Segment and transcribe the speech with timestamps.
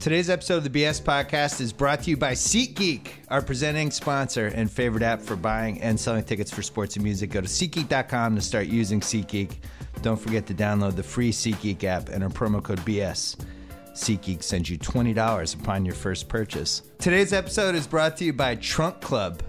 [0.00, 4.46] Today's episode of the BS Podcast is brought to you by SeatGeek, our presenting sponsor
[4.46, 7.28] and favorite app for buying and selling tickets for sports and music.
[7.28, 9.56] Go to SeatGeek.com to start using SeatGeek.
[10.00, 13.44] Don't forget to download the free SeatGeek app and our promo code BS.
[13.92, 16.80] SeatGeek sends you $20 upon your first purchase.
[16.98, 19.42] Today's episode is brought to you by Trunk Club.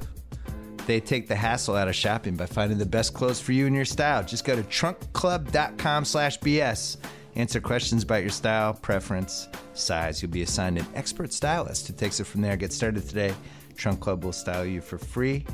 [0.85, 3.75] They take the hassle out of shopping by finding the best clothes for you and
[3.75, 4.21] your style.
[4.21, 6.97] Just go to trunkclub.com slash BS.
[7.35, 10.21] Answer questions about your style, preference, size.
[10.21, 12.57] You'll be assigned an expert stylist who takes it from there.
[12.57, 13.33] Get started today.
[13.75, 15.45] Trunk Club will style you for free.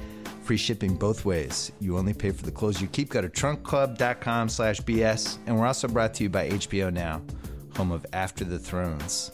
[0.43, 1.71] Free shipping both ways.
[1.79, 3.09] You only pay for the clothes you keep.
[3.09, 5.37] Go to trunkclub.com slash BS.
[5.45, 7.21] And we're also brought to you by HBO Now,
[7.75, 9.31] home of After the Thrones.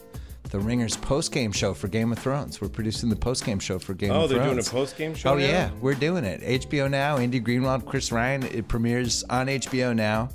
[0.49, 2.62] The Ringers post-game show for Game of Thrones.
[2.62, 4.31] We're producing the post-game show for Game Oh, of Thrones.
[4.31, 5.45] Oh, they're doing a post-game show Oh now?
[5.45, 6.41] yeah, we're doing it.
[6.62, 8.43] HBO Now, Andy Greenwald, Chris Ryan.
[8.43, 10.29] It premieres on HBO Now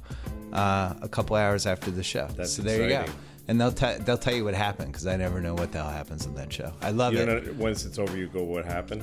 [0.52, 2.28] uh, a couple hours after the show.
[2.36, 3.04] That's so there you go.
[3.48, 5.90] And they'll t- they'll tell you what happened because I never know what the hell
[5.90, 6.72] happens on that show.
[6.82, 7.46] I love You it.
[7.46, 9.02] know, once it's over, you go, what happened?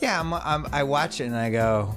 [0.00, 1.94] Yeah, I'm, I'm, I watch it and I go,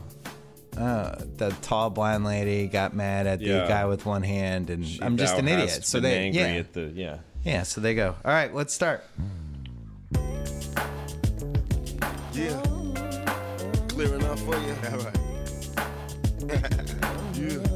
[0.77, 3.67] uh, the tall blonde lady got mad at the Yeah.
[3.67, 5.83] guy with one hand, and She I'm just an idiot.
[5.85, 7.17] So they angry yeah at the yeah.
[7.43, 7.63] yeah.
[7.63, 8.15] So they go.
[8.23, 9.03] All right, let's start.
[12.33, 12.61] Yeah.
[13.89, 14.75] Clear enough for you?
[14.91, 15.17] All right.
[17.35, 17.70] yeah.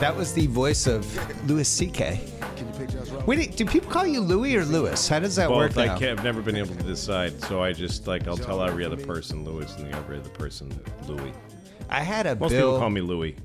[0.00, 1.06] That was the voice of
[1.48, 2.20] Louis C.K.
[2.56, 3.26] Can you picture us right?
[3.26, 5.08] Wait, do people call you Louis or Louis?
[5.08, 5.78] How does that work Both.
[5.78, 5.98] I now?
[5.98, 8.98] can't, I've never been able to decide, so I just like I'll tell every other
[8.98, 11.32] person Louis and the every other person Louis.
[11.88, 12.72] I had a Most bill.
[12.72, 13.36] people call me Louis.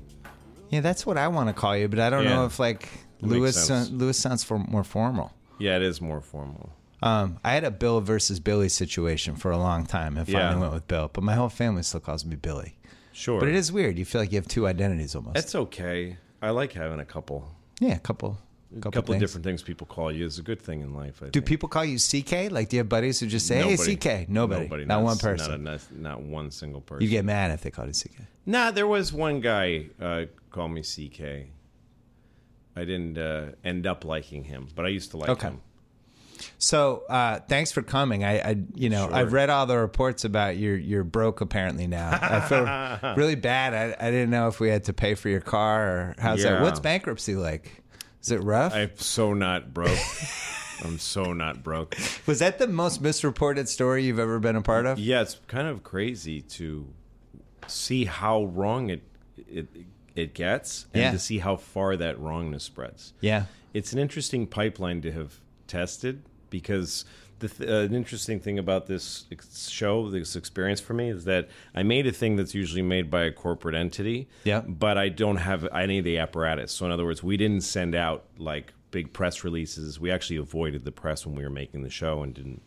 [0.68, 2.34] Yeah, that's what I want to call you, but I don't Yeah.
[2.34, 2.88] know if like
[3.22, 3.90] makes Louis sense.
[3.90, 5.32] Louis sounds for, more formal.
[5.58, 6.70] Yeah, it is more formal.
[7.02, 10.60] Um, I had a Bill versus Billy situation for a long time, and finally Yeah.
[10.60, 11.10] went with Bill.
[11.12, 12.76] But my whole family still calls me Billy.
[13.12, 13.98] Sure, But it is weird.
[13.98, 15.34] You feel like you have two identities almost.
[15.34, 16.16] That's okay.
[16.42, 17.48] I like having a couple,
[17.80, 18.36] yeah, a couple,
[18.72, 21.22] a couple, couple of different things people call you is a good thing in life.
[21.22, 21.46] I Do think.
[21.46, 22.50] people call you CK?
[22.50, 23.92] Like, do you have buddies who just say, Nobody.
[23.96, 24.28] "Hey, CK"?
[24.28, 24.62] Nobody.
[24.64, 24.84] Nobody.
[24.84, 25.62] Not one person.
[25.64, 27.02] Not, a, not one single person.
[27.04, 28.22] you get mad if they call you CK.
[28.44, 31.48] Nah, there was one guy uh, call me CK.
[32.74, 35.48] I didn't uh, end up liking him, but I used to like Okay.
[35.48, 35.60] him.
[36.58, 38.24] So, uh, thanks for coming.
[38.24, 39.14] I, I you know, Sure.
[39.16, 42.10] I've read all the reports about you're you're broke apparently now.
[42.20, 43.74] I feel really bad.
[43.74, 46.62] I, I didn't know if we had to pay for your car or how's that.
[46.62, 47.82] What's bankruptcy like?
[48.22, 48.74] Is it rough?
[48.74, 49.98] I'm so not broke.
[50.84, 51.96] I'm so not broke.
[52.26, 54.98] Was that the most misreported story you've ever been a part of?
[54.98, 56.88] Yeah, it's kind of crazy to
[57.68, 59.02] see how wrong it
[59.48, 59.68] it
[60.14, 61.10] it gets, and Yeah.
[61.12, 63.12] to see how far that wrongness spreads.
[63.20, 63.44] Yeah.
[63.72, 67.04] It's an interesting pipeline to have tested because
[67.40, 71.24] the th- uh, an interesting thing about this ex- show, this experience for me, is
[71.24, 74.28] that I made a thing that's usually made by a corporate entity.
[74.44, 74.60] Yeah.
[74.60, 76.70] But I don't have any of the apparatus.
[76.70, 79.98] So in other words, we didn't send out like big press releases.
[79.98, 82.62] We actually avoided the press when we were making the show and didn't.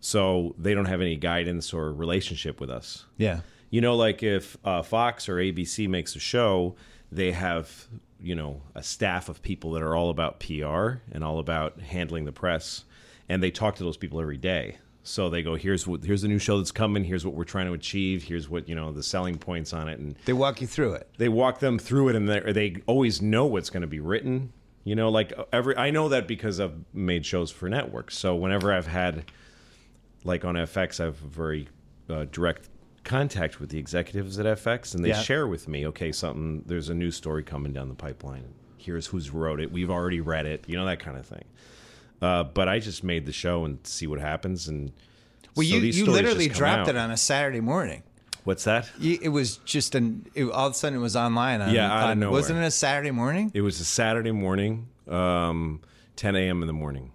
[0.00, 3.06] So they don't have any guidance or relationship with us.
[3.16, 3.40] Yeah.
[3.70, 6.76] You know, like if uh, Fox or ABC makes a show,
[7.10, 7.88] they have
[8.20, 12.24] you know a staff of people that are all about PR and all about handling
[12.24, 12.84] the press,
[13.28, 14.78] and they talk to those people every day.
[15.02, 17.02] So they go, here's what here's the new show that's coming.
[17.04, 18.24] Here's what we're trying to achieve.
[18.24, 21.08] Here's what you know the selling points on it, and They walk you through it.
[21.16, 24.52] they walk them through it, and they they always know what's going to be written.
[24.84, 28.18] You know, like every I know that because I've made shows for networks.
[28.18, 29.24] So whenever I've had,
[30.24, 31.68] like on FX, I have very
[32.10, 32.68] uh, direct
[33.04, 35.20] contact with the executives at FX, and they Yeah.
[35.22, 36.64] share with me, okay, something.
[36.66, 38.44] There's a new story coming down the pipeline.
[38.76, 39.72] Here's who's wrote it.
[39.72, 40.64] We've already read it.
[40.66, 41.44] You know that kind of thing.
[42.20, 44.66] Uh, but I just made the show and see what happens.
[44.68, 44.92] And
[45.54, 46.88] Well, so you, you literally dropped out.
[46.88, 48.02] it on a Saturday morning.
[48.44, 48.90] What's that?
[49.00, 50.26] It was just an.
[50.34, 51.60] It, all of a sudden, it was online.
[51.60, 52.32] On, Yeah, on- nowhere.
[52.32, 53.50] Wasn't it a Saturday morning?
[53.54, 55.80] It was a Saturday morning, um,
[56.16, 56.62] 10 a.m.
[56.62, 57.12] in the morning.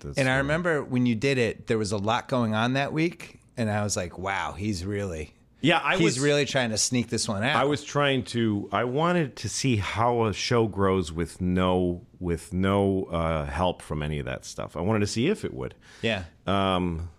[0.00, 2.92] That's And I remember when you did it, there was a lot going on that
[2.92, 6.78] week, and I was like, "Wow, he's really, Yeah, I he's was really trying to
[6.78, 8.68] sneak this one out." I was trying to.
[8.72, 14.02] I wanted to see how a show grows with no with no uh, help from
[14.02, 14.76] any of that stuff.
[14.76, 15.74] I wanted to see if it would.
[16.02, 17.10] yeah, Um,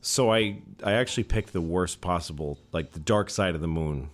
[0.00, 4.10] so I I actually picked the worst possible, like the dark side of the moon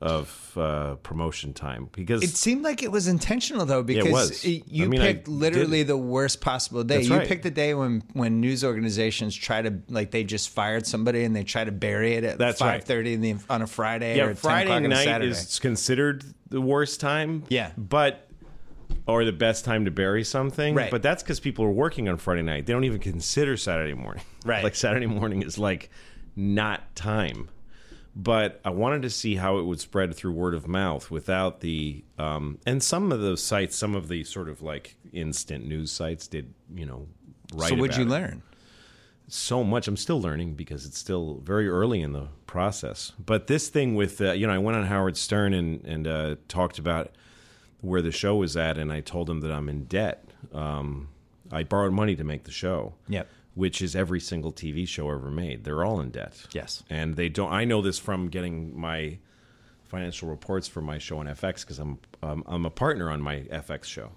[0.00, 4.84] of uh, promotion time because It seemed like it was intentional though, because it- you
[4.84, 6.96] I mean, I picked literally did- the worst possible day.
[6.98, 7.26] That's you right.
[7.26, 11.34] picked the day when when news organizations try to like they just fired somebody and
[11.34, 12.74] they try to bury it at That's right.
[12.74, 15.04] five thirty in the on a Friday or yeah, 10 Friday o'clock on a night
[15.04, 15.30] Saturday.
[15.32, 17.42] is considered the worst time.
[17.48, 17.72] Yeah.
[17.76, 18.24] but
[19.06, 20.74] or the best time to bury something.
[20.74, 20.90] Right.
[20.90, 22.66] But that's because people are working on Friday night.
[22.66, 24.22] They don't even consider Saturday morning.
[24.44, 24.62] Right.
[24.68, 25.90] like Saturday morning is like
[26.36, 27.48] not time.
[28.20, 32.04] But I wanted to see how it would spread through word of mouth without the
[32.18, 36.26] um, and some of those sites, some of the sort of like instant news sites
[36.26, 37.06] did you know
[37.54, 37.68] write.
[37.68, 38.08] so what'd you it.
[38.08, 38.42] learn?
[39.28, 39.86] so much.
[39.86, 43.12] I'm still learning because it's still very early in the process.
[43.24, 46.36] But this thing with uh, you know, I went on Howard Stern and and uh,
[46.48, 47.12] talked about
[47.80, 50.24] where the show was at, and I told him that I'm in debt.
[50.52, 51.08] Um,
[51.50, 52.94] I borrowed money to make the show.
[53.08, 53.28] Yep.
[53.54, 55.64] Which is every single TV show ever made.
[55.64, 56.46] They're all in debt.
[56.52, 56.84] Yes.
[56.88, 57.52] And they don't.
[57.52, 59.18] I know this from getting my
[59.82, 63.40] financial reports for my show on FX because I'm um, I'm a partner on my
[63.50, 64.12] FX show.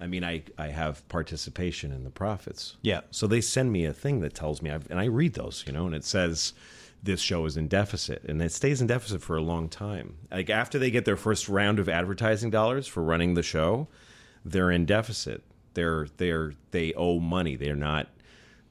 [0.00, 2.76] I mean, I, I have participation in the profits.
[2.82, 3.00] Yeah.
[3.10, 5.72] So they send me a thing that tells me, I've, and I read those, you
[5.72, 6.52] know, and it says
[7.02, 10.16] this show is in deficit, and it stays in deficit for a long time.
[10.30, 13.88] Like after they get their first round of advertising dollars for running the show,
[14.44, 15.42] they're in deficit.
[15.76, 17.54] They're they're they owe money.
[17.54, 18.08] They're not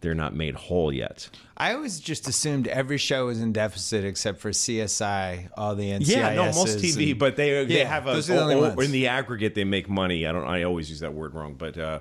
[0.01, 1.29] they're not made whole yet.
[1.55, 6.07] I always just assumed every show was in deficit except for CSI, all the NCIS.
[6.07, 8.55] Yeah, no, most TV, and- but they they Yeah, have a those are the only
[8.55, 8.83] or- ones.
[8.85, 10.27] in the aggregate they make money.
[10.27, 10.45] I don't.
[10.45, 11.99] I always use that word wrong, but uh,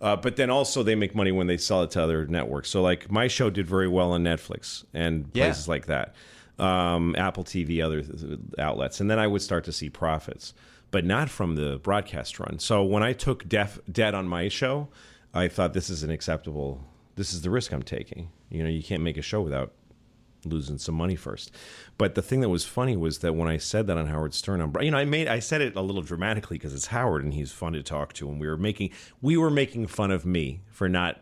[0.00, 2.70] uh, but then also they make money when they sell it to other networks.
[2.70, 5.44] So like my show did very well on Netflix and Yeah.
[5.46, 6.14] places like that,
[6.58, 8.02] um, Apple TV, other
[8.58, 10.52] outlets, and then I would start to see profits,
[10.96, 12.58] but not from the broadcast run.
[12.58, 14.88] So when I took def, debt on my show,
[15.34, 16.82] I thought this is an acceptable.
[17.16, 18.30] This is the risk I'm taking.
[18.48, 19.74] You know, you can't make a show without
[20.46, 21.50] losing some money first.
[21.98, 24.62] But the thing that was funny was that when I said that on Howard Stern,
[24.62, 27.34] on, you know, I made I said it a little dramatically because it's Howard and
[27.34, 28.88] he's fun to talk to, and we were making
[29.20, 31.20] we were making fun of me for not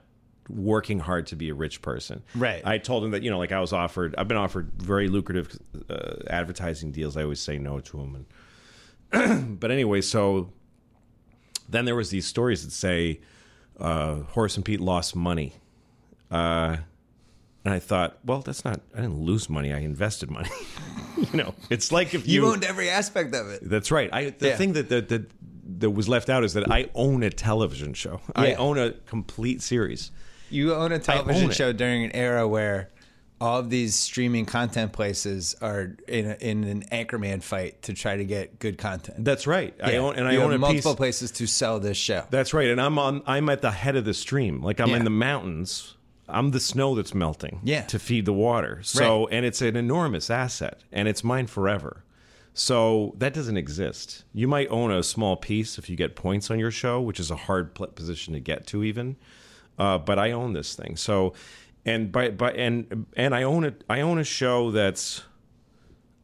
[0.48, 2.22] working hard to be a rich person.
[2.36, 2.64] Right.
[2.64, 5.58] I told him that you know, like I was offered, I've been offered very lucrative
[5.90, 7.16] uh, advertising deals.
[7.16, 8.26] I always say no to them, and
[9.60, 10.52] but anyway, so
[11.68, 13.20] then there was these stories that say
[13.80, 15.54] uh, Horace and Pete lost money.
[16.30, 16.76] Uh,
[17.64, 18.80] and I thought, well, that's not.
[18.94, 19.72] I didn't lose money.
[19.72, 20.50] I invested money.
[21.16, 22.52] you know, it's like if You you.
[22.52, 23.60] owned every aspect of it.
[23.62, 24.10] that's right.
[24.12, 24.56] I the Yeah.
[24.56, 25.30] thing that that, that
[25.80, 28.20] that was left out is that I own a television show.
[28.36, 30.10] I own a complete series.
[30.50, 32.90] You own a television own show during an era where
[33.44, 38.16] all of these streaming content places are in, a, in an Anchorman fight to try
[38.16, 39.22] to get good content.
[39.24, 39.74] That's right.
[39.82, 40.96] I own and I own multiple piece.
[40.96, 42.24] places to sell this show.
[42.30, 42.68] That's right.
[42.68, 43.22] And I'm on.
[43.26, 44.62] I'm at the head of the stream.
[44.62, 44.96] Like I'm Yeah.
[44.96, 45.94] in the mountains.
[46.26, 47.60] I'm the snow that's melting.
[47.64, 47.82] Yeah.
[47.82, 48.80] To feed the water.
[48.82, 49.34] So Right.
[49.36, 52.02] and it's an enormous asset, and it's mine forever.
[52.54, 54.24] So that doesn't exist.
[54.32, 57.30] You might own a small piece if you get points on your show, which is
[57.30, 59.16] a hard position to get to, even.
[59.78, 60.94] Uh, but I own this thing.
[60.96, 61.32] So,
[61.84, 63.84] and by by and and I own it.
[63.88, 65.22] I own a show that's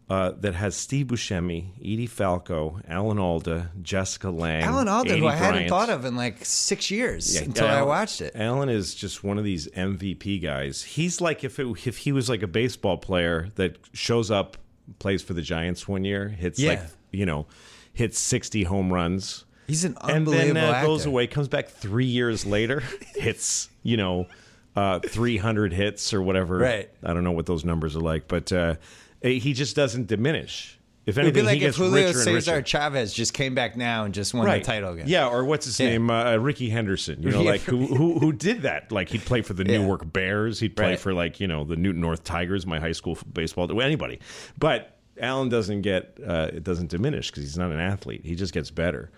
[0.09, 5.27] uh, that has Steve Buscemi, Edie Falco, Alan Alda, Jessica Lange, Alan Alda, Adi who
[5.29, 8.35] I hadn't thought of in like six years Yeah, until I watched it.
[8.35, 10.83] Alan is just one of these MVP guys.
[10.83, 14.56] He's like if it, if he was like a baseball player that shows up,
[14.99, 16.81] plays for the Giants one year, hits like
[17.13, 17.47] you know,
[17.93, 22.06] hits sixty home runs, He's an and unbelievable then uh, goes away, comes back three
[22.06, 22.83] years later,
[23.15, 24.27] hits you know,
[24.76, 26.58] uh, three hundred hits or whatever.
[26.58, 26.90] Right.
[27.02, 28.76] I don't know what those numbers are like, but uh,
[29.22, 30.76] he just doesn't diminish.
[31.06, 32.62] If It'd be anything, like he if Julio Cesar.
[32.62, 35.06] Chavez just came back now and just won the title again.
[35.08, 35.88] Yeah, or what's his Yeah.
[35.88, 36.11] name?
[36.11, 37.22] Uh, Rickey Henderson.
[37.22, 38.93] You know, like who, who who did that?
[38.93, 39.78] Like he'd play for the Yeah.
[39.78, 40.61] Newark Bears.
[40.61, 41.00] He'd play Right.
[41.00, 43.81] for like you know the Newton North Tigers, my high school baseball.
[43.81, 44.20] Anybody,
[44.58, 48.20] but Alan doesn't get uh, it doesn't diminish because he's not an athlete.
[48.25, 49.11] He just gets better.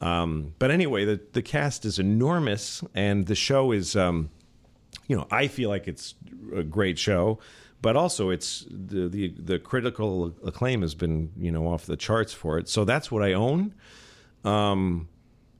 [0.00, 3.96] Um, but anyway, the the cast is enormous, and the show is.
[3.96, 4.30] Um,
[5.08, 6.14] you know, I feel like it's
[6.54, 7.38] a great show,
[7.80, 12.32] but also it's the the, the critical acclaim has been you know off the charts
[12.32, 12.68] for it.
[12.68, 13.74] So that's what I own.
[14.44, 15.08] Um,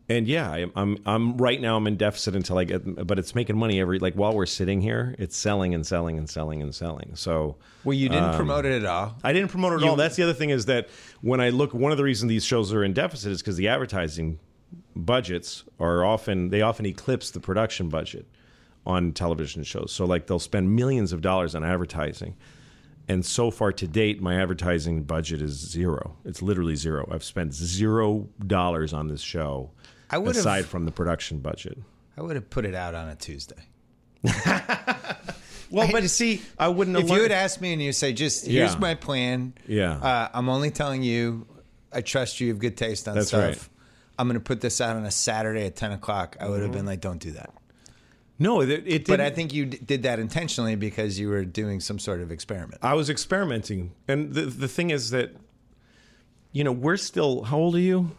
[0.08, 3.34] and yeah, I, I'm I'm right now I'm in deficit until I get, but it's
[3.34, 6.74] making money every like while we're sitting here, it's selling and selling and selling and
[6.74, 7.14] selling.
[7.14, 9.16] So Well, you Um, didn't promote it at all.
[9.22, 9.96] I didn't promote it at all.
[9.96, 10.88] That's the other thing is that
[11.20, 13.68] when I look, one of the reasons these shows are in deficit is because the
[13.68, 14.38] advertising
[14.94, 18.26] budgets are often they often eclipse the production budget
[18.86, 19.92] on television shows.
[19.92, 22.36] So like they'll spend millions of dollars on advertising.
[23.08, 26.16] And so far to date, my advertising budget is zero.
[26.24, 27.08] It's literally zero.
[27.12, 29.70] I've spent zero dollars on this show,
[30.10, 31.78] I would've- aside from the production budget.
[32.16, 33.56] I would have put it out on a Tuesday.
[35.70, 36.96] Well, but see, I wouldn't.
[36.96, 38.78] If have you had asked me and you say, just here's Yeah.
[38.78, 39.54] my plan.
[39.66, 39.96] Yeah.
[39.96, 41.46] Uh, I'm only telling you,
[41.92, 42.48] I trust you.
[42.48, 43.40] You have good taste on That's stuff.
[43.42, 43.68] right.
[44.18, 46.36] I'm going to put this out on a Saturday at 10 o'clock.
[46.38, 47.50] I would have been like, don't do that.
[48.42, 51.80] No, it, it But I think you d- did that intentionally because you were doing
[51.80, 52.80] some sort of experiment.
[52.82, 55.30] I was experimenting, and the the thing is that,
[56.52, 57.42] you know, we're still.
[57.44, 58.10] How old are you?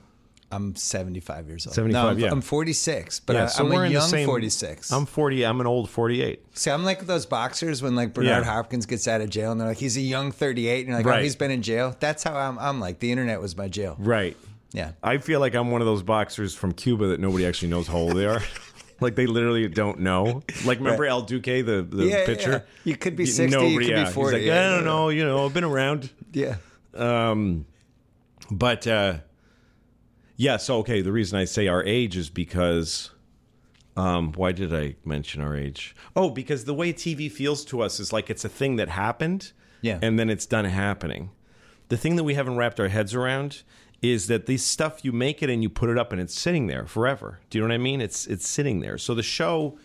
[0.51, 1.73] I'm 75 years old.
[1.73, 2.29] 75, No, I'm, yeah.
[2.31, 4.27] I'm 46, but yeah, I, so I'm we're a in young the same.
[4.27, 4.91] 46.
[4.91, 5.43] I'm 40.
[5.45, 6.43] I'm an old 48.
[6.55, 8.51] See, I'm like those boxers when like Bernard Yeah.
[8.53, 10.81] Hopkins gets out of jail and they're like, he's a young 38.
[10.81, 11.95] And you're like, oh, he's been in jail.
[11.99, 13.95] That's how I'm, I'm like, the internet was my jail.
[13.97, 14.37] Right.
[14.73, 14.91] Yeah.
[15.01, 17.97] I feel like I'm one of those boxers from Cuba that nobody actually knows how
[17.97, 18.41] old they are.
[18.99, 20.43] Like they literally don't know.
[20.65, 22.51] Like remember El Duque, the, the Yeah, pitcher?
[22.51, 22.91] yeah.
[22.91, 24.05] You could be Y- 60, you could be yeah.
[24.05, 25.09] He's 40, like, yeah, I don't know.
[25.09, 26.09] You know, I've been around.
[26.31, 26.55] Yeah.
[26.93, 27.65] Um,
[28.51, 29.17] but uh,
[30.35, 31.01] yeah, so okay.
[31.01, 33.09] The reason I say our age is because.
[33.95, 35.95] Um, why did I mention our age?
[36.15, 39.51] Oh, because the way TV feels to us is like it's a thing that happened,
[39.83, 39.99] Yeah.
[40.01, 41.29] and then it's done happening.
[41.89, 43.61] The thing that we haven't wrapped our heads around
[44.03, 46.67] is that this stuff you make it and you put it up and it's sitting
[46.67, 47.39] there forever.
[47.49, 48.01] Do you know what I mean?
[48.01, 48.97] It's it's sitting there.
[48.97, 49.79] So the show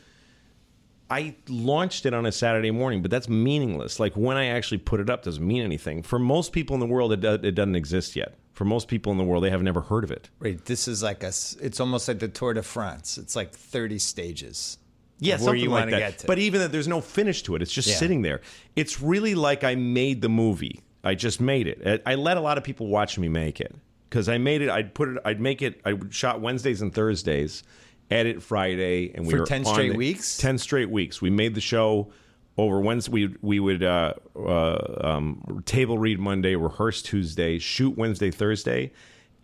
[1.10, 3.98] I launched it on a Saturday morning, but that's meaningless.
[3.98, 6.02] Like when I actually put it up doesn't mean anything.
[6.02, 8.34] For most people in the world, it, do, it doesn't exist yet.
[8.52, 10.28] For most people in the world, they have never heard of it.
[10.40, 10.62] Right.
[10.64, 11.28] This is like a.
[11.28, 13.16] It's almost like the Tour de France.
[13.16, 14.78] It's like thirty stages.
[15.20, 15.98] Yeah, where something you like that.
[15.98, 16.26] get to.
[16.26, 17.62] But even that, there's no finish to it.
[17.62, 17.94] It's just Yeah.
[17.94, 18.40] sitting there.
[18.76, 20.80] It's really like I made the movie.
[21.04, 22.02] I just made it.
[22.04, 23.74] I let a lot of people watch me make it
[24.08, 24.70] because I made it.
[24.70, 25.18] I'd put it.
[25.24, 25.80] I'd make it.
[25.84, 27.62] I would shot Wednesdays and Thursdays,
[28.10, 30.36] edit Friday, and we For were 10 on straight the- weeks?
[30.38, 31.20] Ten straight weeks.
[31.22, 32.10] We made the show
[32.56, 33.12] over Wednesday.
[33.12, 38.92] We we would uh, uh, um, table read Monday, rehearse Tuesday, shoot Wednesday, Thursday.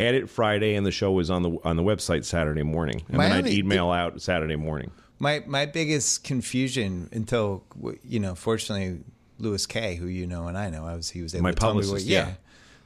[0.00, 3.28] Edit Friday, and the show was on the on the website Saturday morning, and My
[3.28, 4.90] then I'd email out Saturday morning.
[5.20, 7.62] My my biggest confusion until
[8.02, 8.98] you know, fortunately,
[9.38, 11.56] Lewis Kay, who you know and I know, I was he was able My to
[11.56, 12.34] tell me what, publicist, yeah, yeah.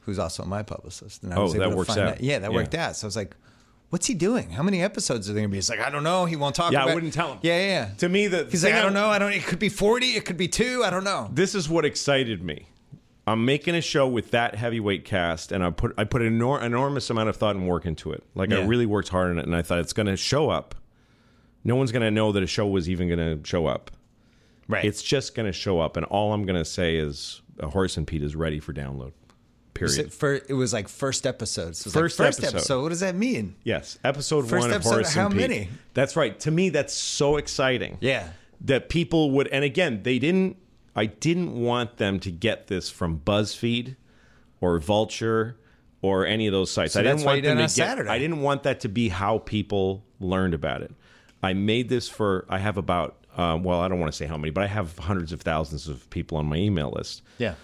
[0.09, 1.23] Who's also my publicist.
[1.23, 2.21] And I Oh, was able that to works find out.
[2.23, 2.57] Yeah, that Yeah.
[2.57, 2.97] worked out.
[2.97, 3.37] So I was like,
[3.91, 4.49] what's he doing?
[4.51, 5.59] How many episodes are there gonna be?
[5.59, 6.25] It's like I don't know.
[6.25, 6.73] He won't talk.
[6.73, 7.39] Yeah, I wouldn't tell him.
[7.43, 7.67] Yeah, yeah.
[7.67, 7.95] yeah.
[7.99, 9.09] To me, the He's like, I don't know.
[9.11, 9.33] I don't.
[9.33, 10.17] It could be forty.
[10.17, 10.83] It could be two.
[10.85, 11.29] I don't know.
[11.33, 12.69] This is what excited me.
[13.27, 16.63] I'm making a show with that heavyweight cast, and I put I put an enor-
[16.63, 18.23] enormous amount of thought and work into it.
[18.35, 20.75] Like I really worked hard on it, and I thought it's going to show up.
[21.65, 23.91] No one's going to know that a show was even going to show up.
[24.67, 24.85] Right.
[24.85, 28.07] It's just going to show up, and all I'm going to say is Horace and
[28.07, 29.13] Pete is ready for download.
[29.79, 29.99] Period.
[29.99, 31.77] it, for, it was like first episode.
[31.77, 32.57] So it was First like first episode.
[32.57, 32.83] episode.
[32.83, 33.55] What does that mean?
[33.65, 35.41] Yes, episode First one episode, of Horace how and Pete.
[35.51, 35.69] many?
[35.95, 36.39] That's right.
[36.41, 37.99] To me, that's so exciting.
[38.01, 38.29] Yeah.
[38.63, 40.57] that people would, and again, they didn't.
[40.97, 43.95] I didn't want them to get this from BuzzFeed
[44.61, 45.57] or Vulture
[46.03, 46.95] or any of those sites.
[46.95, 47.71] So I didn't want them to get.
[47.71, 48.09] Saturday.
[48.11, 50.93] I didn't want that to be how people learned about it.
[51.41, 52.47] I made this for.
[52.49, 53.15] I have about.
[53.37, 55.87] Um, well, I don't want to say how many, but I have hundreds of thousands
[55.87, 57.55] of people on my email list Yeah.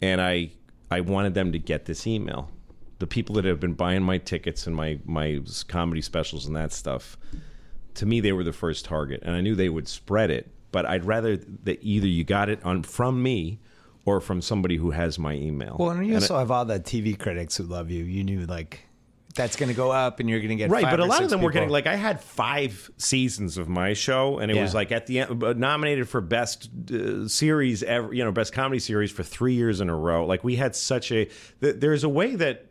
[0.00, 0.50] And I
[0.90, 2.50] I wanted them to get this email.
[2.98, 6.72] The people that have been buying my tickets and my my comedy specials and that
[6.72, 7.18] stuff,
[7.94, 10.50] to me they were the first target, and I knew they would spread it.
[10.72, 13.60] But I'd rather that either you got it on from me
[14.04, 15.76] or from somebody who has my email.
[15.78, 18.04] Well, and you And also have all the TV critics who love you.
[18.04, 18.80] You knew like
[19.34, 21.30] that's going to go up, and you're going to get Right, but a lot of
[21.30, 24.92] them were getting like I had five seasons of my show, and it was like
[24.92, 29.10] at the end uh, nominated for best uh, series ever, you know, best comedy series
[29.10, 30.24] for three years in a row.
[30.26, 31.28] Like we had such a
[31.60, 32.66] th- there's a way that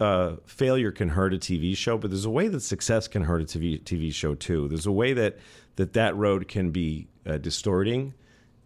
[0.00, 3.42] uh, failure can hurt a TV show, but there's a way that success can hurt
[3.42, 4.68] a TV TV show too.
[4.68, 5.38] There's a way that
[5.76, 8.14] that that road can be uh, distorting.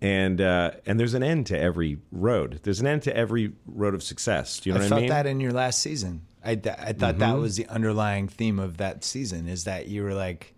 [0.00, 2.58] And uh, and there's an end to every road.
[2.64, 4.58] There's an end to every road of success.
[4.58, 5.10] Do you know I what felt I mean?
[5.10, 6.22] that in your last season.
[6.44, 10.02] I, th- I thought that was the underlying theme of that season is that you
[10.02, 10.54] were like,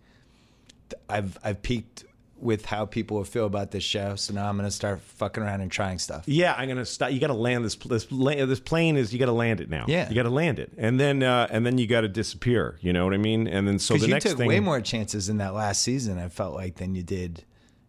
[1.09, 2.05] I've I've peaked
[2.37, 5.41] with how people will feel about this show, so now I'm going to start fucking
[5.41, 6.23] around and trying stuff.
[6.27, 7.11] Yeah, I'm gonna stop.
[7.11, 7.75] You got to land this.
[7.75, 9.13] This this plane is.
[9.13, 9.85] You got to land it now.
[9.87, 10.09] Yeah.
[10.09, 12.77] you got to land it, and then uh, and then you got to disappear.
[12.81, 13.47] You know what I mean?
[13.47, 14.47] And then so the you next took thing.
[14.47, 16.17] way more chances in that last season.
[16.19, 17.43] I felt like than you did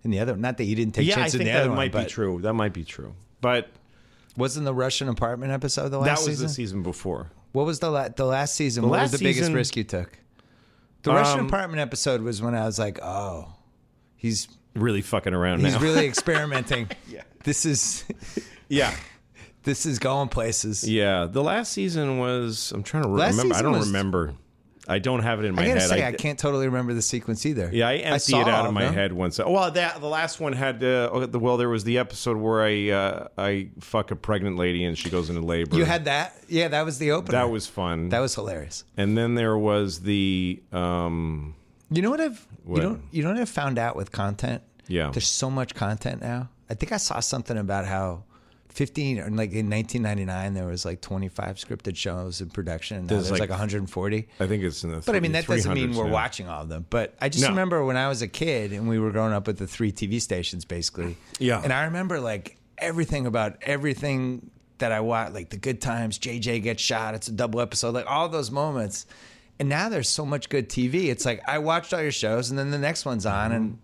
[0.05, 0.37] in the other.
[0.37, 1.93] Not that you didn't take yeah, I chances think in the that other one, might
[1.93, 2.41] be but true.
[2.41, 3.15] That might be true.
[3.41, 3.69] But
[4.37, 6.25] Wasn't the Russian apartment episode the last season?
[6.25, 6.47] that was season?
[6.47, 7.31] the season before.
[7.57, 8.83] What was the la- the last season?
[8.83, 10.11] The what last was the biggest season- risk you took?
[11.05, 13.49] The Russian Um, apartment episode was when I was like, oh,
[14.15, 15.81] he's Really fucking around he's now.
[15.81, 16.91] really experimenting.
[17.09, 17.23] Yeah.
[17.45, 18.05] This is
[18.69, 18.95] yeah,
[19.63, 20.87] this is going places.
[20.87, 21.25] yeah.
[21.25, 22.73] The last season was.
[22.73, 23.55] I'm trying to re- Last remember.
[23.55, 24.35] I season don't was- remember.
[24.89, 25.89] I don't have it in my I gotta head.
[25.89, 27.69] say, I, can't totally remember the sequence either.
[27.73, 28.95] Yeah, I emptied saw it out of my them.
[28.95, 29.41] head once.
[29.41, 30.83] Oh, well, that the last one had.
[30.83, 34.57] Uh, oh, the- well, there was the episode where I uh, I fuck a pregnant
[34.57, 35.77] lady and she goes into labor.
[35.77, 36.37] You had that?
[36.49, 37.33] Yeah, that was the opener.
[37.39, 38.11] that was fun.
[38.11, 38.85] that was hilarious.
[38.97, 41.55] And then there was the um
[41.91, 42.77] You know what I've What?
[42.77, 44.63] you don't you know what I've found out with content?
[44.89, 45.11] Yeah.
[45.11, 46.49] There's so much content now.
[46.71, 48.23] I think I saw something about how
[48.77, 53.15] 15 or like in 1999 there was like 25 scripted shows in production and now
[53.17, 54.29] There's there's, like, like- 140.
[54.39, 56.13] I think it's in the But I mean that doesn't mean we're now.
[56.13, 56.85] watching all of them.
[56.91, 57.49] But I just No.
[57.51, 60.21] remember when I was a kid and we were growing up with the three TV
[60.21, 61.17] stations basically.
[61.39, 61.63] Yeah.
[61.65, 66.63] And I remember like everything about everything that I watched, like the good times, JJ
[66.63, 69.07] gets shot, it's a double episode, like all those moments.
[69.59, 71.09] And now there's so much good TV.
[71.09, 73.79] It's like I watched all your shows and then the next one's on and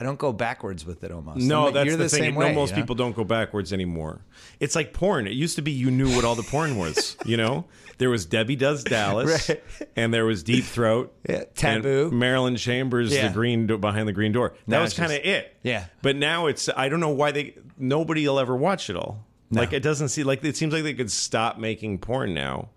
[0.00, 1.40] I don't go backwards with it almost.
[1.40, 2.22] No, I'm- that's you're the, the, thing.
[2.22, 2.54] same no, way.
[2.54, 2.82] most you know?
[2.82, 4.20] people don't go backwards anymore.
[4.60, 5.26] It's like porn.
[5.26, 7.16] It used to be you knew what all the porn was.
[7.24, 7.64] You know,
[7.98, 9.62] there was Debbie Does Dallas, Right.
[9.96, 12.10] and there was Deep Throat, Yeah, Taboo.
[12.12, 13.28] Marilyn Chambers, Yeah.
[13.28, 14.50] the green do- behind the green door.
[14.50, 15.56] That Now was kind of it.
[15.62, 15.86] Yeah.
[16.02, 19.24] But now it's I don't know why they nobody will ever watch it all.
[19.50, 19.60] No.
[19.62, 22.68] Like it doesn't seem like it seems like they could stop making porn now.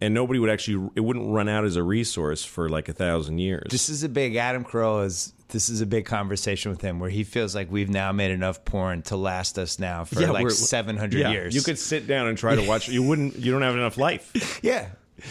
[0.00, 3.38] And nobody would actually, it wouldn't run out as a resource for like a thousand
[3.38, 3.68] years.
[3.70, 7.08] This is a big Adam Carolla is this is a big conversation with him where
[7.08, 10.96] he feels like we've now made enough porn to last us now for like seven
[10.96, 11.54] hundred yeah, years.
[11.54, 12.88] You could sit down and try to watch.
[12.88, 13.36] You wouldn't.
[13.36, 14.60] You don't have enough life.
[14.62, 14.88] yeah.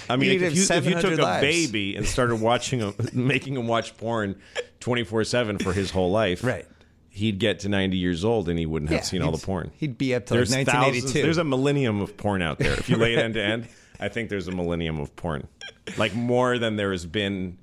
[0.09, 3.55] I mean, if you, if you took 700 a baby and started watching him, making
[3.55, 4.35] him watch porn
[4.79, 6.65] twenty four seven for his whole life, Right.
[7.09, 9.71] He'd get to ninety years old and he wouldn't have Yeah, seen all the porn.
[9.75, 11.03] He'd be up to There's like thousands.
[11.03, 11.21] 1982.
[11.21, 12.73] There's a millennium of porn out there.
[12.73, 13.67] If you lay it end to end,
[13.99, 15.47] I think there's a millennium of porn,
[15.97, 17.57] like more than there has been.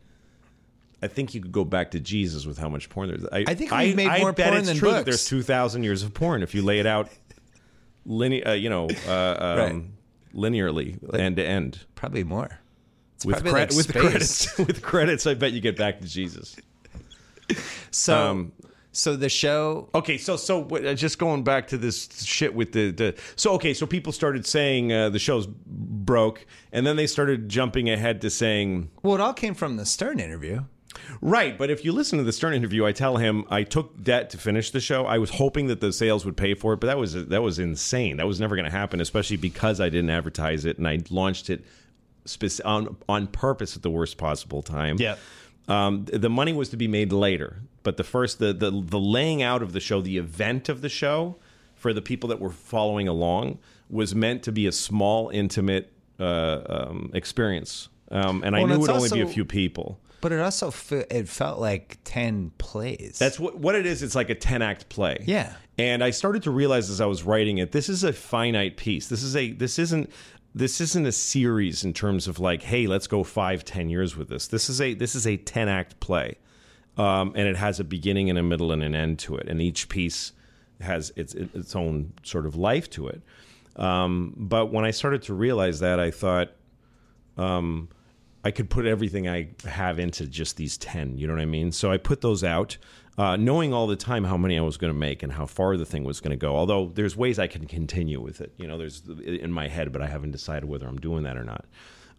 [1.02, 3.24] I think you could go back to Jesus with how much porn there's.
[3.26, 5.04] I, I think we've made I more bet porn than books.
[5.04, 7.08] there's two thousand years of porn if you lay it out,
[8.06, 9.82] line, uh, you know, uh, um, Right.
[10.34, 12.58] linearly, end to end probably more.
[13.16, 14.58] It's with probably cre- like with credits.
[14.66, 16.56] with credits, I bet you get back to Jesus.
[17.90, 18.52] So Um,
[18.92, 22.90] so the show Okay, so so uh, just going back to this shit with the,
[22.90, 27.48] the so okay, so people started saying uh, the show's broke, and then they started
[27.48, 30.64] jumping ahead to saying well it all came from the Stern interview.
[31.20, 31.56] Right.
[31.56, 34.38] But if you listen to the Stern interview, I tell him I took debt to
[34.38, 35.06] finish the show.
[35.06, 37.58] I was hoping that the sales would pay for it, but that was that was
[37.58, 38.16] insane.
[38.16, 41.50] That was never going to happen, especially because I didn't advertise it and I launched
[41.50, 41.64] it
[42.24, 44.96] spec- on on purpose at the worst possible time.
[44.98, 45.18] Yep.
[45.68, 49.42] Um, the money was to be made later, but the first the, the the laying
[49.42, 51.36] out of the show, the event of the show,
[51.76, 56.60] for the people that were following along, was meant to be a small, intimate uh,
[56.68, 57.88] um, experience.
[58.10, 60.00] Um, and I knew it would only be a few people.
[60.20, 63.16] But it also fe- it felt like 10 plays.
[63.18, 64.02] That's what what it is.
[64.02, 65.24] It's like a ten act play.
[65.26, 65.54] Yeah.
[65.78, 69.08] And I started to realize as I was writing it, this is a finite piece.
[69.08, 70.10] This is a this isn't
[70.54, 74.28] this isn't a series in terms of like, hey, let's go five, ten years with
[74.28, 74.48] this.
[74.48, 76.36] This is a this is a ten act play,
[76.98, 79.62] um, and it has a beginning and a middle and an end to it, and
[79.62, 80.32] each piece
[80.80, 83.22] has its its own sort of life to it.
[83.76, 86.50] Um, but when I started to realize that, I thought,
[87.36, 87.88] um,
[88.44, 91.18] I could put everything I have into just these 10.
[91.18, 91.72] You know what I mean?
[91.72, 92.78] So I put those out,
[93.18, 95.76] uh, knowing all the time how many I was going to make and how far
[95.76, 96.56] the thing was going to go.
[96.56, 98.54] Although there's ways I can continue with it.
[98.56, 101.44] You know, there's in my head, but I haven't decided whether I'm doing that or
[101.44, 101.66] not.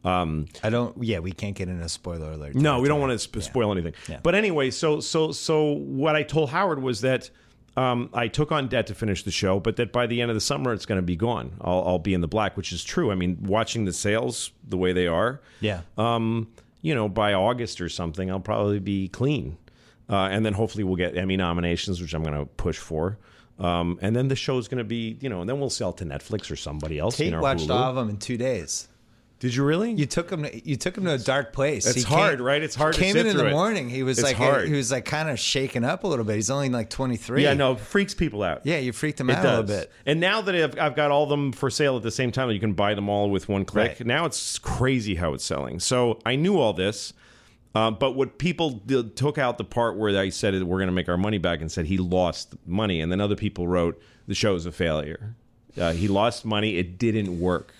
[0.03, 2.55] Um, I don't yeah, we can't get into spoiler alert.
[2.55, 3.93] no, we don't want to sp- spoil anything.
[4.07, 4.19] Yeah.
[4.23, 7.29] But anyway, so so so what I told Howard was that
[7.77, 10.35] um, I took on debt to finish the show, but that by the end of
[10.35, 11.53] the summer it's going to be gone.
[11.61, 13.11] I'll, I'll be in the black, which is true.
[13.11, 15.81] I mean, watching the sales the way they are, Yeah.
[15.97, 16.47] um,
[16.81, 19.57] you know, by August or something, I'll probably be clean.
[20.09, 23.17] Uh, and then hopefully we'll get Emmy nominations, which I'm going to push for.
[23.59, 26.03] Um, and then the show's going to be, you know, and then we'll sell to
[26.05, 27.15] Netflix or somebody else.
[27.15, 27.75] Kate you know, watched Hulu.
[27.75, 28.87] all of them in 2 days.
[29.41, 29.91] Did you really?
[29.91, 30.43] You took him.
[30.43, 31.87] To, you took him to a dark place.
[31.87, 32.61] It's hard, right?
[32.61, 33.51] It's hard to Came in in the it.
[33.51, 33.89] morning.
[33.89, 34.67] He was It's like hard.
[34.67, 36.35] he was like kind of shaken up a little bit.
[36.35, 37.41] He's only like twenty three.
[37.43, 38.61] yeah, no, it freaks people out.
[38.65, 39.57] Yeah, you freaked him It out does.
[39.57, 39.91] a little bit.
[40.05, 42.51] And now that I've, I've got all of them for sale at the same time,
[42.51, 43.97] you can buy them all with one click.
[43.99, 44.05] Right.
[44.05, 45.79] Now it's crazy how it's selling.
[45.79, 47.11] So I knew all this.
[47.73, 50.93] Uh, but what people did, took out the part where I said we're going to
[50.93, 54.35] make our money back and said he lost money, and then other people wrote the
[54.35, 55.35] show is a failure.
[55.79, 56.75] Uh, he lost money.
[56.77, 57.73] It didn't work.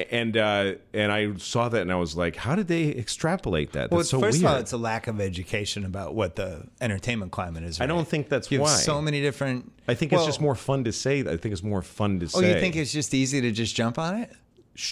[0.00, 0.08] Right.
[0.10, 3.90] And uh, and I saw that and I was like, how did they extrapolate that?
[3.90, 4.50] Well, That's so first weird.
[4.50, 7.80] of all, it's a lack of education about what the entertainment climate is.
[7.80, 8.74] I don't think that's you have why.
[8.74, 9.70] so many different.
[9.88, 11.20] I think Well, it's just more fun to say.
[11.20, 12.50] I think it's more fun to Oh, say.
[12.50, 14.32] Oh, you think it's just easy to just jump on it?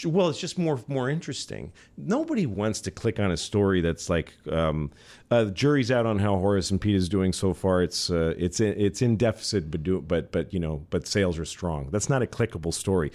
[0.05, 4.35] Well it's just more more interesting nobody wants to click on a story that's like
[4.51, 4.91] um,
[5.31, 8.35] uh, the jury's out on how horace and pete is doing so far it's uh,
[8.37, 11.89] it's in, it's in deficit but do, but but you know but sales are strong
[11.91, 13.11] that's not a clickable story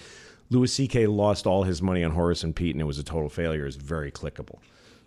[0.54, 3.28] louis ck lost all his money on horace and pete and it was a total
[3.28, 4.58] failure is very clickable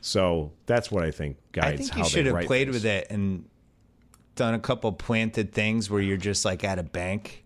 [0.01, 2.75] so that's what i think guides I think you should have played things.
[2.75, 3.45] with it and
[4.37, 7.43] done a couple planted things where you're just like at a bank,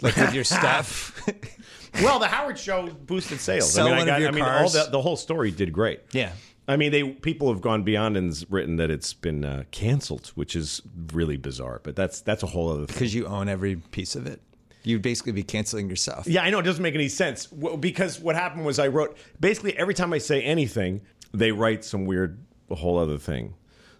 [0.00, 1.20] like with your stuff.
[2.02, 4.88] well the howard show boosted sales Sell i mean i got i mean all the,
[4.90, 6.32] the whole story did great yeah.
[6.68, 10.56] I mean, they people have gone beyond and written that it's been uh, canceled, which
[10.56, 11.80] is really bizarre.
[11.84, 12.94] But that's that's a whole other thing.
[12.94, 14.40] Because you own every piece of it.
[14.86, 16.28] You'd basically be canceling yourself.
[16.28, 19.16] Yeah, I know it doesn't make any sense Well, because what happened was I wrote
[19.40, 21.00] basically every time I say anything,
[21.34, 22.38] they write some weird
[22.70, 23.54] whole other thing.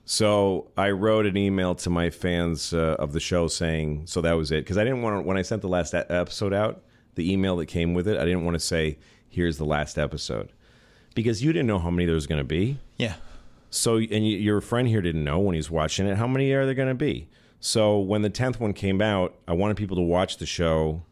[0.05, 4.35] So I wrote an email to my fans uh, of the show saying, so that
[4.35, 6.85] was it because I didn't want to when I sent the last episode out,
[7.17, 10.53] the email that came with it, I didn't want to say here's the last episode
[11.17, 12.79] because you didn't know how many there was going to be.
[12.97, 13.15] Yeah.
[13.71, 16.17] So, and y- your friend here didn't know when he's watching it.
[16.17, 17.27] How many are there going to be?
[17.61, 21.03] So, when the tenth one came out, I wanted people to watch the show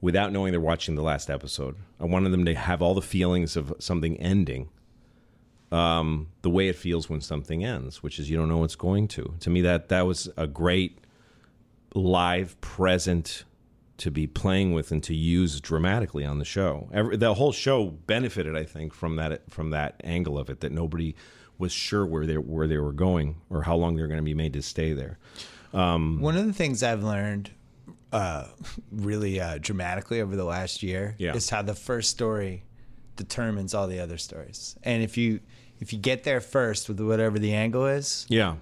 [0.00, 1.76] without knowing they're watching the last episode.
[2.00, 4.68] I wanted them to have all the feelings of something ending,
[5.72, 9.08] um, the way it feels when something ends, which is you don't know what's going
[9.08, 9.34] to.
[9.40, 10.98] To me, that that was a great
[11.94, 13.44] live present
[13.96, 16.88] to be playing with and to use dramatically on the show.
[16.92, 20.72] Every, the whole show benefited, I think, from that from that angle of it that
[20.72, 21.14] nobody
[21.56, 24.24] was sure where they where they were going or how long they were going to
[24.24, 25.18] be made to stay there.
[25.74, 27.50] One of the things I've learned
[28.12, 28.46] uh,
[28.92, 31.34] really uh, dramatically over the last year Yeah.
[31.34, 32.62] is how the first story
[33.16, 34.76] determines all the other stories.
[34.82, 35.40] And if you
[35.80, 38.56] if you get there first with whatever the angle is, Yeah,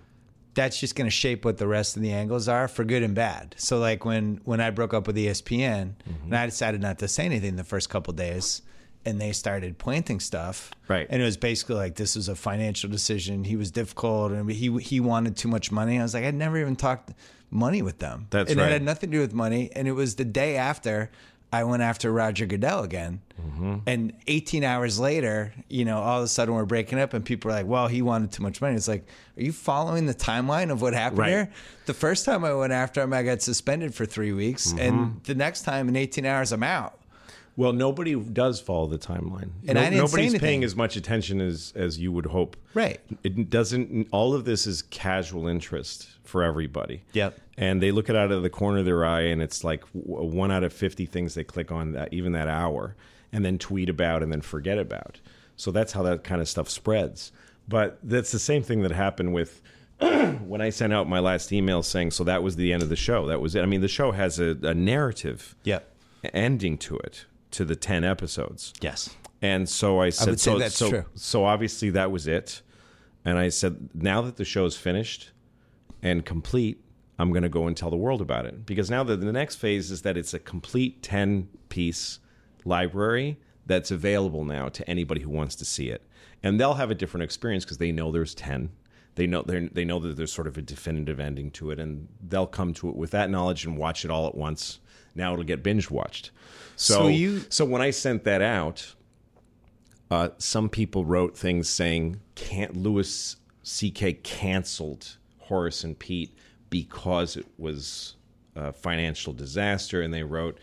[0.54, 3.14] that's just going to shape what the rest of the angles are for good and
[3.14, 3.54] bad.
[3.58, 6.24] So like when when I broke up with ESPN Mm-hmm.
[6.24, 8.62] and I decided not to say anything the first couple days
[9.04, 10.70] and they started planting stuff.
[10.88, 11.06] Right.
[11.10, 13.44] And it was basically like this was a financial decision.
[13.44, 15.98] He was difficult and he he wanted too much money.
[15.98, 17.10] I was like I'd never even talked
[17.50, 18.26] money with them.
[18.30, 18.68] That's and right.
[18.68, 21.10] it had nothing to do with money and it was the day after
[21.54, 23.20] I went after Roger Goodell again.
[23.38, 23.76] Mm-hmm.
[23.86, 27.50] And 18 hours later, you know, all of a sudden we're breaking up and people
[27.50, 28.74] are like, well, he wanted too much money.
[28.74, 31.28] It's like, are you following the timeline of what happened Right.
[31.28, 31.52] here?
[31.84, 34.68] The first time I went after him, I got suspended for three weeks.
[34.68, 34.78] Mm-hmm.
[34.78, 36.98] And the next time in 18 hours, I'm out.
[37.56, 39.50] Well, nobody does follow the timeline.
[39.68, 42.56] And I didn't nobody's paying as much attention as as you would hope.
[42.72, 43.00] Right.
[43.22, 44.08] It doesn't.
[44.10, 47.02] All of this is casual interest for everybody.
[47.12, 47.38] Yep.
[47.58, 50.50] And they look it out of the corner of their eye, and it's like one
[50.50, 52.96] out of fifty things they click on that even that hour,
[53.32, 55.20] and then tweet about, and then forget about.
[55.56, 57.32] So that's how that kind of stuff spreads.
[57.68, 59.60] But that's the same thing that happened with
[59.98, 62.96] when I sent out my last email saying, "So that was the end of the
[62.96, 63.26] show.
[63.26, 65.86] That was it." I mean, the show has a, a narrative Yep.
[66.32, 68.72] ending to it to the 10 episodes.
[68.80, 69.10] Yes.
[69.40, 71.04] And so I said would say so that's so true.
[71.14, 72.62] so obviously that was it.
[73.24, 75.30] And I said now that the show's finished
[76.02, 76.82] and complete,
[77.18, 79.56] I'm going to go and tell the world about it because now the, the next
[79.56, 82.18] phase is that it's a complete 10 piece
[82.64, 86.02] library that's available now to anybody who wants to see it.
[86.42, 88.70] And they'll have a different experience because they know there's 10.
[89.14, 92.46] They know they know that there's sort of a definitive ending to it and they'll
[92.46, 94.80] come to it with that knowledge and watch it all at once.
[95.14, 96.30] Now it'll get binge watched.
[96.76, 98.94] So, So you- so when I sent that out,
[100.10, 104.14] uh, some people wrote things saying can't Louis C.K.
[104.14, 106.36] canceled Horace and Pete
[106.70, 108.14] because it was
[108.56, 110.58] a financial disaster, and they wrote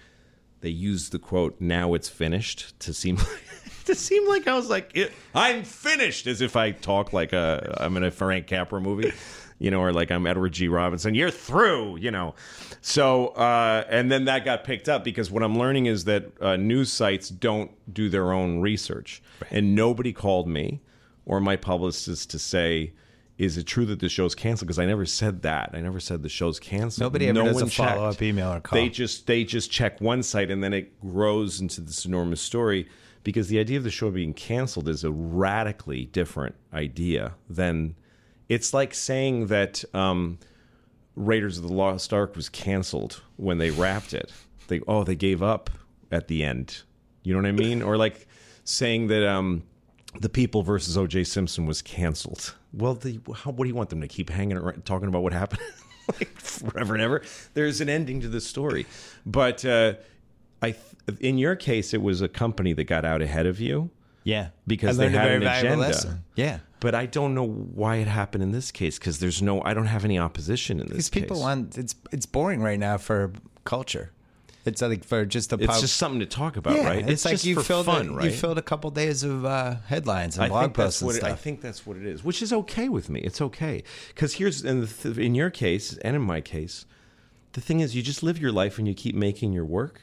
[0.62, 3.18] they used the quote "now it's finished" to seem
[3.86, 4.96] to seem like I was like
[5.34, 9.14] I'm finished, as if I talk like a I'm in a Frank Capra movie.
[9.62, 10.70] You know, or like I'm Edward G.
[10.70, 11.16] Robinson.
[11.16, 12.34] You're through, you know.
[12.82, 16.56] So, uh, and then that got picked up because what I'm learning is that uh,
[16.56, 20.82] news sites don't do their own research, and nobody called me
[21.26, 22.94] or my publicist to say,
[23.38, 25.72] "Is it true that the show's canceled?" Because I never said that.
[25.74, 27.02] I never said the show's canceled.
[27.02, 27.96] Nobody ever does a checked.
[27.96, 28.80] follow-up email or call.
[28.80, 32.88] They just they just check one site, and then it grows into this enormous story.
[33.22, 37.96] Because the idea of the show being canceled is a radically different idea than
[38.48, 40.40] it's like saying that um,
[41.16, 44.32] Raiders of the Lost Ark was canceled when they wrapped it.
[44.68, 45.70] They oh they gave up
[46.12, 46.82] at the end.
[47.24, 47.82] You know what I mean?
[47.82, 48.28] Or like
[48.64, 49.64] saying that um,
[50.20, 51.24] the People versus O.J.
[51.26, 52.56] Simpson was canceled.
[52.74, 55.34] Well, the, how, what do you want them to keep hanging around talking about what
[55.34, 55.62] happened
[56.08, 57.22] like forever and ever?
[57.56, 58.86] There's an ending to the story,
[59.26, 59.96] but uh,
[60.62, 60.72] I
[61.08, 63.90] th- in your case it was a company that got out ahead of you
[64.24, 64.50] Yeah.
[64.68, 65.78] because they had very an agenda.
[65.78, 66.24] lesson.
[66.36, 66.60] Yeah.
[66.80, 69.88] But I don't know why it happened in this case because there's no, I don't
[69.88, 70.96] have any opposition in this.
[70.96, 71.44] Case people case.
[71.44, 73.34] want it's it's boring right now for
[73.66, 74.12] culture.
[74.66, 77.10] It's like for just the It's pub- just something to talk about, yeah, right?
[77.10, 78.26] It's, like just you for filled fun, a, right?
[78.26, 81.20] you filled a couple days of uh, headlines and I blog posts and what it,
[81.20, 81.32] stuff.
[81.32, 83.22] I think that's what it is, which is okay with me.
[83.22, 86.86] It's okay because here's in, the th- in your case and in my case,
[87.54, 90.02] the thing is you just live your life and you keep making your work,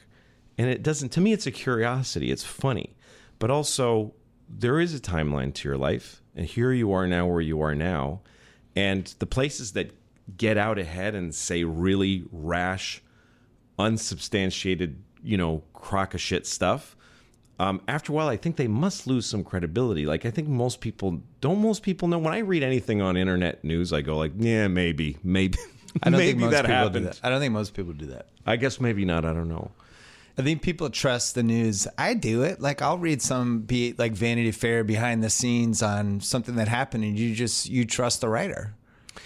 [0.57, 1.09] and it doesn't.
[1.09, 2.31] To me, it's a curiosity.
[2.31, 2.95] It's funny,
[3.39, 4.13] but also
[4.49, 7.75] there is a timeline to your life, and here you are now where you are
[7.75, 8.21] now,
[8.75, 9.91] and the places that
[10.37, 13.01] get out ahead and say really rash,
[13.77, 16.95] unsubstantiated, you know, crock of shit stuff
[17.59, 20.05] um, after a while, I think they must lose some credibility.
[20.05, 21.59] Like I think most people don't.
[21.59, 25.17] Most people know when I read anything on internet news, I go like, yeah, maybe,
[25.23, 25.57] maybe,
[26.03, 26.93] I don't maybe think most that people happened.
[26.93, 27.19] do that.
[27.23, 28.27] I don't think most people do that.
[28.45, 29.25] I guess maybe not.
[29.25, 29.71] I don't know.
[30.37, 31.87] I think people trust the news.
[31.97, 32.61] I do it.
[32.61, 37.03] Like I'll read some be like Vanity Fair behind the scenes on something that happened,
[37.03, 38.73] and you just you trust the writer.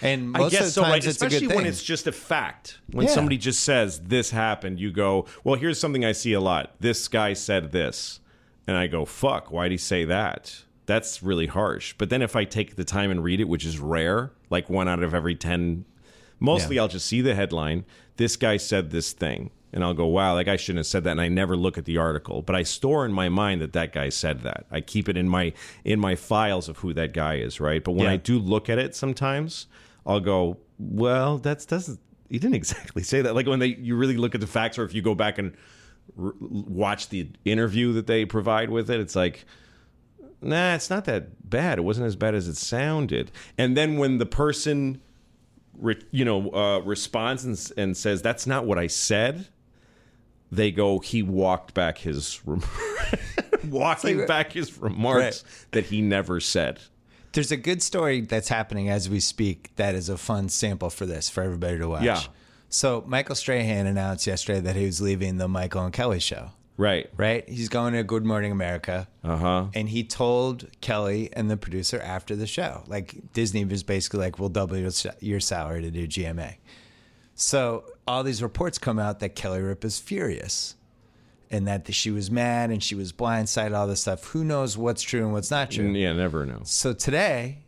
[0.00, 0.96] And most I guess of the so, right?
[0.96, 1.56] it's a Especially good thing.
[1.56, 2.78] when it's just a fact.
[2.90, 3.12] When Yeah.
[3.12, 6.74] somebody just says this happened, you go, well, here's something I see a lot.
[6.80, 8.20] This guy said this,
[8.66, 10.62] and I go, fuck, why'd he say that?
[10.84, 11.94] that's really harsh.
[11.96, 14.88] But then if I take the time and read it, which is rare, like one
[14.88, 15.84] out of every 10,
[16.40, 16.82] mostly Yeah.
[16.82, 17.84] I'll just see the headline.
[18.16, 19.50] This guy said this thing.
[19.74, 21.12] And I'll go, wow, that guy shouldn't have said that.
[21.12, 23.92] And I never look at the article, but I store in my mind that that
[23.92, 24.66] guy said that.
[24.70, 25.54] I keep it in my
[25.84, 27.82] in my files of who that guy is, right?
[27.82, 28.12] But when Yeah.
[28.12, 29.66] I do look at it, sometimes
[30.04, 31.98] I'll go, well, that's doesn't.
[32.28, 33.34] He didn't exactly say that.
[33.34, 35.54] Like when they you really look at the facts, or if you go back and
[36.18, 39.46] r- watch the interview that they provide with it, it's like,
[40.42, 41.78] nah, it's not that bad.
[41.78, 43.30] It wasn't as bad as it sounded.
[43.56, 45.00] And then when the person,
[46.10, 49.48] you know, uh, responds and, and says, that's not what I said,
[50.52, 52.62] they go, he walked back his, rem-
[53.68, 56.78] walking like- back his remarks that he never said.
[57.32, 61.06] There's a good story that's happening as we speak that is a fun sample for
[61.06, 62.02] this for everybody to watch.
[62.02, 62.20] Yeah.
[62.68, 66.50] So Michael Strahan announced yesterday that he was leaving the Michael and Kelly show.
[66.76, 67.08] Right.
[67.16, 67.48] Right?
[67.48, 69.08] He's going to Good Morning America.
[69.24, 69.66] Uh huh.
[69.74, 74.38] And he told Kelly and the producer after the show, like Disney was basically like,
[74.38, 76.56] "We'll double your, your salary to do GMA."
[77.34, 80.74] So all these reports come out that Kelly Ripa is furious,
[81.50, 83.76] and that she was mad and she was blindsided.
[83.76, 84.24] All this stuff.
[84.28, 85.90] Who knows what's true and what's not true?
[85.92, 86.60] Yeah, never know.
[86.64, 87.58] So today,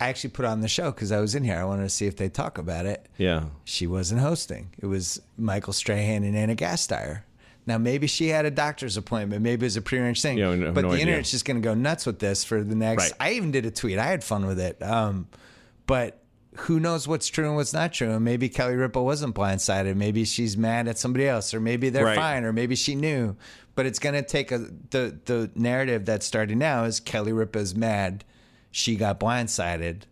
[0.00, 1.56] I actually put on the show because I was in here.
[1.56, 3.06] I wanted to see if they talk about it.
[3.18, 3.44] Yeah.
[3.64, 4.70] She wasn't hosting.
[4.78, 7.22] It was Michael Strahan and Ana Gasteyer.
[7.66, 9.42] Now maybe she had a doctor's appointment.
[9.42, 10.38] Maybe it was a prearranged thing.
[10.38, 11.06] Yeah, no- but no the idea.
[11.06, 13.02] internet's just going to go nuts with this for the next.
[13.02, 13.12] Right.
[13.20, 13.98] I even did a tweet.
[13.98, 14.82] I had fun with it.
[14.82, 15.28] Um,
[15.86, 16.18] but
[16.56, 18.10] who knows what's true and what's not true?
[18.10, 19.94] And maybe Kelly Ripa wasn't blindsided.
[19.96, 22.16] Maybe she's mad at somebody else, or maybe they're Right.
[22.16, 23.36] fine, or maybe she knew.
[23.76, 24.58] But it's going to take a
[24.90, 28.24] the the narrative that's starting now is Kelly Ripa's mad.
[28.72, 30.02] She got blindsided.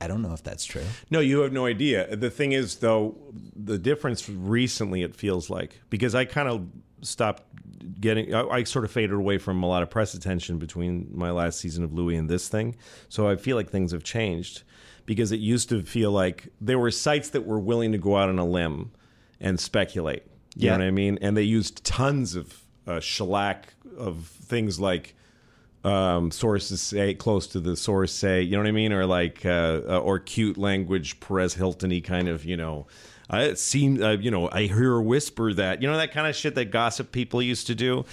[0.00, 0.82] I don't know if that's true.
[1.10, 2.16] No, you have no idea.
[2.16, 3.16] The thing is, though,
[3.54, 6.66] the difference recently, it feels like, because I kind of
[7.02, 7.44] stopped
[8.00, 11.30] getting, I, I sort of faded away from a lot of press attention between my
[11.30, 12.74] last season of Louie and this thing.
[13.08, 14.64] So I feel like things have changed
[15.06, 18.28] because it used to feel like there were sites that were willing to go out
[18.28, 18.92] on a limb
[19.40, 20.22] and speculate.
[20.54, 20.72] You Yeah.
[20.76, 21.18] know what I mean?
[21.22, 25.14] And they used tons of uh, shellac of things like
[25.84, 29.44] um, sources say close to the source say, you know what I mean, or like
[29.44, 32.86] uh, uh, or cute language, Perez Hilton-y kind of, you know.
[33.28, 36.26] I it seemed, uh, you know, I hear a whisper that, you know, that kind
[36.28, 38.04] of shit that gossip people used to do,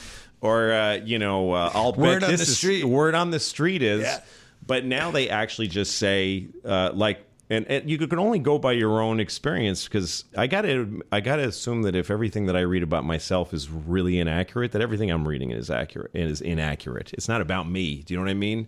[0.42, 2.86] or uh, you know, uh, I'll Word bet on this is street.
[2.86, 4.02] word on the street is.
[4.02, 4.22] Yeah.
[4.70, 7.26] But now they actually just say uh, like.
[7.52, 11.48] And, and you can only go by your own experience because I gotta I gotta
[11.48, 15.28] assume that if everything that I read about myself is really inaccurate, that everything I'm
[15.28, 17.12] reading is accurate and is inaccurate.
[17.14, 18.04] It's not about me.
[18.04, 18.68] Do you know what I mean?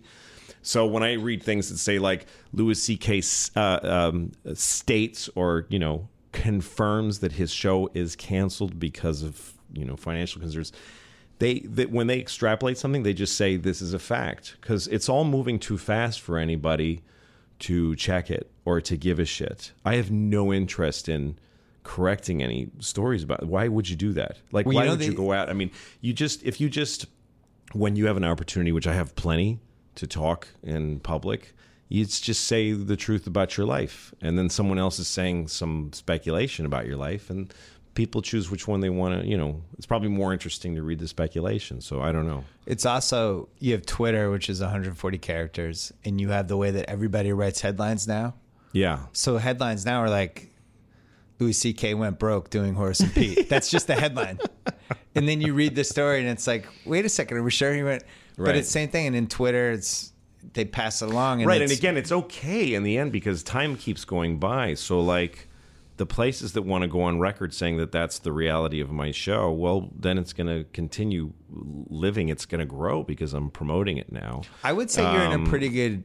[0.62, 3.22] So when I read things that say like Louis C.K.
[3.54, 9.84] Uh, um, states or you know confirms that his show is canceled because of you
[9.84, 10.72] know financial concerns,
[11.42, 15.08] they that when they extrapolate something, they just say this is a fact because it's
[15.08, 17.02] all moving too fast for anybody
[17.58, 19.72] to check it or to give a shit.
[19.84, 21.36] I have no interest in
[21.82, 24.36] correcting any stories about why would you do that?
[24.52, 25.50] Like Well, why would you go out?
[25.50, 27.06] I mean, you just if you just
[27.72, 29.58] when you have an opportunity, which I have plenty
[29.96, 31.54] to talk in public,
[31.88, 35.92] you just say the truth about your life, and then someone else is saying some
[35.92, 37.52] speculation about your life, and
[37.94, 39.26] people choose which one they want to.
[39.28, 41.80] You know, it's probably more interesting to read the speculation.
[41.80, 42.44] So I don't know.
[42.66, 46.88] It's also you have Twitter, which is 140 characters, and you have the way that
[46.88, 48.34] everybody writes headlines now.
[48.74, 50.48] Yeah, So headlines now are like
[51.38, 51.92] Louis C.K.
[51.92, 53.48] went broke doing Horace and Pete.
[53.50, 54.38] That's just the headline.
[55.14, 57.74] and then you read the story, and it's like, wait a second, are we sure
[57.74, 58.02] he went?
[58.38, 58.56] But Right.
[58.56, 59.08] it's the same thing.
[59.08, 60.12] And in Twitter, it's
[60.54, 61.42] they pass it along.
[61.42, 61.60] And right.
[61.60, 64.72] And again, it's okay in the end because time keeps going by.
[64.74, 65.48] So like.
[65.98, 69.10] The places that want to go on record saying that that's the reality of my
[69.10, 72.28] show, well, then it's going to continue living.
[72.28, 74.42] It's going to grow because I'm promoting it now.
[74.64, 76.04] I would say you're in a Um, pretty good,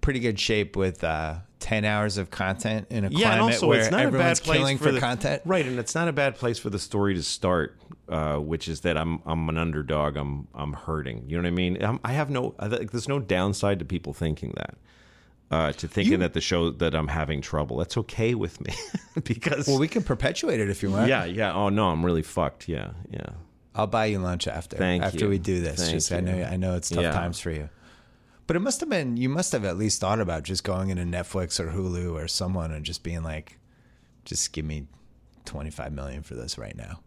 [0.00, 3.80] pretty good shape with uh, 10 hours of content in a yeah, climate also where
[3.80, 5.42] it's not a everyone's bad place killing for, for, the, content.
[5.44, 5.66] right?
[5.66, 7.76] And it's not a bad place for the story to start,
[8.08, 10.16] uh, which is that I'm I'm an underdog.
[10.16, 11.24] I'm I'm hurting.
[11.28, 11.82] You know what I mean?
[11.82, 12.54] I'm, I have no.
[12.58, 14.76] I There's no downside to people thinking that.
[15.50, 17.78] Uh, to thinking You- that the show that I'm having trouble.
[17.78, 18.74] That's okay with me
[19.24, 21.08] because Well, we can perpetuate it if you want.
[21.08, 21.54] yeah, yeah.
[21.54, 22.68] Oh no, I'm really fucked.
[22.68, 23.30] Yeah, yeah.
[23.74, 24.76] I'll buy you lunch after.
[24.76, 25.28] Thank after you.
[25.30, 25.78] we do this.
[25.80, 27.12] Thank just I know I know it's tough Yeah.
[27.12, 27.70] times for you.
[28.46, 31.04] But it must have been you must have at least thought about just going into
[31.04, 33.58] Netflix or Hulu or someone and just being like,
[34.26, 34.86] just give me
[35.46, 37.00] twenty five million for this right now.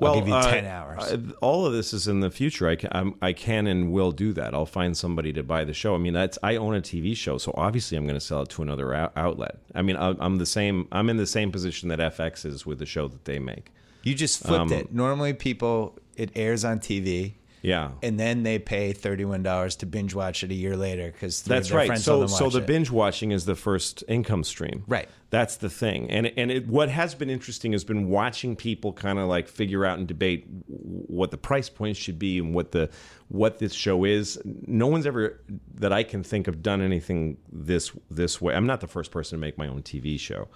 [0.00, 1.02] I'll give you uh, ten hours.
[1.02, 2.68] uh, all of this is in the future.
[2.68, 4.54] I can, I'm, I can and will do that.
[4.54, 5.94] I'll find somebody to buy the show.
[5.94, 8.48] I mean, that's I own a TV show, so obviously I'm going to sell it
[8.50, 9.58] to another out- outlet.
[9.74, 10.88] I mean, I- I'm the same.
[10.92, 13.70] I'm in the same position that FX is with the show that they make.
[14.02, 14.92] you just flipped um, it.
[14.92, 17.92] Normally people it airs on TV Yeah.
[18.02, 21.70] and then they pay thirty-one dollars to binge watch it a year later because That's
[21.70, 21.96] right.
[21.96, 24.84] So, so the binge watching is the first income stream.
[24.88, 25.08] Right.
[25.30, 26.10] That's the thing.
[26.10, 29.86] And and it, what has been interesting has been watching people kind of like figure
[29.86, 32.90] out and debate what the price point should be and what the
[33.28, 34.40] what this show is.
[34.44, 35.40] No one's ever
[35.74, 38.54] that I can think of done anything this this way.
[38.54, 40.48] I'm not the first person to make my own TV show,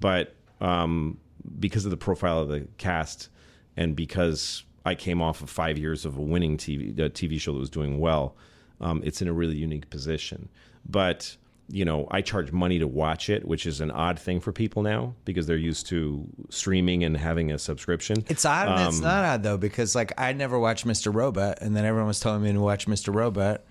[0.00, 1.18] but um,
[1.60, 3.28] because of the profile of the cast
[3.76, 7.52] and because I came off of five years of a winning TV a TV show
[7.52, 8.36] that was doing well,
[8.80, 10.48] um, it's in a really unique position.
[10.88, 11.36] But
[11.70, 14.82] you know, I charge money to watch it, which is an odd thing for people
[14.82, 18.22] now because they're used to streaming and having a subscription.
[18.28, 21.12] It's odd and it's Um, not odd though because like I never watched Mr.
[21.14, 23.14] Robot and then everyone was telling me to watch Mr.
[23.14, 23.64] Robot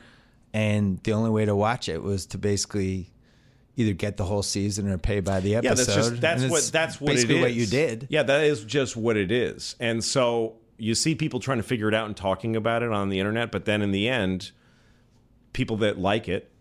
[0.54, 3.12] and the only way to watch it was to basically
[3.76, 5.70] either get the whole season or pay by the episode.
[5.70, 7.44] Yeah, that's just that's what that's what basically it is.
[7.44, 8.08] what you did.
[8.10, 9.76] Yeah, that is just what it is.
[9.80, 13.08] And so you see people trying to figure it out and talking about it on
[13.08, 14.52] the internet, but then in the end,
[15.54, 16.52] people that like it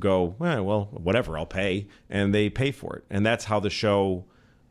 [0.00, 3.70] go, eh, well, whatever, I'll pay, and they pay for it, and that's how the
[3.70, 4.24] show.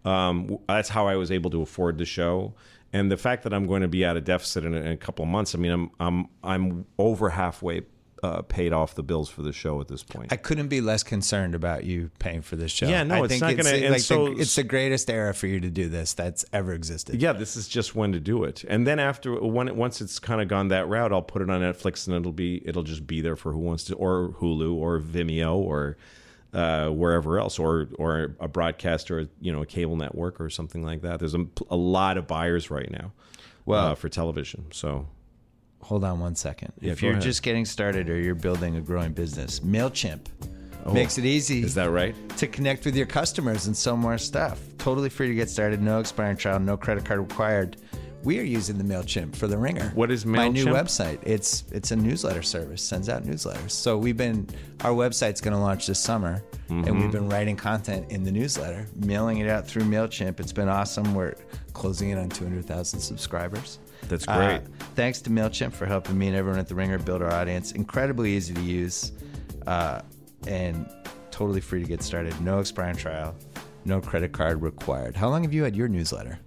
[0.04, 2.54] Um, that's how I was able to afford the show,
[2.92, 4.98] and the fact that I'm going to be at a deficit in a, in a
[4.98, 5.56] couple of months.
[5.56, 7.82] I mean, I'm I'm I'm over halfway
[8.24, 10.32] uh, paid off the bills for the show at this point.
[10.34, 12.88] I couldn't be less concerned about you paying for this show.
[12.88, 15.70] Yeah, no, I it's think not gonna- so- it's the greatest era for you to
[15.70, 17.22] do this that's ever existed.
[17.22, 18.64] yeah, this is just when to do it.
[18.68, 21.50] And then after when it, once it's kind of gone that route, I'll put it
[21.50, 24.74] on Netflix and it'll be it'll just be there for who wants to or Hulu
[24.74, 25.98] or Vimeo or
[26.54, 30.82] uh, wherever else or or a broadcast or you know a cable network or something
[30.84, 31.20] like that.
[31.20, 33.12] There's a, a lot of buyers right now.
[33.66, 35.08] Well- uh, for television, so
[35.82, 36.74] Hold on one second.
[36.80, 37.24] Yeah, if you're ahead.
[37.24, 40.28] just getting started or you're building a growing business, MailChimp
[40.94, 42.16] makes it easy is that right?
[42.38, 44.60] to connect with your customers and sell more stuff.
[44.78, 47.78] Totally free to get started, no expiring trial, no credit card required.
[48.24, 49.92] We are using the Mailchimp for the Ringer.
[49.96, 50.36] What is MailChimp?
[50.36, 51.20] My new website.
[51.24, 52.82] It's it's a newsletter service.
[52.82, 53.72] Sends out newsletters.
[53.72, 54.48] So we've been
[54.84, 57.00] our website's going to launch this summer, and Mm-hmm.
[57.00, 60.40] we've been writing content in the newsletter, mailing it out through Mailchimp.
[60.40, 61.14] It's been awesome.
[61.16, 61.36] We're
[61.74, 63.80] closing in on 200,000 subscribers.
[64.10, 64.38] That's great.
[64.38, 64.60] Uh,
[64.96, 67.72] thanks to MailChimp for helping me and everyone at The Ringer build our audience.
[67.74, 69.12] Incredibly easy to use
[69.66, 70.02] uh,
[70.48, 70.90] and
[71.32, 72.40] totally free to get started.
[72.42, 73.36] No expiring trial,
[73.86, 75.16] no credit card required.
[75.16, 76.40] How long have you had your newsletter?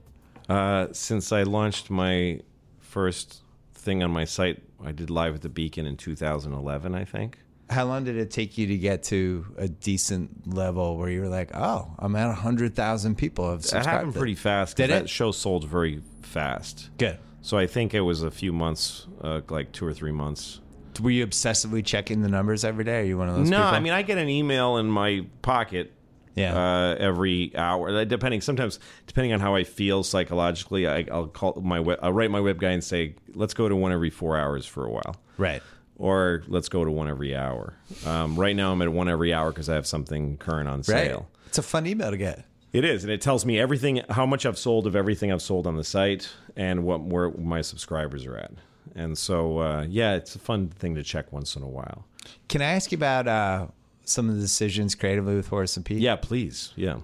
[0.49, 2.41] Uh, since I launched my
[2.81, 3.43] first
[3.75, 7.39] thing on my site, I did live at the Beacon in 2011, I think.
[7.69, 11.29] How long did it take you to get to a decent level where you were
[11.29, 13.89] like, oh, I'm at 100,000 people have That subscribed?
[13.97, 14.77] happened pretty fast.
[14.77, 15.09] Did that it?
[15.11, 16.91] show sold very fast.
[16.99, 17.19] Good.
[17.43, 20.61] So I think it was a few months, uh, like two or three months.
[21.01, 23.01] Were you obsessively checking the numbers every day?
[23.01, 23.69] Are you one of those no, people?
[23.69, 25.93] I mean I get an email in my pocket.
[26.37, 26.55] Yeah.
[26.57, 28.41] Uh, every hour, depending.
[28.41, 32.41] Sometimes, depending on how I feel psychologically, I, I'll call my web, I'll write my
[32.41, 35.61] web guy and say, "Let's go to one every four hours for a while." right.
[35.97, 37.75] or let's go to one every hour.
[38.07, 40.87] Um, right now, I'm at one every hour because I have something current on Right.
[40.87, 41.29] sale.
[41.47, 42.45] It's a fun email to get.
[42.73, 45.67] It is, and it tells me everything, how much I've sold of everything I've sold
[45.67, 48.53] on the site, and what where my subscribers are at.
[48.95, 52.05] And so, uh, yeah, it's a fun thing to check once in a while.
[52.49, 53.67] Can I ask you about uh,
[54.05, 55.99] some of the decisions creatively with Horace and Pete?
[55.99, 56.73] Yeah, please.
[56.77, 56.99] Yeah,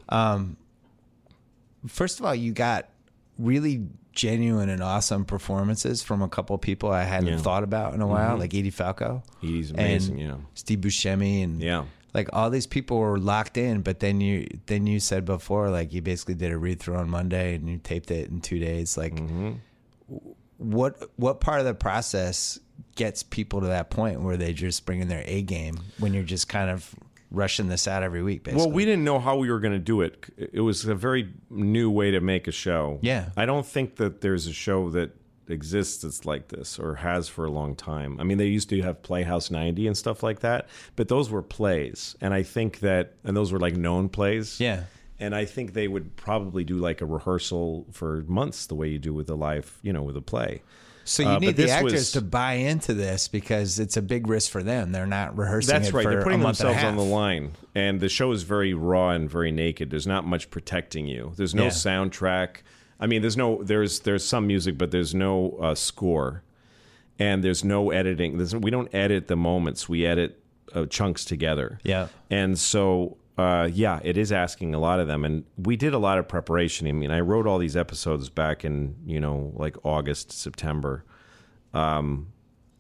[1.87, 2.89] first of all, you got
[3.39, 7.35] really genuine and awesome performances from a couple people I hadn't Yeah.
[7.35, 7.43] Mm-hmm.
[7.43, 9.23] thought about in a while, like Edie Falco.
[9.43, 10.19] he's amazing.
[10.19, 11.85] yeah, Steve Buscemi and Yeah.
[12.17, 13.83] Like all these people were locked in.
[13.83, 17.09] But then you then you said before like you basically did a read through on
[17.11, 18.97] Monday and you taped it in two days.
[18.97, 19.53] Like Mm-hmm.
[20.59, 22.59] what what part of the process
[22.95, 26.23] gets people to that point where they just bring in their A game when you're
[26.23, 26.95] just kind of
[27.31, 28.45] rushing this out every week?
[28.45, 30.25] Basically, Well, we didn't know how we were going to do it.
[30.39, 32.99] It was a very new way to make a show.
[33.03, 33.31] Yeah.
[33.37, 35.11] I don't think that there's a show that
[35.49, 38.19] exists that's like this or has for a long time.
[38.21, 41.43] I mean, they used to have Playhouse 90 and stuff like that, but those were
[41.43, 42.17] plays.
[42.21, 44.59] And I think that, and those were like known plays.
[44.61, 44.85] Yeah.
[45.19, 48.99] And I think they would probably do like a rehearsal for months the way you
[48.99, 50.63] do with a live, you know, with a play.
[51.05, 54.27] So you Uh, need the actors was- to buy into this because it's a big
[54.27, 54.91] risk for them.
[54.91, 56.05] They're not rehearsing That's right.
[56.07, 58.75] They're putting a month and a themselves on the line, and the show is very
[58.75, 59.89] raw and very naked.
[59.91, 61.33] There's not much protecting you.
[61.37, 61.71] There's no Yeah.
[61.71, 62.57] soundtrack.
[62.99, 66.43] I mean, there's no there's there's some music, but there's no uh, score,
[67.19, 68.39] and there's no editing.
[68.39, 69.89] There's, we don't edit the moments.
[69.89, 70.43] We edit
[70.75, 71.79] uh, chunks together.
[71.83, 72.09] Yeah.
[72.31, 75.25] And so, uh, yeah, it is asking a lot of them.
[75.25, 76.87] And we did a lot of preparation.
[76.87, 81.05] I mean, I wrote all these episodes back in, you know, like August, September.
[81.73, 82.33] Um,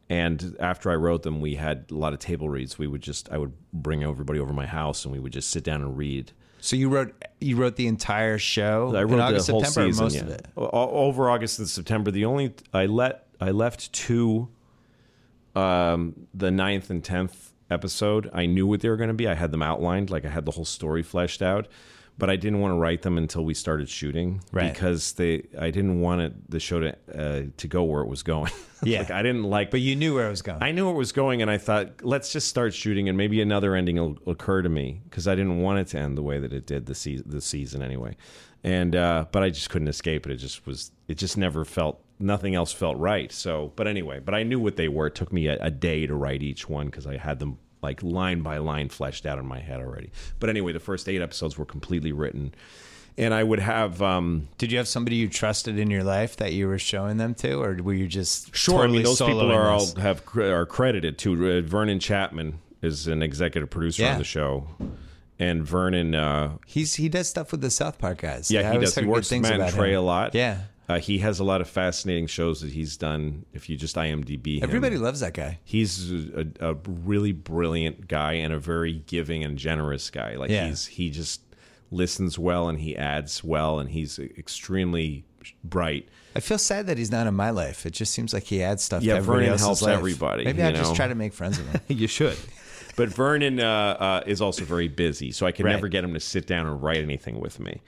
[0.08, 2.78] and after I wrote them, we had a lot of table reads.
[2.78, 5.64] We would just, I would bring everybody over my house and we would just sit
[5.64, 6.32] down and read.
[6.58, 9.88] So you wrote you wrote the entire show I in wrote August, the whole September,
[9.88, 10.04] or season.
[10.04, 10.22] most yeah.
[10.22, 10.46] of it.
[10.56, 12.10] Over August and September.
[12.10, 14.48] The only I let I left two
[15.56, 19.26] um, the ninth and tenth episode, I knew what they were going to be.
[19.26, 21.66] I had them outlined, like I had the whole story fleshed out,
[22.18, 24.72] but I didn't want to write them until we started shooting Right.
[24.72, 25.46] because they.
[25.58, 28.52] I didn't want it, the show to uh, to go where it was going.
[28.82, 28.98] Yeah.
[29.00, 29.70] like I didn't like.
[29.70, 30.62] But you knew where it was going.
[30.62, 33.40] I knew where it was going, and I thought, let's just start shooting, and maybe
[33.40, 36.38] another ending will occur to me because I didn't want it to end the way
[36.38, 38.16] that it did the season, the season anyway.
[38.62, 40.32] And uh, but I just couldn't escape it.
[40.32, 40.92] It just was.
[41.08, 42.02] It just never felt.
[42.18, 43.32] Nothing else felt right.
[43.32, 45.06] So, but anyway, but I knew what they were.
[45.06, 48.02] It took me a, a day to write each one because I had them like
[48.02, 50.10] line by line fleshed out in my head already.
[50.40, 52.52] But anyway, the first eight episodes were completely written,
[53.16, 54.02] and I would have.
[54.02, 57.34] Um, Did you have somebody you trusted in your life that you were showing them
[57.36, 61.16] to, or were you just Sure, I mean those people are all have are credited
[61.18, 64.12] to uh, Vernon Chatman is an executive producer Yeah.
[64.12, 64.66] on the show,
[65.38, 68.50] and Vernon, uh, He's he does stuff with the South Park guys.
[68.50, 68.94] yeah, I he does.
[68.94, 69.98] He works with things Matt and Trey him.
[69.98, 70.34] a lot.
[70.34, 70.58] Yeah,
[70.88, 73.44] uh, he has a lot of fascinating shows that he's done.
[73.52, 74.62] If you just IMDb, him.
[74.64, 75.58] everybody loves that guy.
[75.64, 80.36] He's a, a really brilliant guy and a very giving and generous guy.
[80.36, 80.68] Like Yeah.
[80.68, 81.40] he's he just
[81.90, 85.24] listens well and he adds well and he's extremely
[85.62, 86.08] bright.
[86.34, 87.86] I feel sad that he's not in my life.
[87.86, 89.02] It just seems like he adds stuff.
[89.02, 89.94] Yeah, to everybody Vernon helps life.
[89.96, 91.80] everybody, Maybe I just try to make friends with him.
[91.88, 92.36] you should.
[92.96, 93.64] But Vernon uh,
[93.98, 95.72] uh, is also very busy, so I could Right.
[95.72, 97.80] never get him to sit down and write anything with me.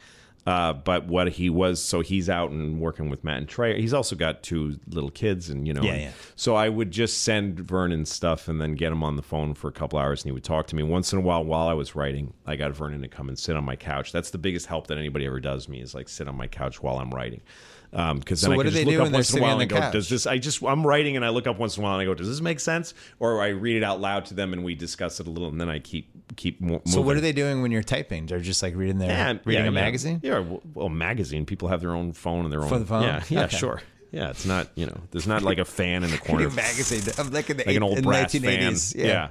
[0.48, 3.78] Uh, but what he was, so he's out and working with Matt and Trey.
[3.78, 6.10] He's also got two little kids, and you know, Yeah, and- yeah.
[6.36, 9.68] So I would just send Vernon stuff and then get him on the phone for
[9.68, 11.74] a couple hours, and he would talk to me once in a while while I
[11.74, 12.32] was writing.
[12.46, 14.10] I got Vernon to come and sit on my couch.
[14.10, 16.82] That's the biggest help that anybody ever does me is like sit on my couch
[16.82, 17.42] while I'm writing.
[17.90, 19.60] Because So then I can do just they look do up once in a while
[19.60, 19.92] and go, couch?
[19.94, 22.02] "Does this?" I just I'm writing and I look up once in a while and
[22.02, 24.62] I go, "Does this make sense?" Or I read it out loud to them and
[24.62, 26.82] we discuss it a little, and then I keep keep mo-.
[26.86, 28.26] So what are they doing when you're typing?
[28.26, 30.20] They're just like reading their Yeah, reading yeah, a magazine.
[30.22, 31.46] Yeah, well, well, magazine.
[31.46, 33.02] People have their own phone and their own For the phone?
[33.02, 33.56] Yeah, yeah, Okay.
[33.56, 33.82] sure.
[34.10, 36.62] Yeah, it's not you know, there's not like a fan in the corner, Reading a
[36.62, 37.12] magazine.
[37.18, 38.94] I'm like in the like an old brass 1980s.
[38.96, 39.04] fan.
[39.06, 39.28] Yeah.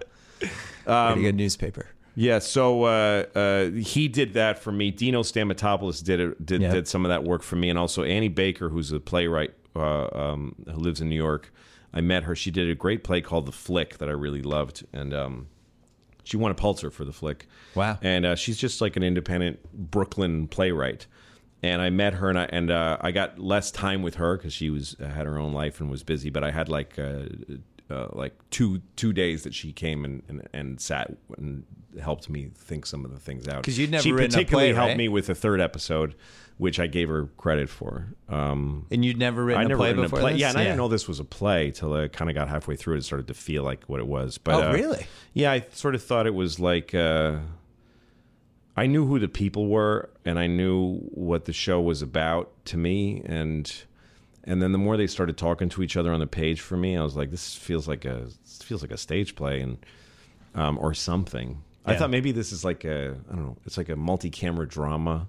[1.11, 1.87] Pretty good newspaper.
[2.15, 4.89] Yeah, so uh, uh, he did that for me.
[4.89, 6.71] Dino Stamatopoulos did it, did Yeah.
[6.73, 10.07] did some of that work for me, and also Annie Baker, who's a playwright uh,
[10.17, 11.53] um, who lives in New York.
[11.93, 12.35] I met her.
[12.35, 15.47] She did a great play called The Flick that I really loved, and um,
[16.27, 17.47] she won a Pulitzer for The Flick.
[17.73, 17.97] Wow.
[18.01, 21.07] And uh, she's just like an independent Brooklyn playwright.
[21.63, 24.53] And I met her, and I and uh, I got less time with her because
[24.53, 26.29] she was had her own life and was busy.
[26.29, 26.99] But I had like
[27.89, 31.63] uh, like two two days that she came and, and, and sat and
[32.01, 33.61] helped me think some of the things out.
[33.63, 34.97] Because you'd never she written a particularly play, helped right?
[34.97, 36.13] me with the third episode,
[36.57, 38.13] which I gave her credit for.
[38.29, 40.35] Um, And you'd never written I a never play written before a play.
[40.35, 42.75] Yeah, and I didn't know this was a play till I kind of got halfway
[42.75, 42.99] through it.
[42.99, 44.37] It started to feel like what it was.
[44.37, 45.07] But Oh, uh, really?
[45.33, 47.37] Yeah, I sort of thought it was like uh,
[48.75, 52.77] I knew who the people were, and I knew what the show was about to
[52.77, 53.71] me, and
[54.47, 56.97] and then the more they started talking to each other on the page for me,
[56.97, 58.27] I was like, this feels like a
[58.63, 59.77] feels like a stage play, and
[60.55, 61.61] um, or something.
[61.85, 65.27] I thought maybe this is like a I don't know, it's like a multi-camera drama.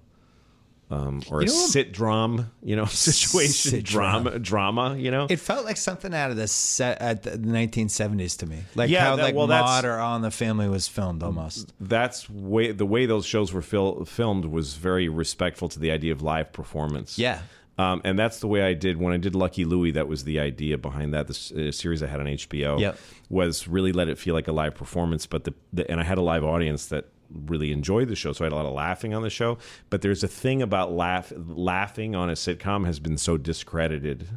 [0.91, 5.27] Um, or You a sit drum, you know, situation Sit drama, drama, you know.
[5.29, 9.01] It felt like something out of the set at the 1970s to me, like Yeah,
[9.05, 11.75] how that- like well, Maude or in the Family was filmed almost.
[11.79, 16.11] that's way the way those shows were fil- filmed was very respectful to the idea
[16.11, 17.19] of live performance.
[17.19, 17.41] Yeah.
[17.79, 19.93] Um, and that's the way I did when I did Lucky Louie.
[19.93, 21.29] That was the idea behind that.
[21.29, 22.99] This uh, series I had on HBO Yep.
[23.29, 25.27] was really let it feel like a live performance.
[25.27, 28.45] But the, the and I had a live audience that really enjoyed the show, so
[28.45, 29.59] I had a lot of laughing on the show.
[29.91, 34.29] But there's a thing about laugh laughing on a sitcom has been so discredited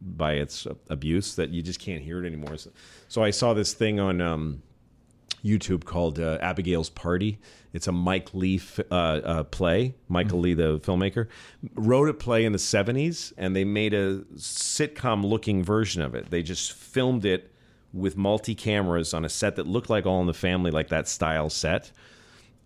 [0.00, 2.56] by its abuse that you just can't hear it anymore.
[2.56, 2.70] So,
[3.08, 4.20] so I saw this thing on.
[4.20, 4.62] Um,
[5.44, 7.38] YouTube called uh, Abigail's Party.
[7.72, 9.94] It's a Mike Leigh f- uh, uh, play.
[10.08, 11.28] Michael Leigh, the filmmaker,
[11.74, 16.30] wrote a play in the 70s and they made a sitcom looking version of it.
[16.30, 17.52] They just filmed it
[17.92, 21.08] with multi cameras on a set that looked like All in the Family, like that
[21.08, 21.90] style set.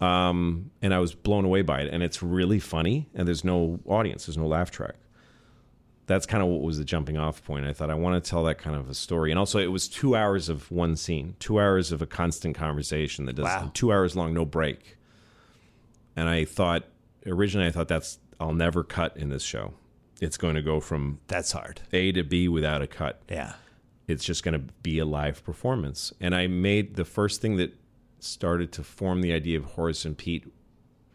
[0.00, 1.92] Um, and I was blown away by it.
[1.92, 4.96] And it's really funny, and there's no audience, there's no laugh track
[6.06, 7.64] that's kind of what was the jumping off point.
[7.66, 9.88] I thought I want to tell that kind of a story, and also it was
[9.88, 13.70] two hours of one scene, two hours of a constant conversation that does Wow.
[13.74, 14.96] two hours long, no break.
[16.16, 16.84] And I thought
[17.26, 19.74] originally, I thought that's I'll never cut in this show.
[20.20, 21.80] It's going to go from That's hard.
[21.92, 23.22] A to B without a cut.
[23.28, 23.54] Yeah.
[24.08, 26.12] It's just going to be a live performance.
[26.20, 27.72] And I made the first thing that
[28.18, 30.46] started to form the idea of Horace and Pete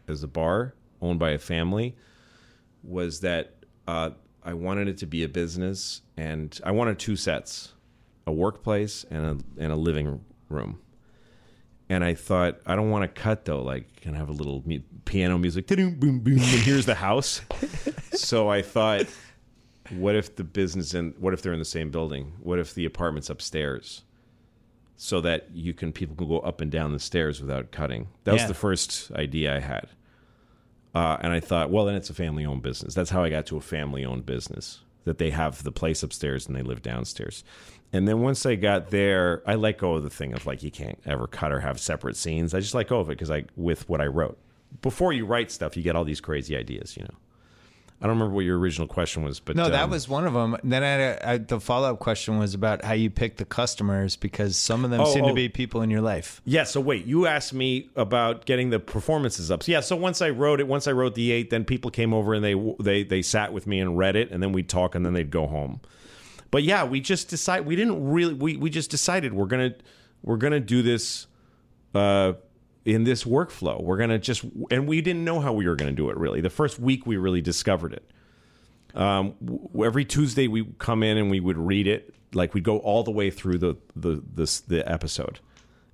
[0.08, 1.96] as a bar owned by a family
[2.82, 3.54] was that
[3.86, 4.10] uh,
[4.44, 7.72] I wanted it to be a business, and I wanted two sets:
[8.26, 9.24] a workplace and
[9.58, 10.80] a and a living room.
[11.90, 13.62] And I thought I don't want to cut though.
[13.62, 15.66] Like, can I have a little mu- piano music?
[15.68, 17.40] Boom, boom, boom, and here's the house.
[18.12, 19.06] so I thought,
[19.90, 22.34] what if the business and what if they're in the same building?
[22.40, 24.02] What if the apartment's upstairs?
[25.00, 28.08] so that you can people can go up and down the stairs without cutting.
[28.24, 28.48] That was Yeah.
[28.48, 29.86] the first idea I had.
[30.94, 32.94] Uh, and I thought, well, then it's a family owned business.
[32.94, 36.46] That's how I got to a family owned business that they have the place upstairs
[36.46, 37.44] and they live downstairs.
[37.92, 40.70] And then once I got there, I let go of the thing of like you
[40.70, 42.52] can't ever cut or have separate scenes.
[42.52, 44.38] I just let go of it because I with what I wrote.
[44.82, 46.96] Before you write stuff, you get all these crazy ideas.
[46.96, 47.14] You know,
[48.00, 50.32] I don't remember what your original question was, but No, that um, was one of
[50.32, 50.56] them.
[50.62, 53.44] Then I had a, I, the follow up question was about how you pick the
[53.44, 55.28] customers because some of them Oh, seem oh.
[55.28, 56.40] to be people in your life.
[56.44, 56.62] Yeah.
[56.62, 59.64] So wait, you asked me about getting the performances up.
[59.64, 59.80] So yeah.
[59.80, 62.44] So once I wrote it, once I wrote the eight, then people came over and
[62.44, 65.12] they they they sat with me and read it, and then we'd talk, and then
[65.14, 65.80] they'd go home.
[66.52, 69.74] But yeah, we just decide we didn't really we we just decided we're gonna
[70.22, 71.26] we're gonna do this
[71.96, 72.34] uh
[72.94, 73.82] in this workflow.
[73.82, 76.40] We're gonna just and we didn't know how we were gonna do it really.
[76.40, 78.10] The first week we really discovered it.
[78.94, 82.14] Um, w- every Tuesday we come in and we would read it.
[82.32, 85.40] Like we'd go all the way through the the this the episode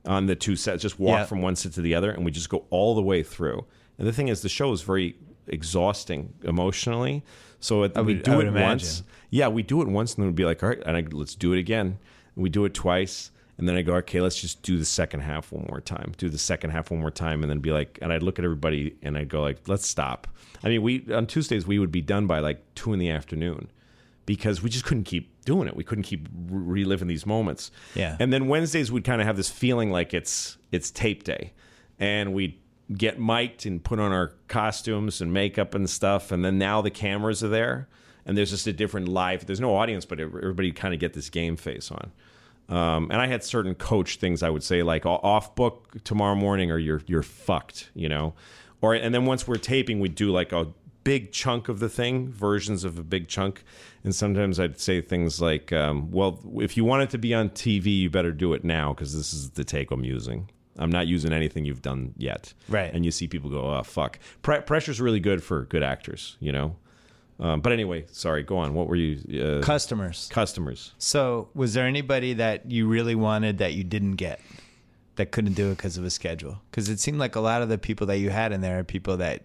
[0.07, 0.83] on the two sets.
[0.83, 1.25] Just walk Yeah.
[1.25, 3.65] from one set to the other, and we just go all the way through.
[3.99, 5.17] And the thing is, the show is very
[5.49, 7.23] exhausting emotionally.
[7.61, 8.69] So it, we would- do I would it imagine.
[8.71, 9.03] once.
[9.31, 11.35] Yeah, we do it once, and then we'd be like, all right, and I, let's
[11.35, 11.99] do it again.
[12.37, 15.21] And we do it twice, and then I go, okay, let's just do the second
[15.21, 16.13] half one more time.
[16.17, 18.45] Do the second half one more time, and then be like, and I'd look at
[18.45, 20.27] everybody, and I'd go like, let's stop.
[20.63, 23.71] I mean, we on Tuesdays we would be done by like two in the afternoon
[24.27, 25.77] because we just couldn't keep doing it.
[25.77, 27.71] We couldn't keep re- reliving these moments.
[27.95, 28.17] Yeah.
[28.19, 31.53] And then Wednesdays we'd kind of have this feeling like it's it's tape day,
[31.99, 32.59] and we'd
[32.97, 36.33] get mic'd and put on our costumes and makeup and stuff.
[36.33, 37.89] And then now the cameras are there,
[38.27, 39.47] and there's just a different live.
[39.47, 42.11] There's no audience, but everybody kind of get this game face on.
[42.69, 46.71] Um, and I had certain coach things I would say like off book tomorrow morning
[46.71, 48.35] or you're you're fucked, you know.
[48.81, 50.69] Or and then once we're taping, we'd do like a
[51.05, 53.63] big chunk of the thing, versions of a big chunk.
[54.03, 57.51] And sometimes I'd say things like, um, "Well, if you want it to be on
[57.51, 60.51] TV, you better do it now because this is the take I'm using.
[60.77, 62.93] I'm not using anything you've done yet." Right.
[62.93, 66.53] And you see people go, "Oh fuck." Pre- pressure's really good for good actors, you
[66.53, 66.77] know.
[67.41, 68.43] Um, but anyway, sorry.
[68.43, 68.75] Go on.
[68.75, 69.43] What were you?
[69.43, 70.29] Uh, Customers.
[70.33, 70.93] customers.
[70.99, 74.41] So, was there anybody that you really wanted that you didn't get
[75.17, 76.61] that couldn't do it because of a schedule?
[76.71, 78.85] Because it seemed like a lot of the people that you had in there are
[78.85, 79.43] people that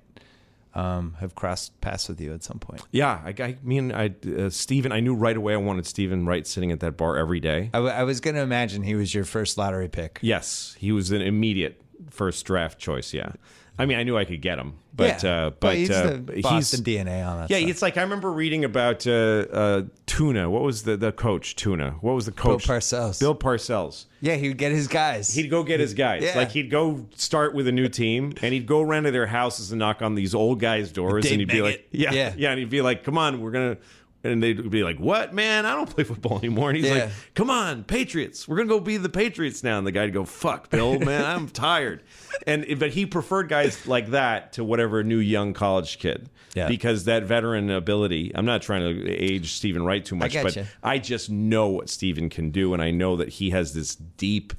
[0.76, 2.82] um, have crossed paths with you at some point.
[2.92, 6.46] Yeah, I, I mean, I uh, Steven, I knew right away I wanted Steven Wright
[6.46, 7.72] sitting at that bar every day.
[7.74, 10.20] I, w- I was going to imagine he was your first lottery pick.
[10.22, 11.82] Yes, he was an immediate
[12.12, 13.16] first draft choice.
[13.16, 13.32] Yeah,
[13.80, 16.42] I mean, I knew I could get him, but yeah, uh, but he's uh, the
[16.42, 17.50] Boston DNA on that.
[17.50, 17.70] yeah, stuff.
[17.70, 19.12] it's like I remember reading about uh,
[19.52, 20.50] uh, Tuna.
[20.50, 21.56] What was the the coach?
[21.56, 21.92] Tuna.
[22.02, 22.68] What was the coach?
[22.68, 23.20] Bill Parcells.
[23.20, 24.06] Bill Parcells.
[24.20, 25.34] yeah, he would get his guys.
[25.34, 26.24] He'd go get his guys.
[26.24, 26.36] Yeah.
[26.36, 29.72] Like he'd go start with a new team, and he'd go around to their houses
[29.72, 32.34] and knock on these old guys' doors, and he'd be like, "Yeah, Yeah.
[32.38, 33.78] yeah," and he'd be like, "Come on, we're gonna."
[34.22, 35.66] And they'd be like, "What, man?
[35.66, 36.94] I don't play football anymore." And he's Yeah.
[37.06, 38.48] like, "Come on, Patriots.
[38.48, 41.48] We're gonna go be the Patriots now." And the guy'd go, "Fuck, Bill, man, I'm
[41.70, 42.02] tired."
[42.46, 46.68] And but he preferred guys like that to whatever new young college kid, Yeah.
[46.68, 48.32] because that veteran ability.
[48.36, 50.66] I'm not trying to age Steven Wright too much, but getcha.
[50.84, 54.54] I just know what Steven can do, and I know that he has this deep,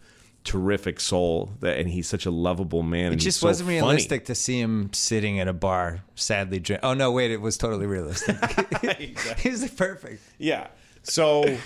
[0.45, 3.13] terrific soul that, and he's such a lovable man.
[3.13, 3.79] it just so wasn't funny.
[3.81, 6.81] realistic to see him sitting at a bar, sadly drink.
[6.83, 8.37] Oh no, wait, it was totally realistic.
[9.39, 10.23] He's perfect.
[10.39, 10.69] Yeah.
[11.03, 11.57] So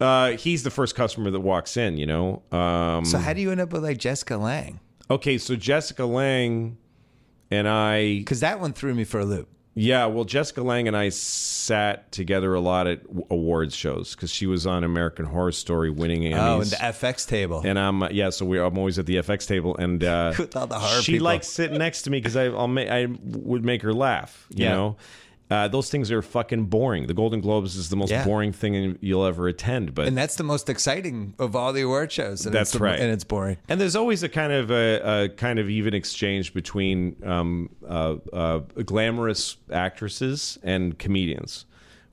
[0.00, 1.96] uh, he's the first customer that walks in.
[1.96, 2.42] You know.
[2.52, 4.80] Um, So how do you end up with like Jessica Lange?
[5.10, 6.76] okay, so Jessica Lange
[7.50, 8.18] and I.
[8.18, 9.48] Because that one threw me for a loop.
[9.78, 14.46] Yeah, well, Jessica Lange and I sat together a lot at awards shows because she
[14.46, 16.38] was on American Horror Story, winning Emmys.
[16.38, 17.60] Oh, and the FX table.
[17.62, 20.56] And I'm uh, yeah, so we I'm always at the FX table, and uh, With
[20.56, 21.26] all the horror she people.
[21.26, 24.46] likes sitting next to me because I I'll ma- I would make her laugh.
[24.48, 24.72] You Yeah.
[24.74, 24.96] know,
[25.50, 27.06] uh, those things are fucking boring.
[27.06, 28.24] The Golden Globes is the most Yeah.
[28.24, 29.94] boring thing you'll ever attend.
[29.94, 32.46] But and that's the most exciting of all the award shows.
[32.46, 32.98] And That's it's the- right.
[32.98, 33.56] And it's boring.
[33.68, 38.16] And there's always a kind of a, a kind of even exchange between um, uh,
[38.32, 41.64] uh, glamorous actresses and comedians,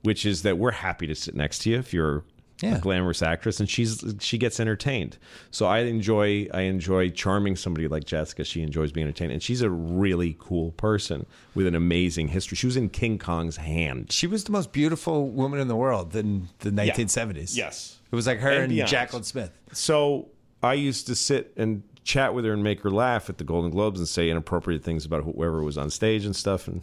[0.02, 2.22] which is that we're happy to sit next to you if you're.
[2.64, 2.76] Yeah.
[2.76, 5.18] A glamorous actress, and she's she gets entertained.
[5.50, 8.44] So I enjoy I enjoy charming somebody like Jessica.
[8.44, 12.56] She enjoys being entertained, and she's a really cool person with an amazing history.
[12.56, 14.10] She was in King Kong's hand.
[14.10, 17.56] She was the most beautiful woman in the world in the 1970s.
[17.56, 17.98] Yes.
[18.10, 18.88] It was like her And and.
[18.88, 19.50] Jaclyn Smith.
[19.72, 20.28] So
[20.62, 23.70] I used to sit and chat with her and make her laugh at the Golden
[23.70, 26.82] Globes and say inappropriate things about whoever was on stage and stuff and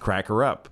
[0.00, 0.68] crack her up.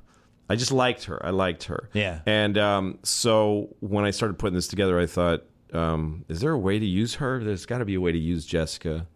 [0.52, 1.24] I just liked her.
[1.24, 1.88] I liked her.
[1.92, 2.20] Yeah.
[2.26, 6.58] And um, so when I started putting this together, I thought, um, is there a
[6.58, 7.42] way to use her?
[7.42, 9.06] There's got to be a way to use Jessica.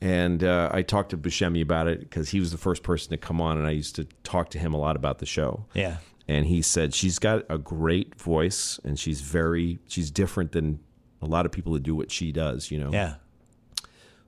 [0.00, 3.16] And uh, I talked to Buscemi about it because he was the first person to
[3.16, 5.96] come on, and I used to talk to him a lot about the show Yeah.
[6.28, 10.80] and he said she's got a great voice and she's very she's different than
[11.22, 12.70] a lot of people that do what she does.
[12.70, 12.90] You know.
[12.92, 13.14] Yeah.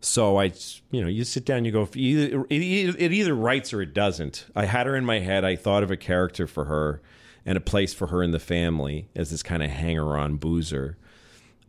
[0.00, 0.52] So I,
[0.90, 4.46] you know, you sit down, you go, either, it, it either writes or it doesn't.
[4.54, 5.44] I had her in my head.
[5.44, 7.02] I thought of a character for her
[7.44, 10.96] and a place for her in the family as this kind of hanger on boozer.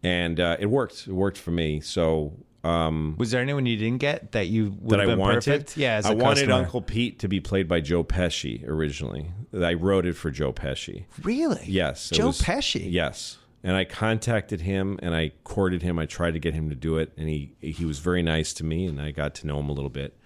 [0.03, 1.07] And uh, it worked.
[1.07, 1.79] It worked for me.
[1.81, 5.35] So um, Was there anyone you didn't get that you would that have I wanted.
[5.45, 5.75] perfect?
[5.77, 6.53] Yeah, as I wanted customer.
[6.53, 9.31] Uncle Pete to be played by Joe Pesci originally.
[9.53, 11.05] I wrote it for Joe Pesci.
[11.23, 11.63] Really?
[11.65, 12.85] Yes, Joe was- Pesci.
[12.91, 15.99] Yes, and I contacted him and I courted him.
[15.99, 18.63] I tried to get him to do it, and he he was very nice to
[18.63, 20.17] me, and I got to know him a little bit,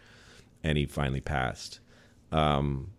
[0.64, 1.80] and he finally passed.
[2.32, 2.92] Um,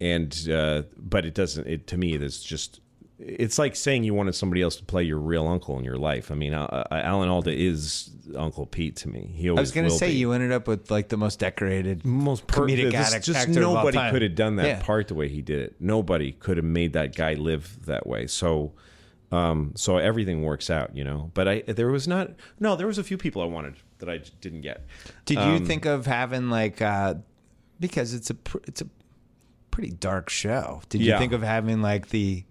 [0.00, 1.66] and uh, but it doesn't.
[1.66, 2.80] It to me, it's just.
[3.24, 6.32] It's like saying you wanted somebody else to play your real uncle in your life.
[6.32, 9.30] I mean, uh, uh, Alan Alda is Uncle Pete to me.
[9.36, 11.38] He always I was going to say be you ended up with like the most
[11.38, 14.82] decorated, most per- comedic this- addict Just actor nobody could have done that Yeah.
[14.82, 15.76] part the way he did it.
[15.78, 18.26] Nobody could have made that guy live that way.
[18.26, 18.72] So,
[19.32, 21.30] um, so everything works out, you know.
[21.34, 22.30] But I there was not
[22.60, 24.84] no there was a few people I wanted that I didn't get.
[25.24, 27.14] Did you Um, think of having like uh
[27.80, 28.86] because it's a pr- it's a
[29.70, 30.82] pretty dark show.
[30.88, 31.18] Did you Yeah.
[31.18, 32.44] think of having like the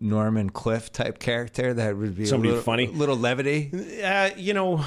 [0.00, 2.86] Norman Cliff type character that would be Somebody a little, funny?
[2.86, 3.70] a little levity?
[4.02, 4.84] Uh, you know,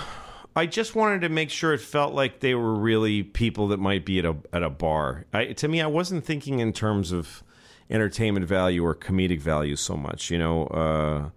[0.56, 4.06] I just wanted to make sure it felt like they were really people that might
[4.06, 5.26] be at a at a bar.
[5.34, 7.44] I, to me, I wasn't thinking in terms of
[7.90, 10.30] entertainment value or comedic value so much.
[10.32, 11.30] You know, uh,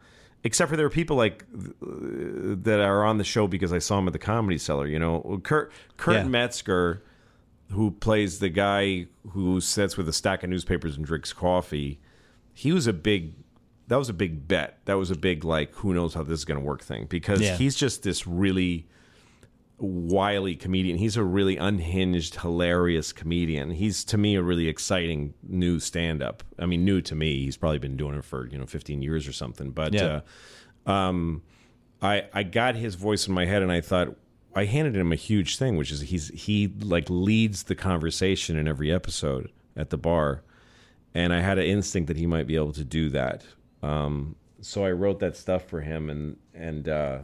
[0.45, 1.45] except for there are people like
[1.83, 1.87] uh,
[2.63, 4.87] that are on the show because I saw him at the Comedy Cellar.
[4.87, 6.25] You know, Kurt Kurt Yeah.
[6.25, 7.03] Metzger,
[7.71, 12.01] who plays the guy who sits with a stack of newspapers and drinks coffee.
[12.53, 13.35] He was a big.
[13.89, 14.79] That was a big bet.
[14.85, 17.41] That was a big like, who knows how this is going to work thing because
[17.41, 17.57] Yeah.
[17.57, 18.87] he's just this really
[19.81, 20.99] wily comedian.
[20.99, 23.71] He's a really unhinged, hilarious comedian.
[23.71, 26.43] He's to me a really exciting new stand-up.
[26.59, 27.45] I mean, new to me.
[27.45, 29.71] He's probably been doing it for you know 15 years or something.
[29.71, 30.21] But Yeah.
[30.87, 31.43] uh, um,
[32.03, 34.17] I I got his voice in my head, and I thought
[34.55, 38.67] I handed him a huge thing, which is he's he like leads the conversation in
[38.69, 40.43] every episode at the bar,
[41.15, 43.45] and I had an instinct that he might be able to do that.
[43.83, 47.19] Um, so I wrote that stuff for him, and and uh,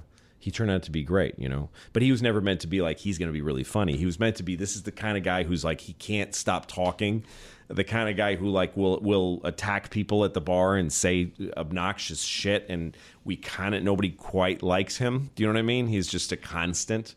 [0.46, 1.68] he turned out to be great, you know.
[1.92, 3.96] But he was never meant to be like he's going to be really funny.
[3.96, 6.36] He was meant to be this is the kind of guy who's like he can't
[6.36, 7.24] stop talking,
[7.66, 11.32] the kind of guy who like will will attack people at the bar and say
[11.56, 15.30] obnoxious shit, and we kind of nobody quite likes him.
[15.34, 15.88] Do you know what I mean?
[15.88, 17.16] He's just a constant.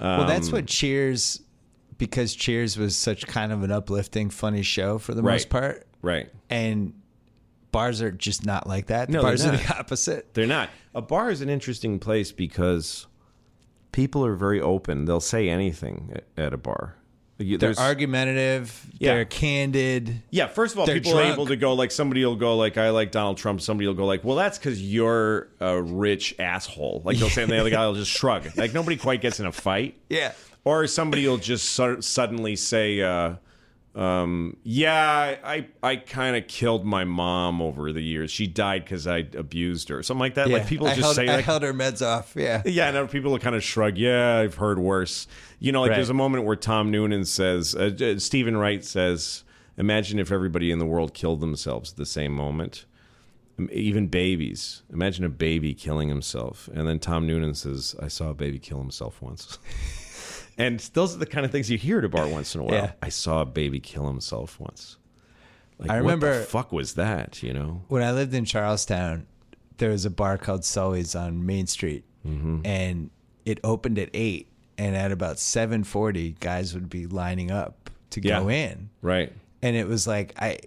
[0.00, 1.40] well, that's Um, what Cheers
[1.98, 5.32] because Cheers was such kind of an uplifting, funny show for the Right.
[5.32, 5.84] most part.
[6.00, 6.30] Right.
[6.48, 6.92] And
[7.72, 9.08] bars are just not like that.
[9.10, 10.34] No, bars they're the opposite.
[10.34, 10.70] They're not.
[10.94, 13.06] A bar is an interesting place because
[13.92, 15.04] people are very open.
[15.04, 16.94] They'll say anything at, at a bar.
[17.40, 18.84] You- They're argumentative.
[18.98, 19.14] Yeah.
[19.14, 20.22] They're candid.
[20.30, 22.76] Yeah, first of all, They're people are able to go like somebody will go like
[22.76, 23.60] I like Donald Trump.
[23.60, 27.02] Somebody will go like, well, that's because you're a rich asshole.
[27.04, 28.48] Like they'll say, and the other guy will just shrug.
[28.56, 29.94] Like nobody quite gets in a fight.
[30.08, 30.32] Yeah.
[30.64, 33.36] Or somebody will just su- suddenly say, uh,
[33.94, 38.30] um, "Yeah, I I kind of killed my mom over the years.
[38.30, 41.28] She died because I abused her, something like that." Like people I just held, say
[41.28, 42.34] I held her meds off.
[42.36, 42.62] Yeah.
[42.64, 43.96] Yeah, and people kind of shrug.
[43.98, 45.26] Yeah, I've heard worse.
[45.58, 45.96] You know, like Right.
[45.96, 49.42] there's a moment where Tom Noonan says, uh, uh, Steven Wright says,
[49.76, 52.84] "Imagine if everybody in the world killed themselves at the same moment,
[53.72, 54.82] even babies.
[54.92, 58.78] Imagine a baby killing himself." And then Tom Noonan says, "I saw a baby kill
[58.78, 59.58] himself once."
[60.58, 62.64] and those are the kind of things you hear at a bar once in a
[62.64, 62.74] while.
[62.74, 62.92] Yeah.
[63.02, 64.96] I saw a baby kill himself once.
[65.78, 66.30] Like, I remember.
[66.30, 67.42] what the fuck was that?
[67.42, 67.82] You know?
[67.88, 69.26] when I lived in Charlestown,
[69.78, 72.60] there was a bar called Sully's on Main Street, Mm-hmm.
[72.66, 73.10] and
[73.46, 74.48] it opened at eight.
[74.76, 79.32] And at about seven forty, guys would be lining up to go in, Right.
[79.60, 80.58] and it was like I,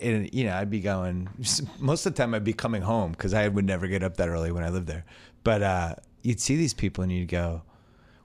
[0.00, 1.28] and you know, I'd be going.
[1.78, 4.28] Most of the time, I'd be coming home because I would never get up that
[4.28, 5.04] early when I lived there.
[5.44, 7.62] But uh, you'd see these people, and you'd go.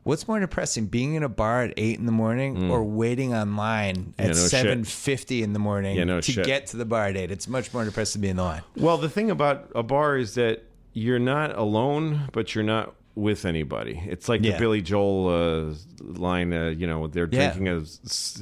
[0.10, 3.96] What's more depressing, being in a bar at eight in the morning or waiting online
[3.96, 4.14] Mm.
[4.18, 6.46] Yeah, at no seven fifty in the morning Yeah, no to shit.
[6.48, 7.30] get to the bar at eight?
[7.32, 8.62] It's much more depressing to be in the line.
[8.76, 13.46] Well, the thing about a bar is that you're not alone, but you're not with
[13.46, 14.02] anybody.
[14.08, 14.54] It's like Yeah.
[14.54, 16.54] the Billy Joel uh, line.
[16.54, 17.84] Uh, you know, they're drinking a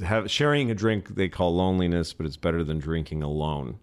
[0.06, 3.78] have, sharing a drink they call loneliness, but it's better than drinking alone.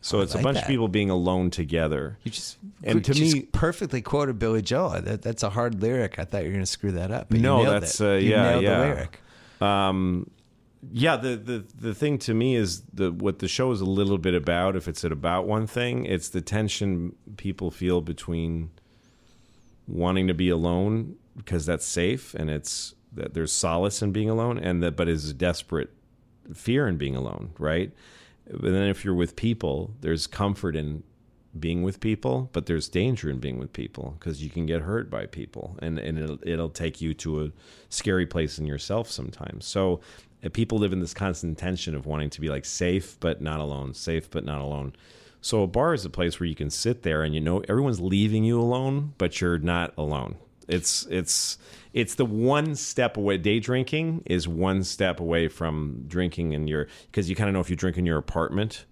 [0.00, 0.64] So it's like a bunch that.
[0.64, 2.16] of people being alone together.
[2.22, 5.00] You just And to just me- perfectly quoted Billy Joel.
[5.02, 6.18] That, that's a hard lyric.
[6.18, 7.28] I thought you were going to screw that up.
[7.30, 8.78] but No, that's, uh, You yeah, yeah.
[8.78, 9.20] the lyric.
[9.60, 10.30] Um,
[10.92, 14.18] yeah, the, the the thing to me is the what the show is a little
[14.18, 14.76] bit about.
[14.76, 18.70] If it's about one thing, it's the tension people feel between
[19.88, 24.58] wanting to be alone because that's safe and it's that there's solace in being alone,
[24.58, 25.90] and that but is desperate
[26.54, 27.90] fear in being alone, right?
[28.50, 31.02] But then if you're with people, there's comfort in
[31.58, 35.10] being with people, but there's danger in being with people because you can get hurt
[35.10, 37.52] by people, and and it'll it'll take you to a
[37.88, 39.66] scary place in yourself sometimes.
[39.66, 40.00] So
[40.44, 43.60] uh, people live in this constant tension of wanting to be like safe but not
[43.60, 44.94] alone, safe but not alone.
[45.40, 48.00] So a bar is a place where you can sit there and you know everyone's
[48.00, 50.36] leaving you alone, but you're not alone.
[50.68, 51.58] It's it's
[51.92, 53.38] it's the one step away.
[53.38, 57.60] Day drinking is one step away from drinking in your because you kind of know
[57.60, 58.84] if you drink in your apartment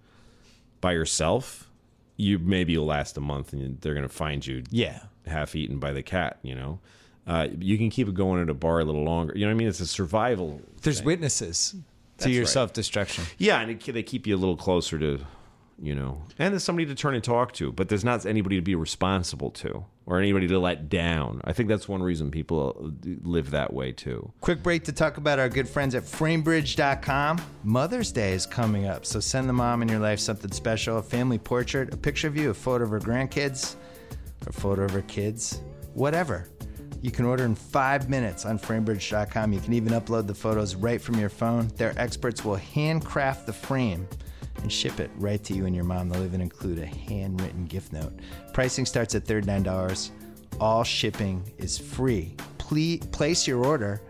[0.81, 1.69] by yourself,
[2.17, 4.99] you maybe you'll last a month and they're going to find you Yeah.
[5.25, 6.39] half eaten by the cat.
[6.43, 6.79] You know,
[7.27, 9.33] uh, you can keep it going at a bar a little longer.
[9.35, 9.67] You know what I mean?
[9.67, 10.61] It's a survival.
[10.81, 11.05] There's thing.
[11.07, 11.75] witnesses
[12.17, 12.49] That's to your right.
[12.49, 13.25] self destruction.
[13.37, 15.19] Yeah, and it, they keep you a little closer to,
[15.81, 18.61] you know, and there's somebody to turn and talk to, but there's not anybody to
[18.61, 21.41] be responsible to or anybody to let down.
[21.43, 24.31] I think that's one reason people uh, live that way too.
[24.39, 27.41] Quick break to talk about our good friends at framebridge.com.
[27.63, 31.03] Mother's Day is coming up, so send the mom in your life something special a
[31.03, 33.75] family portrait, a picture of you, a photo of her grandkids,
[34.47, 35.61] a photo of her kids,
[35.93, 36.47] whatever.
[37.01, 39.53] You can order in five minutes on framebridge.com.
[39.53, 41.67] You can even upload the photos right from your phone.
[41.75, 44.07] Their experts will handcraft the frame
[44.61, 46.09] and ship it right to you and your mom.
[46.09, 48.13] They'll even include a handwritten gift note.
[48.53, 50.11] Pricing starts at $39.
[50.59, 52.35] All shipping is free.
[52.57, 54.01] Please place your order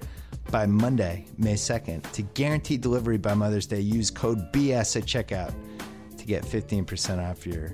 [0.51, 2.09] by Monday, May 2nd.
[2.11, 5.53] To guarantee delivery by Mother's Day, use code BS at checkout
[6.17, 7.73] to get 15% off your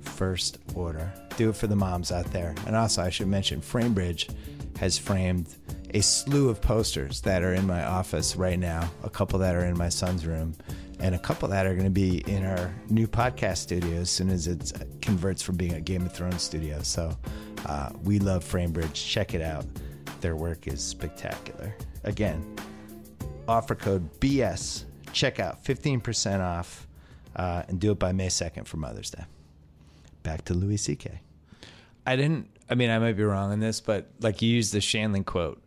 [0.00, 1.12] first order.
[1.36, 2.54] Do it for the moms out there.
[2.66, 4.34] And also, I should mention, FrameBridge
[4.78, 5.48] has framed
[5.94, 9.66] a slew of posters that are in my office right now, a couple that are
[9.66, 10.54] in my son's room,
[11.02, 14.30] and a couple that are going to be in our new podcast studio as soon
[14.30, 14.72] as it
[15.02, 16.80] converts from being a Game of Thrones studio.
[16.82, 17.16] So
[17.66, 18.94] uh, we love FrameBridge.
[18.94, 19.66] Check it out.
[20.20, 21.74] Their work is spectacular.
[22.04, 22.56] Again,
[23.48, 24.84] offer code BS.
[25.12, 26.86] Check out 15% off
[27.36, 29.24] uh, and do it by May 2nd for Mother's Day.
[30.22, 31.20] Back to Louis C.K.
[32.06, 34.78] I didn't, I mean, I might be wrong on this, but like you used the
[34.78, 35.60] Shandling quote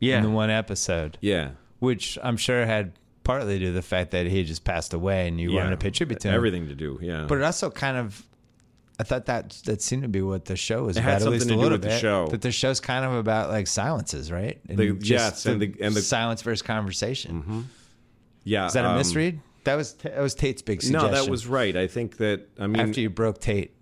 [0.00, 1.52] in the one episode, Yeah.
[1.78, 2.92] which I'm sure had
[3.26, 5.56] partly to the fact that he had just passed away and you yeah.
[5.64, 6.34] wanted to pay tribute to him.
[6.34, 6.98] Everything to do.
[7.02, 7.26] Yeah.
[7.28, 8.24] But it also kind of,
[9.00, 11.12] I thought that that seemed to be what the show was It about.
[11.14, 12.28] had at least something a to do with the show.
[12.28, 14.60] That the show's kind of about like silences, right?
[14.68, 17.68] And The- just yes, and the- and the- silence versus conversation.
[18.44, 18.66] yeah.
[18.66, 19.40] Is that a um, misread?
[19.64, 21.76] That was that was Tate's big No, that was right.
[21.76, 23.74] I think that, I mean, after you broke Tate.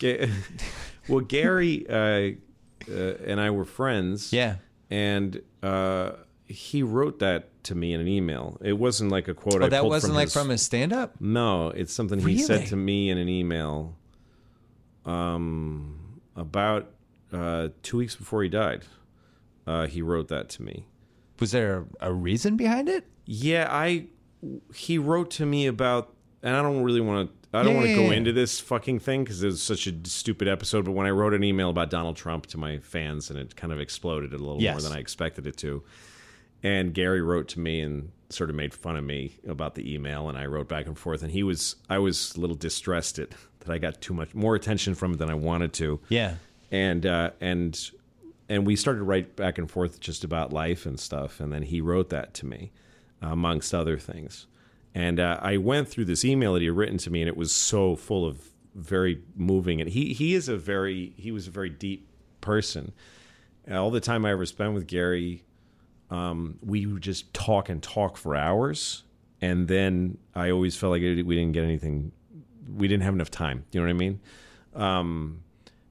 [0.00, 0.28] Ga-
[1.08, 1.92] well, Gary uh,
[2.92, 4.32] uh, and I were friends.
[4.32, 4.56] Yeah.
[4.90, 6.12] and uh,
[6.46, 8.58] he wrote that to me in an email.
[8.62, 9.62] It wasn't like a quote.
[9.62, 11.14] Oh, that wasn't from like his- from his stand up?
[11.20, 13.94] No, it's something he said to me in an email.
[15.04, 16.90] Um, about
[17.32, 18.82] uh, two weeks before he died,
[19.66, 20.86] uh, he wrote that to me.
[21.40, 23.04] Was there a, reason behind it?
[23.24, 24.06] Yeah, I.
[24.74, 26.12] He wrote to me about,
[26.42, 27.58] and I don't really want to.
[27.58, 28.16] I don't Yeah, want to go yeah.
[28.16, 30.84] into this fucking thing because it was such a stupid episode.
[30.84, 33.72] But when I wrote an email about Donald Trump to my fans, and it kind
[33.72, 35.82] of exploded a little more than I expected it to.
[36.62, 40.28] And Gary wrote to me and sort of made fun of me about the email,
[40.28, 41.22] and I wrote back and forth.
[41.22, 43.30] And he was, I was a little distressed at
[43.60, 46.34] that I got too much more attention from it than I wanted to Yeah.
[46.70, 47.90] and uh, and
[48.48, 51.38] and we started to write back and forth just about life and stuff.
[51.40, 52.72] And then he wrote that to me,
[53.20, 54.46] amongst other things.
[54.94, 57.36] And uh, I went through this email that he had written to me, and it
[57.36, 59.80] was so full of very moving.
[59.80, 62.08] And he he is a very he was a very deep
[62.40, 62.92] person.
[63.70, 65.42] All the time I ever spent with Gary,
[66.10, 69.04] um, we would just talk and talk for hours,
[69.40, 72.12] and then I always felt like we didn't get anything.
[72.76, 73.64] We didn't have enough time.
[73.72, 74.20] You know what I mean?
[74.74, 75.42] Um,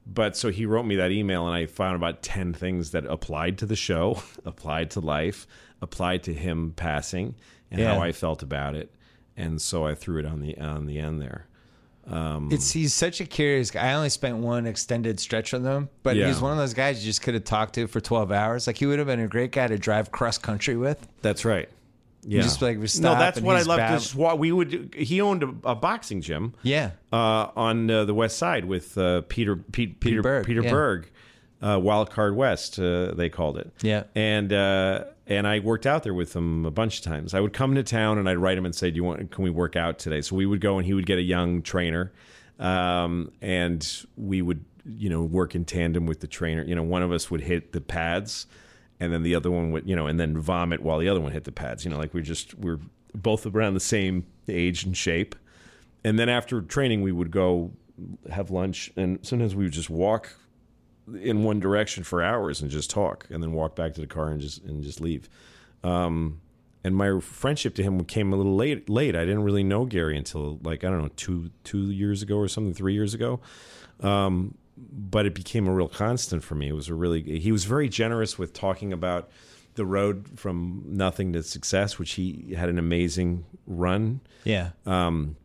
[0.05, 3.57] but so he wrote me that email, and I found about ten things that applied
[3.59, 5.45] to the show, applied to life,
[5.81, 7.35] applied to him passing,
[7.71, 7.95] and Yeah.
[7.95, 8.93] how I felt about it.
[9.35, 11.47] And so I threw it on the on the end there.
[12.09, 13.89] It's he's such a curious guy.
[13.89, 16.27] I only spent one extended stretch with him, but Yeah.
[16.27, 18.65] he's one of those guys you just could have talked to for twelve hours.
[18.67, 21.05] Like he would have been a great guy to drive cross country with.
[21.21, 21.69] That's right.
[22.29, 22.41] Yeah.
[22.41, 23.77] just, like, we no, that's and what I he's loved.
[23.79, 24.93] bad- This wa- we would.
[24.97, 26.53] He owned a, a boxing gym.
[26.61, 26.91] Yeah.
[27.13, 30.69] uh, on uh, the west side with uh, Peter Pete, Peter Berg, Peter yeah.
[30.69, 31.09] Berg,
[31.61, 33.71] uh, Wild Card West, uh, they called it.
[33.81, 34.03] Yeah.
[34.13, 37.33] and uh, and I worked out there with him a bunch of times.
[37.33, 39.31] I would come to town and I'd write him and say, "Do you want?
[39.31, 41.61] Can we work out today?" So we would go and he would get a young
[41.61, 42.11] trainer,
[42.59, 46.63] um, and we would you know work in tandem with the trainer.
[46.63, 48.47] You know, one of us would hit the pads.
[48.99, 51.31] And then the other one would, you know, and then vomit while the other one
[51.31, 51.85] hit the pads.
[51.85, 52.79] You know, like we just we're
[53.13, 55.35] both around the same age and shape
[56.03, 57.71] and then after training we would go
[58.31, 60.35] have lunch and sometimes we would just walk
[61.21, 64.29] in one direction for hours and just talk and then walk back to the car
[64.29, 65.29] and just and just leave
[65.83, 66.41] um
[66.87, 68.89] and my friendship to him came a little late.
[68.89, 72.37] Late, I didn't really know Gary until like I don't know two two years ago
[72.37, 73.41] or something, three years ago.
[73.99, 76.69] Um, but it became a real constant for me.
[76.69, 79.29] It was a really he was very generous with talking about
[79.75, 84.21] the road from nothing to success, which he had an amazing run.
[84.43, 84.69] Yeah.
[84.85, 85.35] Um,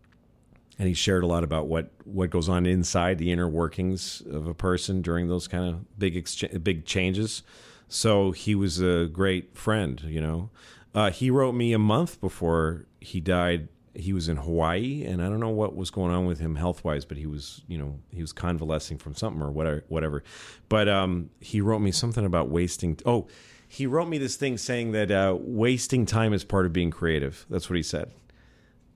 [0.83, 4.49] and he shared a lot about what what goes on inside the inner workings of
[4.49, 7.45] a person during those kind of big excha- big changes.
[7.87, 10.51] So he was a great friend, you know.
[10.93, 13.69] Uh, he wrote me a month before he died.
[13.95, 16.83] He was in Hawaii, and I don't know what was going on with him health
[16.83, 19.85] wise, but he was, you know, he was convalescing from something or whatever.
[19.87, 20.25] Whatever.
[20.69, 22.99] But um, he wrote me something about wasting.
[23.07, 23.29] Oh,
[23.69, 27.47] he wrote me this thing saying that uh, wasting time is part of being creative.
[27.49, 28.11] That's what he said.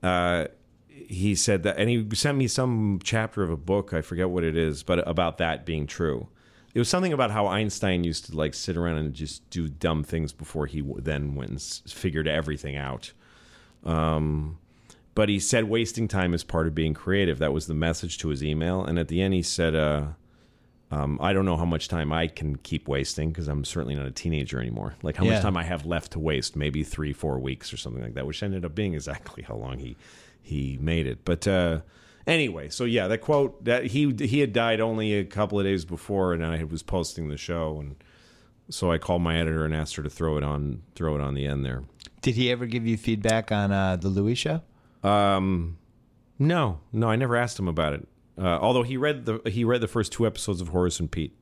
[0.03, 0.47] Uh,
[1.07, 3.93] he said that, and he sent me some chapter of a book.
[3.93, 6.27] I forget what it is, but about that being true.
[6.73, 10.03] It was something about how Einstein used to like sit around and just do dumb
[10.03, 13.13] things before he then went and figured everything out.
[13.83, 14.59] Um,
[15.15, 17.39] but he said wasting time is part of being creative.
[17.39, 18.83] That was the message to his email.
[18.83, 20.07] And at the end, he said, uh,
[20.91, 24.05] um, I don't know how much time I can keep wasting because I'm certainly not
[24.05, 24.95] a teenager anymore.
[25.01, 25.33] Like how Yeah.
[25.33, 28.27] much time I have left to waste, maybe three, four weeks or something like that,
[28.27, 29.95] which ended up being exactly how long he
[30.47, 31.25] he made it.
[31.25, 31.81] But uh,
[32.25, 35.85] anyway, so yeah, that quote that he he had died only a couple of days
[35.85, 37.95] before, and I was posting the show, and
[38.69, 41.33] so I called my editor and asked her to throw it on throw it on
[41.33, 41.83] the end there.
[42.21, 44.61] Did he ever give you feedback on uh, the Louie show?
[45.03, 45.77] Um,
[46.39, 48.07] no, no, I never asked him about it.
[48.37, 51.37] Uh, although he read the he read the first two episodes of Horace and Pete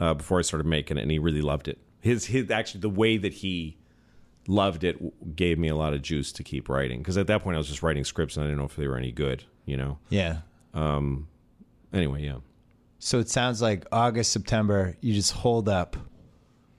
[0.00, 1.78] uh, before I started making it, and he really loved it.
[2.00, 3.76] His his actually the way that he
[4.48, 7.54] loved it gave me a lot of juice to keep writing because at that point
[7.54, 9.44] I was just writing scripts and I didn't know if they were any good.
[9.66, 9.98] You know.
[10.08, 10.38] Yeah.
[10.74, 11.28] Um.
[11.92, 12.36] Anyway, yeah.
[12.98, 15.96] So it sounds like August, September, you just hold up.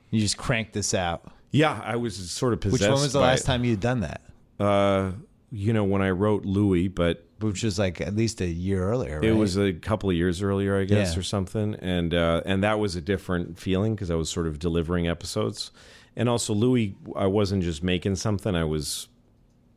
[0.09, 1.32] You just crank this out.
[1.51, 2.82] Yeah, I was sort of possessed.
[2.82, 4.22] Which one was the by last time you'd done that?
[4.59, 5.11] Uh,
[5.51, 9.20] you know, when I wrote Louie, but Which was like at least a year earlier,
[9.20, 9.30] right?
[9.30, 11.20] It was a couple of years earlier, I guess, Yeah.
[11.20, 14.57] or something, and uh, and that was a different feeling because I was sort of
[14.59, 15.72] delivering episodes,
[16.16, 19.07] and also Louie, I wasn't just making something; I was,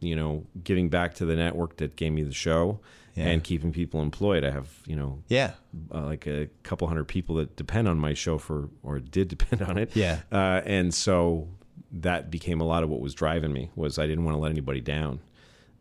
[0.00, 2.80] you know, giving back to the network that gave me the show
[3.14, 3.28] Yeah.
[3.28, 4.44] and keeping people employed.
[4.44, 5.52] I have, you know, Yeah.
[5.94, 9.62] uh, like a couple hundred people that depend on my show for, or did depend
[9.62, 9.94] on it.
[9.96, 10.20] Yeah.
[10.30, 11.48] Uh, and so
[11.92, 14.50] that became a lot of what was driving me was I didn't want to let
[14.50, 15.20] anybody down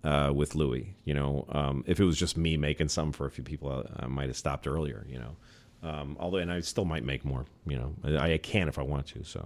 [0.04, 0.96] uh, with Louie.
[1.04, 4.06] You know, um, if it was just me making some for a few people, I,
[4.06, 5.06] I might have stopped earlier.
[5.10, 5.36] You know,
[5.84, 7.46] um, although and I still might make more.
[7.68, 9.24] You know, I, I can if I want to.
[9.26, 9.46] So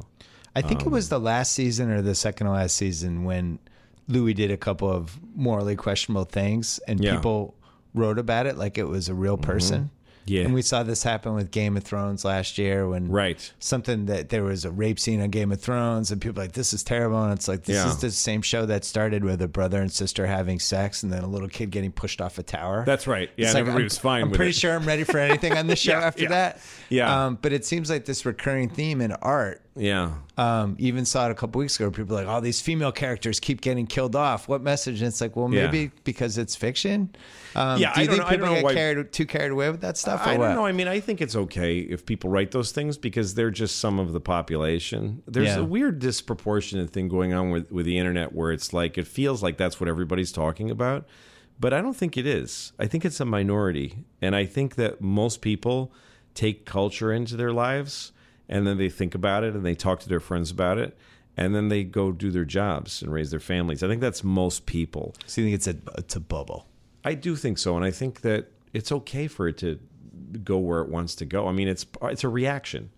[0.56, 3.60] I think it Um, was the last season or the second to last season when
[4.08, 7.12] Louie did a couple of morally questionable things and Yeah.
[7.12, 7.18] Mm-hmm.
[7.20, 7.56] people
[7.93, 9.91] wrote about it like it was a real person.
[10.26, 10.43] Yeah.
[10.43, 14.30] And we saw this happen with Game of Thrones last year when right, something that
[14.30, 16.84] there was a rape scene on Game of Thrones and people were like this is
[16.84, 17.88] terrible and it's like this Yeah.
[17.89, 21.24] is the same show that started with a brother and sister having sex and then
[21.24, 22.84] a little kid getting pushed off a tower.
[22.86, 23.32] that's right.
[23.38, 24.22] Yeah, It's and like, everybody I'm, was fine.
[24.24, 24.56] I'm pretty it.
[24.56, 26.30] sure I'm ready for anything on this show Yeah, after yeah.
[26.30, 26.62] that.
[26.89, 27.26] Yeah.
[27.26, 29.62] Um, but it seems like this recurring theme in art.
[29.80, 31.86] Yeah, Um, even saw it a couple weeks ago.
[31.86, 34.47] Where people like, all these female characters keep getting killed off.
[34.49, 34.99] What message?
[35.01, 35.65] And it's like, well, Yeah.
[35.65, 37.15] maybe because it's fiction.
[37.55, 39.69] Um, Yeah, do you I don't think know- people get why- carried too carried away
[39.71, 40.21] with that stuff?
[40.27, 40.65] I don't know.
[40.65, 43.99] I mean, I think it's okay if people write those things because they're just some
[43.99, 45.23] of the population.
[45.27, 45.59] There's Yeah.
[45.59, 49.41] a weird disproportionate thing going on with, with the internet where it's like it feels
[49.41, 51.07] like that's what everybody's talking about,
[51.59, 52.73] but I don't think it is.
[52.77, 55.91] I think it's a minority, and I think that most people
[56.36, 58.11] take culture into their lives
[58.50, 60.97] and then they think about it and they talk to their friends about it.
[61.38, 63.82] And then they go do their jobs and raise their families.
[63.82, 65.16] I think that's most people.
[65.26, 66.68] So you think it's a it's a bubble?
[67.06, 69.80] I do think so, and I think that it's okay for it to
[70.43, 71.47] go where it wants to go.
[71.47, 72.89] I mean, it's it's a reaction.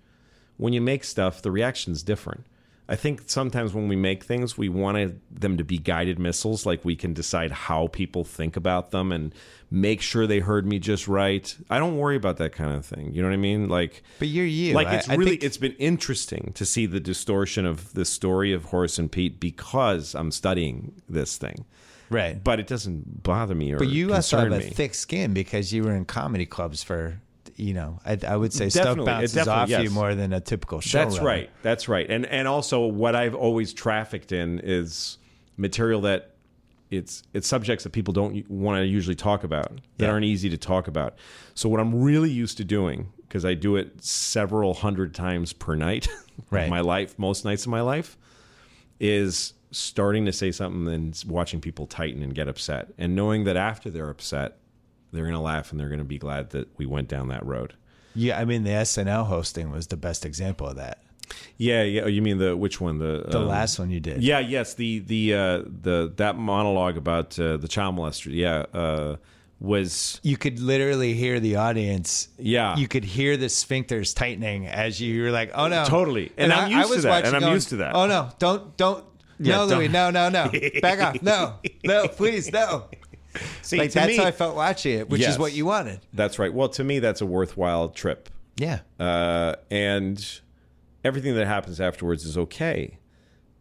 [0.57, 2.45] When you make stuff, the reaction's different.
[2.91, 6.83] I think sometimes when we make things, we wanted them to be guided missiles, like
[6.83, 9.33] we can decide how people think about them and
[9.71, 11.55] make sure they heard me just right.
[11.69, 13.13] I don't worry about that kind of thing.
[13.13, 13.69] You know what I mean?
[13.69, 14.73] Like, But you're you.
[14.73, 18.51] like it's I really think- it's been interesting to see the distortion of the story
[18.51, 21.63] of Horace and Pete because I'm studying this thing.
[22.09, 22.43] right.
[22.43, 24.69] But it doesn't bother me or But you also have a me.
[24.69, 27.21] thick skin because you were in comedy clubs for,
[27.55, 29.11] you know, I, I would say stuff Definitely.
[29.11, 29.91] It bounces off you yes.
[29.91, 30.97] more than a typical show.
[30.99, 31.49] That's right.
[31.63, 32.09] That's right.
[32.09, 35.17] And and also what I've always trafficked in is
[35.57, 36.31] material that
[36.89, 40.11] it's it's subjects that people don't want to usually talk about that Yeah.
[40.11, 41.15] aren't easy to talk about.
[41.53, 45.75] So what I'm really used to doing because I do it several hundred times per
[45.75, 46.07] night
[46.49, 46.69] Right.
[46.69, 48.17] my life, most nights of my life,
[48.99, 53.55] is starting to say something and watching people tighten and get upset and knowing that
[53.55, 54.57] after they're upset,
[55.11, 57.45] they're going to laugh and they're going to be glad that we went down that
[57.45, 57.73] road.
[58.15, 61.03] Yeah, I mean the SNL hosting was the best example of that.
[61.57, 62.01] Yeah, yeah.
[62.01, 62.97] oh, You mean the which one?
[62.97, 64.21] The The um, last one you did.
[64.21, 64.73] Yeah, yes.
[64.73, 68.33] The the uh, the that monologue about uh, the child molester.
[68.33, 69.15] Yeah, uh,
[69.61, 72.27] was You could literally hear the audience.
[72.37, 72.75] Yeah.
[72.75, 75.85] You could hear the sphincters tightening as you were like, oh no.
[75.85, 76.31] Totally.
[76.35, 77.95] And I'm used to that, watching and I'm going, used to that.
[77.95, 79.05] Oh no, don't, don't.
[79.39, 80.51] Yeah, no, don't- Louis, no, no, no.
[80.81, 81.21] Back off.
[81.21, 82.85] No, no, please, no.
[83.61, 85.33] See Like that's me, how I felt watching it, which Yes.
[85.33, 85.99] is what you wanted.
[86.13, 86.53] That's right.
[86.53, 88.29] Well, to me, that's a worthwhile trip.
[88.57, 88.79] Yeah.
[88.99, 90.41] uh, and
[91.03, 92.97] everything that happens afterwards is okay.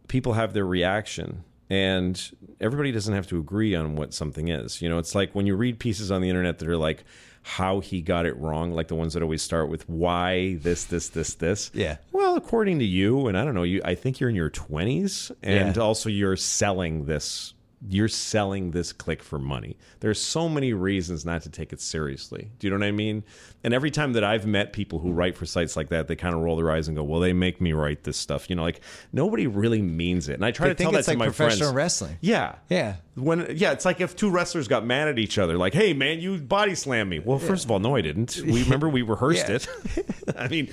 [0.07, 2.21] People have their reaction, and
[2.59, 4.81] everybody doesn't have to agree on what something is.
[4.81, 7.03] You know, it's like when you read pieces on the internet that are like
[7.43, 11.09] how he got it wrong, like the ones that always start with why this, this,
[11.09, 11.71] this, this.
[11.73, 11.97] Yeah.
[12.11, 15.31] Well, according to you, and I don't know, you, I think you're in your twenties,
[15.41, 15.81] and Yeah.
[15.81, 17.53] also you're selling this.
[17.89, 19.75] You're selling this click for money.
[20.01, 22.51] There's so many reasons not to take it seriously.
[22.59, 23.23] Do you know what I mean?
[23.63, 26.35] And every time that I've met people who write for sites like that, they kind
[26.35, 28.61] of roll their eyes and go, "Well, they make me write this stuff." You know,
[28.61, 30.33] like nobody really means it.
[30.35, 31.75] And I try They to tell think that it's to like my professional friends.
[31.75, 32.17] wrestling.
[32.21, 32.97] Yeah, Yeah.
[33.15, 36.19] When yeah, it's like if two wrestlers got mad at each other, like, "Hey, man,
[36.21, 38.37] you body slammed me." Well, first of all, no, I didn't.
[38.45, 39.67] We remember we rehearsed it.
[40.37, 40.69] I mean,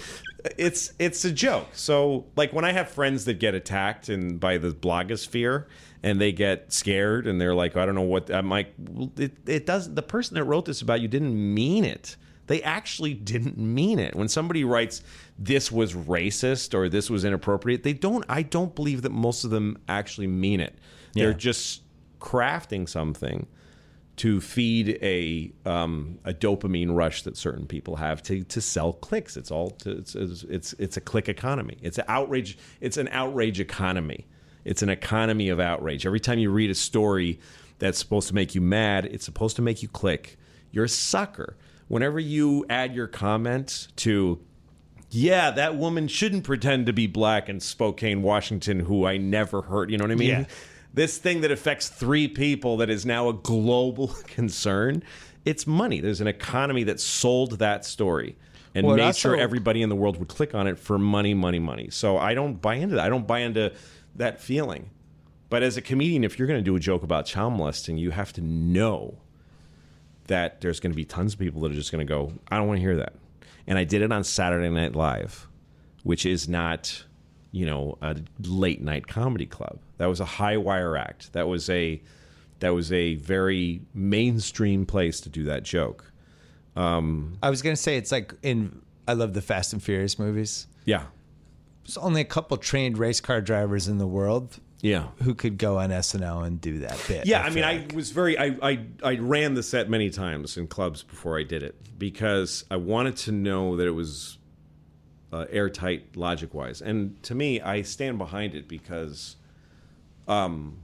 [0.56, 1.68] it's it's a joke.
[1.72, 5.64] So, like when I have friends that get attacked and by the blogosphere
[6.02, 8.74] and they get scared and they're like, "I don't know what," I'm like,
[9.16, 9.92] it it does.
[9.92, 12.16] The person that wrote this about you didn't mean it.
[12.46, 14.14] They actually didn't mean it.
[14.14, 15.02] When somebody writes
[15.38, 18.24] this was racist or this was inappropriate, they don't.
[18.28, 20.78] I don't believe that most of them actually mean it.
[21.14, 21.82] They're just
[22.20, 23.46] crafting something
[24.16, 29.36] to feed a um, a dopamine rush that certain people have to to sell clicks.
[29.36, 31.78] It's all to, it's, it's it's it's a click economy.
[31.82, 32.58] It's an outrage.
[32.80, 34.26] It's an outrage economy.
[34.64, 36.06] It's an economy of outrage.
[36.06, 37.40] Every time you read a story
[37.78, 40.36] that's supposed to make you mad, it's supposed to make you click.
[40.70, 41.56] You're a sucker.
[41.88, 44.40] Whenever you add your comment to
[45.10, 49.90] yeah, that woman shouldn't pretend to be black in Spokane, Washington, who I never heard.
[49.90, 50.28] You know what I mean?
[50.28, 50.44] Yeah.
[50.92, 55.02] This thing that affects three people that is now a global concern.
[55.44, 56.00] It's money.
[56.00, 58.36] There's an economy that sold that story
[58.74, 61.58] and Well, made sure everybody in the world would click on it for money, money,
[61.58, 61.88] money.
[61.90, 63.06] So I don't buy into that.
[63.06, 63.72] I don't buy into
[64.18, 64.90] that feeling.
[65.50, 68.10] But as a comedian, if you're going to do a joke about child molesting, you
[68.10, 69.18] have to know
[70.26, 72.58] that there's going to be tons of people that are just going to go, I
[72.58, 73.14] don't want to hear that.
[73.66, 75.48] And I did it on Saturday Night Live,
[76.02, 77.04] which is not,
[77.50, 79.78] you know, a late night comedy club.
[79.96, 81.32] That was a high wire act.
[81.32, 82.00] That was a
[82.60, 86.10] that was a very mainstream place to do that joke.
[86.76, 90.66] Um, I was gonna say it's like in I love the Fast and Furious movies.
[90.84, 91.04] Yeah.
[91.88, 95.08] There's only a couple trained race car drivers in the world Yeah.
[95.22, 97.24] who could go on SNL and do that bit.
[97.26, 98.38] Yeah, I mean, feel I was very.
[98.38, 102.64] I, I I ran the set many times in clubs before I did it because
[102.70, 104.36] I wanted to know that it was
[105.32, 109.36] uh, airtight, logic wise, and to me, I stand behind it because,
[110.26, 110.82] um,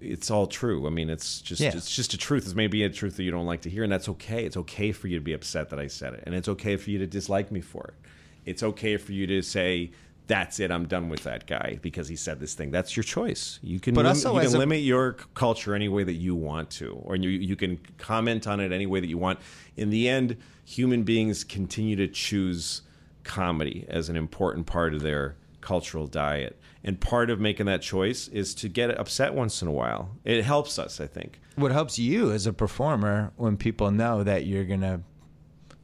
[0.00, 0.88] it's all true.
[0.88, 1.70] I mean, it's just Yeah.
[1.76, 2.46] it's just a truth.
[2.46, 4.44] It's maybe a truth that you don't like to hear, and that's okay.
[4.44, 6.90] It's okay for you to be upset that I said it, and it's okay for
[6.90, 7.94] you to dislike me for it.
[8.48, 9.90] It's okay for you to say.
[10.26, 10.70] That's it.
[10.70, 12.70] I'm done with that guy because he said this thing.
[12.70, 13.58] That's your choice.
[13.62, 16.34] You can But lim- also you can a- limit your culture any way that you
[16.34, 19.38] want to, or you you can comment on it any way that you want.
[19.78, 20.36] In the end,
[20.66, 22.82] human beings continue to choose
[23.24, 28.28] comedy as an important part of their cultural diet, and part of making that choice
[28.28, 30.10] is to get upset once in a while.
[30.24, 31.40] It helps us, I think.
[31.56, 35.00] what helps you as a performer when people know that you're gonna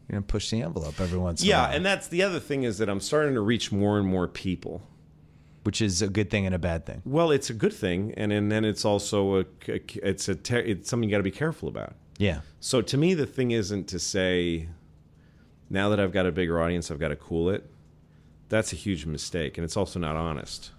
[0.08, 2.62] you're gonna push the envelope every once in a Yeah, and that's the other thing
[2.64, 4.82] is that I'm starting to reach more and more people.
[5.64, 7.00] which is a good thing and a bad thing.
[7.06, 10.90] Well, it's a good thing, and and then it's also a it's a ter- it's
[10.90, 11.94] something you got to be careful about.
[12.18, 12.40] Yeah.
[12.60, 14.68] So to me, the thing isn't to say,
[15.70, 17.68] now that I've got a bigger audience, I've got to cool it.
[18.50, 20.70] That's a huge mistake, and it's also not honest.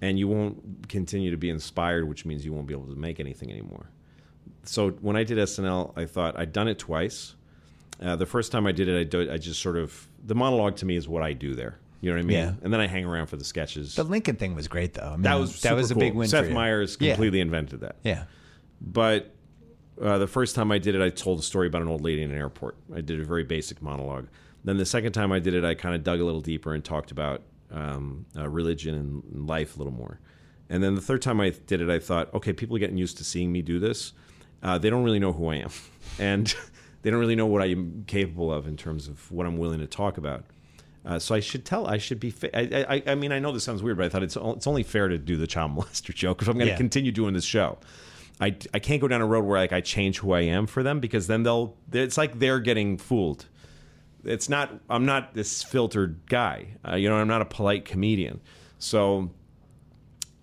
[0.00, 3.18] And you won't continue to be inspired, which means you won't be able to make
[3.20, 3.90] anything anymore.
[4.62, 7.34] So when I did SNL, I thought I'd done it twice.
[8.00, 10.76] Uh, the first time I did it, I, do, I just sort of the monologue
[10.76, 11.78] to me is what I do there.
[12.00, 12.36] You know what I mean?
[12.38, 12.52] Yeah.
[12.62, 13.94] And then I hang around for the sketches.
[13.94, 15.08] The Lincoln thing was great though.
[15.08, 16.00] I mean, that was that was a cool.
[16.00, 16.28] big win.
[16.28, 16.50] Seth.
[16.50, 17.12] Meyers Yeah.
[17.12, 17.96] completely invented that.
[18.02, 18.24] Yeah.
[18.80, 19.34] But
[20.00, 22.22] uh, the first time I did it, I told a story about an old lady
[22.22, 22.76] in an airport.
[22.94, 24.28] I did a very basic monologue.
[24.64, 26.82] Then the second time I did it, I kind of dug a little deeper and
[26.82, 30.20] talked about um, uh, religion and life a little more.
[30.70, 33.18] And then the third time I did it, I thought, okay, people are getting used
[33.18, 34.12] to seeing me do this.
[34.62, 35.70] Uh, they don't really know who I am,
[36.18, 36.54] and
[37.02, 39.86] they don't really know what I'm capable of in terms of what I'm willing to
[39.86, 40.44] talk about.
[41.04, 41.86] Uh, so I should tell.
[41.86, 42.30] I should be.
[42.30, 44.66] Fa- I, I, I mean, I know this sounds weird, but I thought it's it's
[44.66, 46.76] only fair to do the child molester joke if I'm going to Yeah.
[46.76, 47.78] continue doing this show.
[48.42, 50.82] I, I can't go down a road where like I change who I am for
[50.82, 53.46] them because then they'll it's like they're getting fooled.
[54.24, 54.70] it's not.
[54.90, 56.76] I'm not this filtered guy.
[56.86, 58.40] Uh, you know, I'm not a polite comedian.
[58.78, 59.30] So,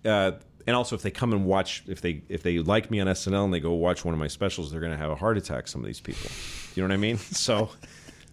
[0.04, 0.32] uh,
[0.68, 3.46] and also if they come and watch, if they if they like me on SNL
[3.46, 5.66] and they go watch one of my specials, they're going to have a heart attack.
[5.66, 6.30] Some of these people.
[6.74, 7.18] You know what I mean?
[7.32, 7.70] So.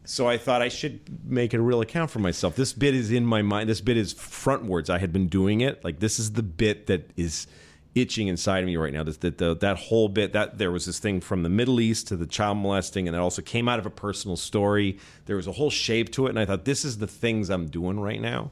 [0.08, 2.56] So I thought I should make a real account for myself.
[2.56, 3.68] This bit is in my mind.
[3.68, 4.88] This bit is frontwards.
[4.88, 5.84] I had been doing it.
[5.84, 7.48] Like this is the bit that is
[7.96, 9.02] itching inside of me right now.
[9.02, 12.18] That that that whole bit that there was this thing from the Middle East to
[12.18, 15.00] the child molesting, and it also came out of a personal story.
[15.26, 17.68] There was a whole shape to it, and I thought this is the things I'm
[17.68, 18.52] doing right now.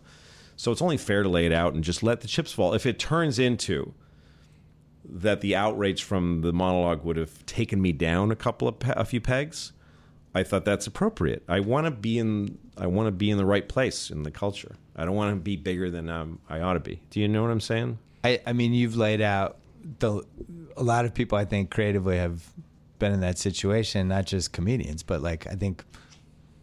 [0.55, 2.73] So it's only fair to lay it out and just let the chips fall.
[2.73, 3.93] If it turns into
[5.05, 8.93] that the outrage from the monologue would have taken me down a couple of pe-
[8.95, 9.73] a few pegs,
[10.33, 11.43] I thought that's appropriate.
[11.47, 14.31] I want to be in I want to be in the right place in the
[14.31, 14.75] culture.
[14.95, 17.01] I don't want to be bigger than um, I ought to be.
[17.09, 17.99] Do you know what I'm saying?
[18.23, 19.57] I, I mean, you've laid out
[19.99, 20.23] the
[20.75, 22.47] a lot of people I think creatively have
[22.99, 25.83] been in that situation, not just comedians, but like I think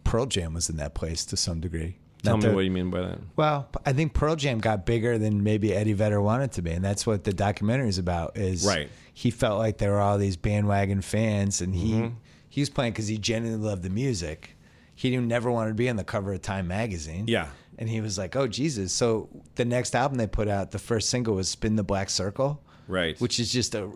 [0.03, 1.97] Pearl Jam was in that place to some degree.
[2.23, 3.19] Tell me what you mean by that.
[3.35, 6.83] Well, I think Pearl Jam got bigger than maybe Eddie Vedder wanted to be, and
[6.85, 8.37] that's what the documentary is about.
[8.37, 8.89] Is Right.
[9.13, 12.15] He felt like there were all these bandwagon fans, and he Mm-hmm.
[12.49, 14.55] he was playing because he genuinely loved the music.
[14.95, 17.25] He didn't never wanted to be on the cover of Time magazine.
[17.27, 17.47] Yeah.
[17.79, 21.09] and he was like, "Oh Jesus!" So the next album they put out, the first
[21.09, 23.19] single was "Spin the Black Circle," Right.
[23.19, 23.89] Which is just a.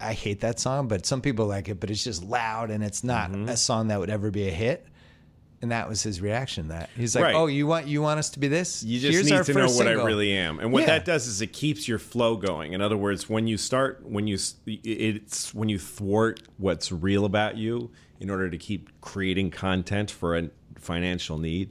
[0.00, 1.78] I hate that song, but some people like it.
[1.78, 3.50] But it's just loud, and it's not Mm-hmm.
[3.50, 4.86] a song that would ever be a hit.
[5.62, 6.68] And that was his reaction.
[6.68, 7.34] That he's like, Right.
[7.34, 8.82] "Oh, you want you want us to be this?
[8.82, 10.80] You just Here's our need to know first what I single." really am, and what
[10.82, 10.86] Yeah.
[10.86, 12.72] that does is it keeps your flow going.
[12.72, 17.26] In other words, when you start, when you s- it's when you thwart what's real
[17.26, 17.90] about you
[18.20, 20.48] in order to keep creating content for a
[20.78, 21.70] financial need,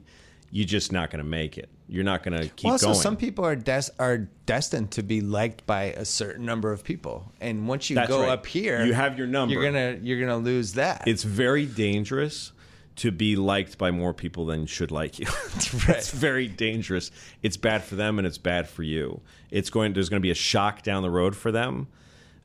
[0.52, 1.68] you're just not going to make it.
[1.88, 3.00] You're not going to keep Well, also, going.
[3.00, 7.32] some people are des- are destined to be liked by a certain number of people,
[7.40, 8.28] and once you That's go right.
[8.30, 9.52] up here, You have your number.
[9.52, 11.02] You're gonna you're gonna lose that.
[11.08, 12.52] it's very dangerous
[13.00, 15.26] to be liked by more people than should like you.
[15.86, 15.96] Right.
[15.98, 17.10] It's very dangerous.
[17.42, 19.20] It's bad for them and it's bad for you.
[19.50, 19.92] It's going.
[19.92, 21.88] There's going to be a shock down the road for them.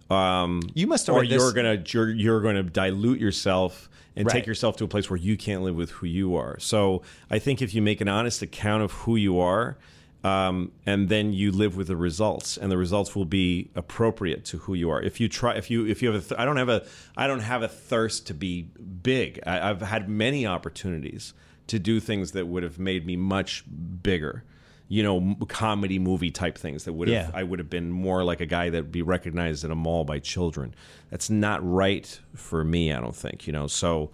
[0.10, 4.34] Um, you must or you're gonna you're, you're going to dilute yourself and Right.
[4.34, 6.58] take yourself to a place where you can't live with who you are.
[6.60, 9.78] So I think if you make an honest account of who you are.
[10.26, 14.58] Um, and then you live with the results, and the results will be appropriate to
[14.58, 15.02] who you are.
[15.02, 16.84] If you try, if you if you have a, th- I don't have a,
[17.16, 18.64] I don't have a thirst to be
[19.04, 19.40] big.
[19.46, 21.34] I, I've had many opportunities
[21.68, 23.64] to do things that would have made me much
[24.02, 24.44] bigger.
[24.88, 27.40] You know, m- comedy movie type things that would have Yeah.
[27.40, 30.06] I would have been more like a guy that would be recognized at a mall
[30.06, 30.74] by children.
[31.12, 33.68] That's not right for me, I don't think, you know.
[33.68, 34.12] So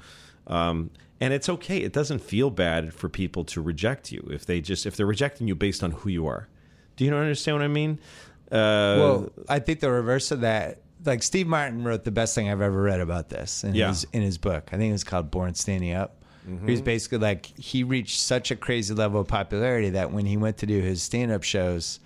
[0.52, 0.90] um
[1.20, 1.78] and it's okay.
[1.78, 5.48] It doesn't feel bad for people to reject you if they just if they're rejecting
[5.48, 6.48] you based on who you are.
[6.96, 8.00] Do you understand what I mean?
[8.52, 10.82] Uh well, I think the reverse of that.
[11.06, 13.90] Like Steve Martin wrote the best thing I've ever read about this in Yeah.
[13.90, 14.70] his in his book.
[14.72, 16.18] I think it was called Born Standing Up.
[16.66, 20.58] He's basically like he reached such a crazy level of popularity that when he went
[20.58, 22.00] to do his stand up shows,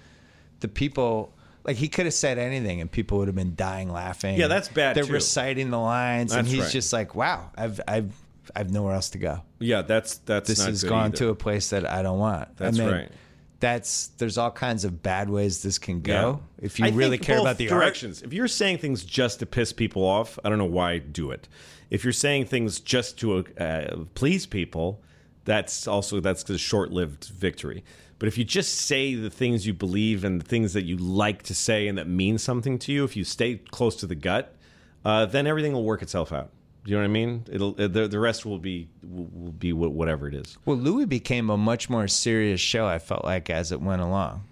[0.60, 1.34] the people
[1.64, 4.38] like he could have said anything and people would have been dying laughing.
[4.38, 5.14] Yeah, that's bad, They're too.
[5.14, 6.72] reciting the lines and he's right.
[6.72, 8.12] just like, Wow, I've I've
[8.56, 9.42] I've nowhere else to go.
[9.60, 11.18] yeah, that's that's This has gone either.
[11.18, 12.56] to a place that I don't want.
[12.58, 13.12] That's I mean, right.
[13.60, 16.42] That's there's all kinds of bad ways this can go.
[16.60, 16.66] Yeah.
[16.66, 17.80] If you I really care about the art.
[17.80, 18.22] directions.
[18.22, 21.48] If you're saying things just to piss people off, I don't know why do it.
[21.90, 25.02] If you're saying things just to uh, please people,
[25.46, 27.84] that's also that's a short-lived victory.
[28.20, 31.44] But if you just say the things you believe and the things that you like
[31.44, 34.56] to say and that mean something to you, if you stay close to the gut,
[35.04, 36.50] uh, then everything will work itself out.
[36.86, 37.46] Do you know what I mean?
[37.52, 40.56] It'll uh, the, the rest will be will, will be whatever it is.
[40.66, 42.86] Well, Louie became a much more serious show.
[42.86, 44.44] I felt like as it went along.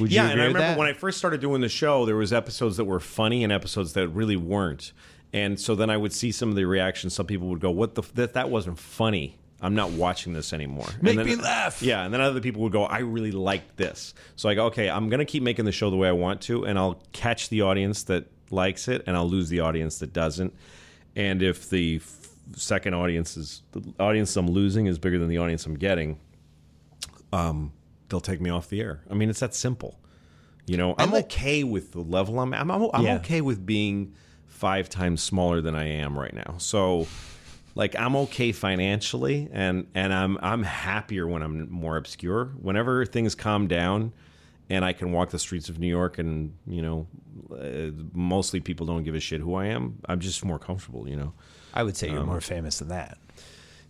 [0.00, 2.76] Would yeah, and I remember when I first started doing the show, there was episodes
[2.76, 4.92] that were funny and episodes that really weren't.
[5.32, 7.14] And so then I would see some of the reactions.
[7.14, 9.36] Some people would go, "What the f- that that wasn't funny.
[9.62, 11.82] I'm not watching this anymore." Make and then, me laugh.
[11.82, 14.90] Yeah, and then other people would go, "I really liked this." So I go, "Okay,
[14.90, 17.62] I'm gonna keep making the show the way I want to, and I'll catch the
[17.62, 20.52] audience that likes it, and I'll lose the audience that doesn't."
[21.20, 25.36] And if the f- second audience is the audience I'm losing is bigger than the
[25.36, 26.18] audience I'm getting,
[27.32, 27.72] um,
[28.08, 29.02] they'll take me off the air.
[29.10, 29.98] I mean, it's that simple.
[30.66, 32.54] You know, I'm like- okay with the level I'm.
[32.54, 33.16] I'm, I'm, I'm Yeah.
[33.16, 34.14] okay with being
[34.46, 36.54] five times smaller than I am right now.
[36.58, 37.06] So,
[37.74, 42.46] like, I'm okay financially, and and I'm I'm happier when I'm more obscure.
[42.60, 44.12] Whenever things calm down,
[44.68, 47.06] and I can walk the streets of New York, and you know,
[47.52, 49.98] uh, mostly people don't give a shit who I am.
[50.06, 51.08] I'm just more comfortable.
[51.08, 51.32] You know.
[51.74, 53.18] I would say Um, you're more famous than that.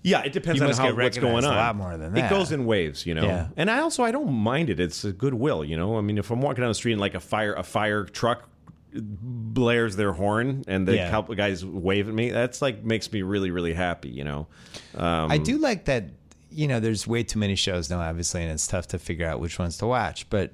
[0.03, 1.53] Yeah, it depends You on how what's going on.
[1.53, 2.25] a lot more than that.
[2.27, 3.25] It goes in waves, you know.
[3.25, 3.49] Yeah.
[3.57, 4.81] And I also I don't mind it.
[4.81, 5.99] It's a goodwill, you know.
[5.99, 8.49] I mean, if I'm walking down the street and like a fire a fire truck
[8.93, 11.11] blares their horn and the Yeah.
[11.11, 14.47] couple guys wave at me, that's like makes me really really happy, you know.
[14.97, 16.05] Um, I do like that
[16.53, 19.39] you know, there's way too many shows now, obviously, and it's tough to figure out
[19.39, 20.29] which ones to watch.
[20.31, 20.53] But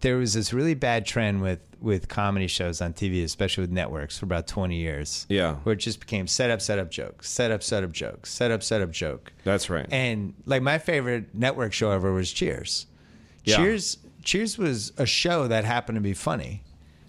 [0.00, 4.18] there was this really bad trend with with comedy shows on TV, especially with networks,
[4.18, 5.26] for about 20 years.
[5.28, 5.56] Yeah.
[5.62, 8.50] where it just became set up, set up, joke, set up, set up, joke, set
[8.50, 9.32] up, set up, joke.
[9.44, 9.86] That's right.
[9.90, 12.86] And like my favorite network show ever was Cheers.
[13.44, 13.56] Yeah.
[13.56, 16.62] Cheers Cheers was a show that happened to be funny,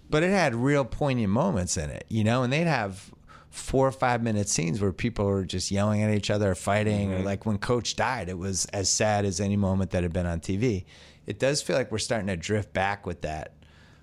[0.10, 3.12] but it had real poignant moments in it, you know, and they'd have
[3.50, 7.10] four or five minute scenes where people were just yelling at each other or fighting
[7.10, 7.22] Mm-hmm.
[7.22, 10.28] or like when coach died it was as sad as any moment that had been
[10.28, 10.86] on tv
[11.26, 13.54] it does feel like we're starting to drift back with that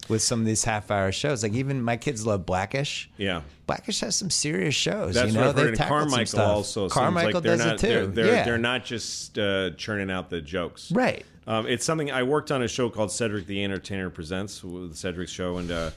[0.09, 3.43] with some of these half hour shows like even my kids love Black-ish yeah.
[3.67, 5.77] Black-ish has some serious shows That's you know what I've heard.
[5.77, 6.49] Tackled some Carmichael stuff.
[6.49, 8.45] also seems carmichael like does not, it too They're, they're, yeah.
[8.45, 10.91] they're not just uh, churning out the jokes.
[10.93, 14.97] right Um, it's something I worked on a show called Cedric the Entertainer Presents with
[14.97, 15.91] Cedric's show, and uh,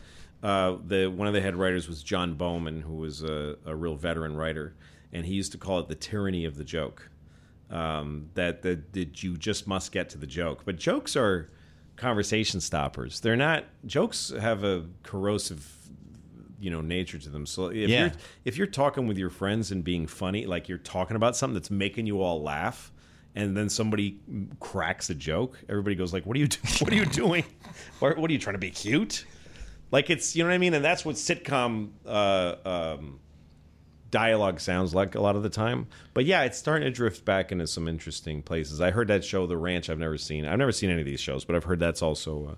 [0.44, 3.96] uh, the one of the head writers was John Bowman, who was a, a real
[3.96, 4.76] veteran writer,
[5.12, 7.10] and he used to call it the tyranny of the joke.
[7.72, 11.50] Um, that that that you just must get to the joke, but jokes are
[12.00, 13.20] conversation stoppers.
[13.20, 15.76] They're not jokes have a corrosive
[16.60, 17.46] you know nature to them.
[17.46, 18.02] So if Yeah.
[18.02, 18.12] you're
[18.46, 21.72] if you're talking with your friends and being funny, like you're talking about something that's
[21.72, 22.92] making you all laugh,
[23.36, 24.20] and then somebody
[24.60, 26.48] cracks a joke, everybody goes like, "What are you?
[26.48, 27.44] Do- what are you doing?
[28.00, 29.26] What are you trying to be cute?"
[29.92, 33.20] Like it's you know what I mean, and that's what sitcom uh, um,
[34.12, 35.88] dialogue sounds like a lot of the time.
[36.14, 38.82] But yeah, it's starting to drift back into some interesting places.
[38.82, 39.90] I heard that show, The Ranch.
[39.90, 40.46] I've never seen.
[40.46, 42.48] I've never seen any of these shows, but I've heard that's also.
[42.48, 42.56] Uh,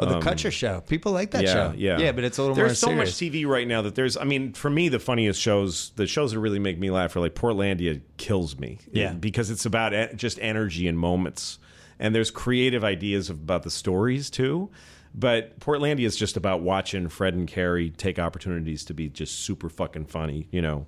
[0.00, 2.54] oh the Kutcher show people like that yeah, show yeah, yeah but it's a little
[2.54, 3.20] there's more There's so serious.
[3.20, 4.16] much TV right now that there's.
[4.16, 7.20] I mean, for me, the funniest shows, the shows that really make me laugh are
[7.20, 8.78] like Portlandia kills me.
[8.92, 9.12] Yeah.
[9.12, 11.58] because it's about just energy and moments,
[11.98, 14.70] and there's creative ideas about the stories too.
[15.14, 19.68] But Portlandia is just about watching Fred and Carrie take opportunities to be just super
[19.68, 20.86] fucking funny, you know,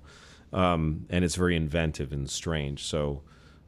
[0.53, 2.83] um, and it's very inventive and strange.
[2.85, 3.23] So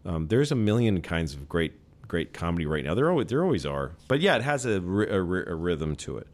[0.05, 1.73] um, there's a million kinds of great
[2.07, 2.93] great comedy right now.
[2.93, 6.27] There always there always are, but yeah, it has a, a, a rhythm to it.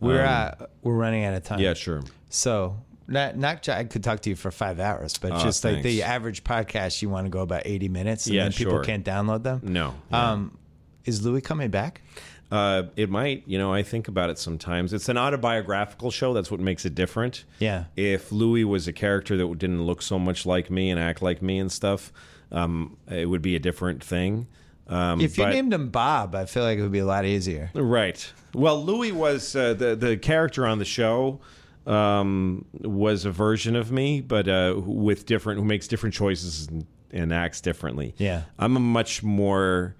[0.00, 2.02] we're uh, we're running out of time Um, Yeah, sure.
[2.30, 2.76] So
[3.06, 6.02] not not I could talk to you for five hours, but Oh, just like the
[6.02, 8.84] average podcast, you want to go about eighty minutes, and Yeah, then people sure.
[8.84, 9.60] can't download them.
[9.62, 9.94] No.
[10.10, 10.56] Um,
[11.04, 12.02] is Louie coming back?
[12.50, 14.92] Uh, it might, you know, I think about it sometimes.
[14.94, 16.32] It's an autobiographical show.
[16.32, 17.44] That's what makes it different.
[17.58, 17.84] Yeah.
[17.96, 21.42] If Louie was a character that didn't look so much like me and act like
[21.42, 22.10] me and stuff,
[22.50, 24.46] um, it would be a different thing.
[24.86, 27.26] Um, If you but- named him Bob, I feel like it would be a lot
[27.26, 27.70] easier.
[27.74, 28.32] Right.
[28.54, 31.40] Well, Louie was uh, the the character on the show
[31.86, 36.86] um, was a version of me, but uh, with different who makes different choices and,
[37.12, 38.14] and acts differently.
[38.16, 38.44] Yeah.
[38.58, 39.94] I'm a much more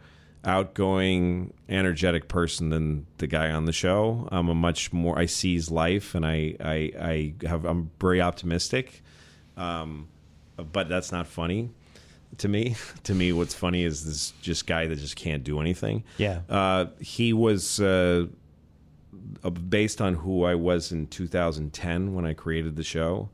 [0.44, 4.28] outgoing, energetic person than the guy on the show.
[4.30, 9.02] I'm a much more I seize life and I I, I have I'm very optimistic,
[9.56, 10.08] um,
[10.56, 11.70] but that's not funny
[12.38, 12.76] to me.
[13.04, 16.04] to me, what's funny is this just guy that just can't do anything.
[16.18, 16.40] Yeah.
[16.48, 18.26] Uh, he was uh,
[19.42, 23.30] uh, based on who I was in 2010 when I created the show,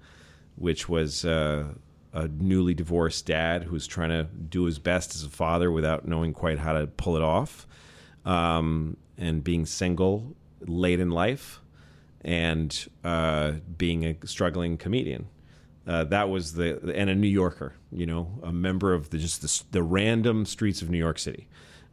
[0.56, 1.66] which was uh,
[2.14, 6.32] a newly divorced dad who's trying to do his best as a father without knowing
[6.32, 7.66] quite how to pull it off,
[8.24, 11.60] um, and being single late in life,
[12.22, 15.26] and uh, being a struggling comedian.
[15.86, 19.42] Uh, that was the and a New Yorker, you know, a member of the just
[19.42, 21.46] the, the random streets of New York City,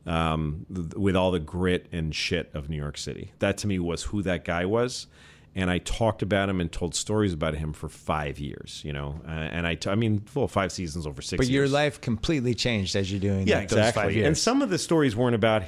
[0.06, 3.34] um, th- with all the grit and shit of New York City.
[3.39, 5.07] That to me was who that guy was,
[5.56, 9.19] and I talked about him and told stories about him for five years, you know,
[9.28, 11.38] uh, and I, t- I mean, well, five seasons over six.
[11.38, 11.73] But your years.
[11.73, 14.15] life completely changed as you're doing yeah, five exactly.
[14.15, 14.28] years.
[14.28, 15.64] And some of the stories weren't about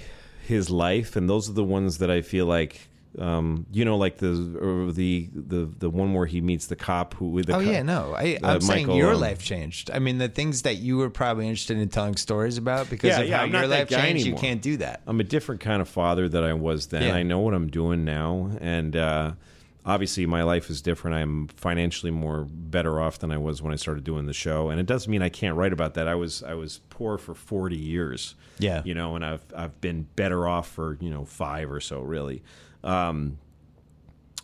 [0.46, 2.90] his life, and those are the ones that I feel like.
[3.20, 7.28] Um, you know, like the the the the one where he meets the cop who
[7.28, 8.16] with the Oh cop- yeah, no.
[8.18, 9.92] I, uh, I'm saying Michael, your um, life changed.
[9.92, 13.20] I mean, the things that you were probably interested in telling stories about because Yeah,
[13.20, 14.26] of yeah, how I'm your life changed.
[14.26, 15.02] You can't do that.
[15.06, 17.04] I'm a different kind of father that I was then.
[17.04, 17.14] Yeah.
[17.14, 19.34] I know what I'm doing now, and uh,
[19.86, 21.16] obviously my life is different.
[21.18, 24.80] I'm financially more better off than I was when I started doing the show, and
[24.80, 26.08] it doesn't mean I can't write about that.
[26.08, 28.82] I was I was poor for 40 years, Yeah.
[28.86, 32.44] you know, and I've I've been better off for you know five or so really.
[32.84, 33.38] Um,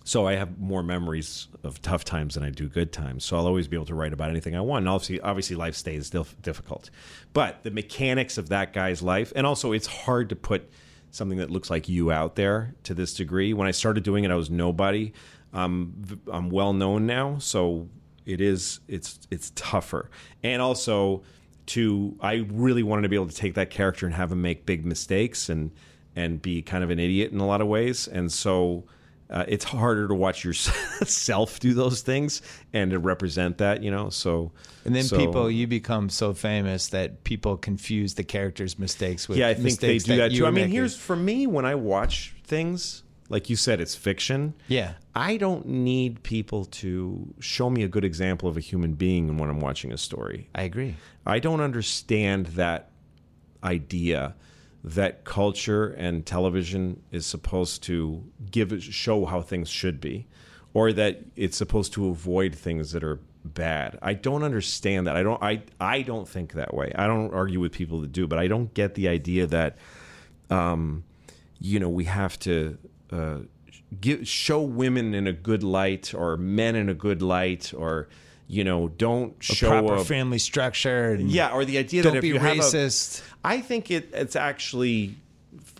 [0.05, 3.23] so I have more memories of tough times than I do good times.
[3.23, 4.83] So I'll always be able to write about anything I want.
[4.83, 6.89] And obviously, obviously, life stays dif- difficult,
[7.31, 10.67] but the mechanics of that guy's life, and also it's hard to put
[11.11, 13.53] something that looks like you out there to this degree.
[13.53, 15.13] When I started doing it, I was nobody.
[15.53, 15.93] Um,
[16.31, 17.89] I'm well known now, so
[18.25, 20.09] it is it's it's tougher,
[20.43, 21.23] and also
[21.67, 24.65] to I really wanted to be able to take that character and have him make
[24.65, 25.71] big mistakes and
[26.15, 28.83] and be kind of an idiot in a lot of ways, and so
[29.29, 32.41] uh, it's harder to watch yourself do those things
[32.73, 34.09] and to represent that, you know.
[34.09, 34.51] So
[34.85, 39.37] And then so- people, you become so famous that people confuse the character's mistakes with
[39.37, 40.45] yeah, I think they do that you too.
[40.45, 40.71] I mean, making.
[40.71, 44.55] here's for me when I watch things, like you said, it's fiction.
[44.67, 44.93] Yeah.
[45.13, 49.49] I don't need people to show me a good example of a human being when
[49.49, 50.49] I'm watching a story.
[50.55, 50.95] I agree.
[51.25, 52.89] I don't understand that
[53.63, 54.33] idea
[54.83, 60.27] that culture and television is supposed to give show how things should be
[60.73, 63.97] or that it's supposed to avoid things that are bad.
[64.01, 65.15] I don't understand that.
[65.15, 66.91] I don't I I don't think that way.
[66.95, 69.77] I don't argue with people that do, but I don't get the idea that
[70.49, 71.03] um
[71.59, 72.77] you know, we have to
[73.11, 73.39] uh
[73.99, 78.07] give, show women in a good light or men in a good light or
[78.51, 81.11] you know, don't A show proper a family structure.
[81.13, 83.21] And yeah, or the idea Don't that if be you have a- racist.
[83.45, 85.15] I think it it's actually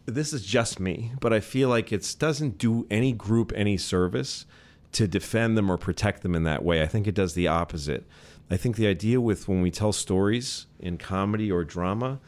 [0.06, 4.46] this is just me, but I feel like it doesn't do any group any service
[4.91, 6.82] to defend them or protect them in that way.
[6.84, 8.06] I think it does the opposite.
[8.52, 12.20] I think the idea with when we tell stories in comedy or drama,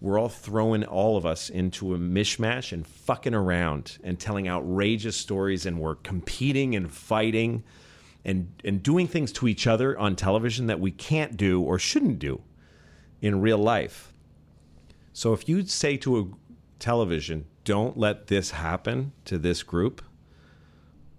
[0.00, 5.16] we're all throwing all of us into a mishmash and fucking around and telling outrageous
[5.16, 7.64] stories and we're competing and fighting
[8.26, 12.18] and and doing things to each other on television that we can't do or shouldn't
[12.18, 12.42] do
[13.22, 14.12] in real life.
[15.14, 16.26] So if you say to a
[16.78, 20.02] television, "Don't let this happen to this group,"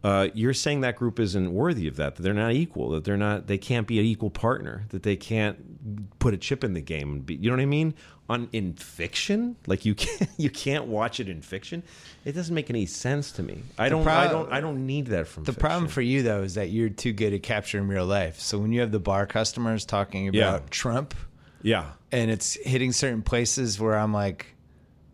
[0.04, 2.16] uh, you're saying that group isn't worthy of that.
[2.16, 2.90] That they're not equal.
[2.90, 3.48] That they're not.
[3.48, 4.86] They can't be an equal partner.
[4.90, 5.77] That they can't
[6.20, 7.26] put a chip in the game.
[7.28, 7.94] You know what I mean?
[8.30, 11.84] On in fiction, like you can't you can't watch it in fiction.
[12.26, 13.64] It doesn't make any sense to me.
[13.78, 14.06] I don't.
[14.08, 14.52] I don't.
[14.52, 15.60] I don't need that from The fiction.
[15.62, 18.40] problem for you though is that you're too good at capturing real life.
[18.40, 20.68] So when you have the bar customers talking about Yeah.
[20.70, 21.16] Trump
[21.62, 21.92] yeah.
[22.12, 24.48] and it's hitting certain places where I'm like,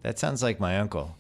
[0.01, 1.15] that sounds like my uncle.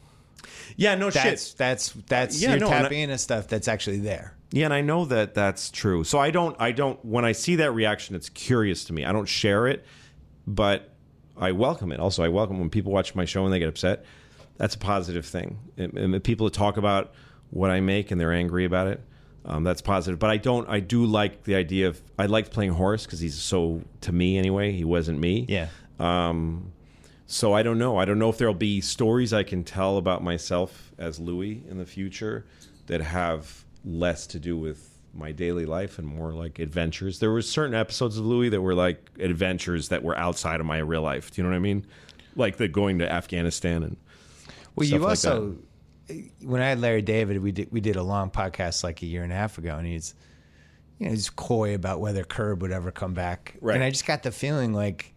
[0.75, 0.95] Yeah.
[0.95, 1.57] No That's shit.
[1.57, 4.35] that's that's Yeah, you're no, tapping into stuff that's actually there.
[4.51, 6.03] Yeah, and I know that that's true.
[6.03, 7.03] So I don't, I don't.
[7.03, 9.03] When I see that reaction, it's curious to me.
[9.03, 9.83] I don't share it,
[10.45, 10.93] but
[11.35, 11.99] I welcome it.
[11.99, 14.05] Also, I welcome when people watch my show and they get upset.
[14.57, 15.57] That's a positive thing.
[15.77, 17.13] And, and people that talk about
[17.49, 19.01] what I make and they're angry about it,
[19.45, 20.19] um, that's positive.
[20.19, 20.69] But I don't.
[20.69, 21.99] I do like the idea of.
[22.19, 24.71] I liked playing Horace because he's so to me anyway.
[24.71, 25.47] He wasn't me.
[25.49, 25.69] Yeah.
[25.99, 26.71] Um,
[27.25, 27.97] so I don't know.
[27.97, 31.77] I don't know if there'll be stories I can tell about myself as Louie in
[31.77, 32.45] the future
[32.87, 37.19] that have less to do with my daily life and more like adventures.
[37.19, 40.79] There were certain episodes of Louie that were like adventures that were outside of my
[40.79, 41.31] real life.
[41.31, 41.85] Do you know what I mean?
[42.35, 43.97] Like the going to Afghanistan and
[44.75, 45.57] Well, you like also
[46.09, 49.05] eh, when I had Larry David, we did we did a long podcast like a
[49.05, 50.15] year and a half ago, and he's
[50.97, 53.75] you know he's coy about whether Curb would ever come back, Right.
[53.75, 55.12] and I just got the feeling like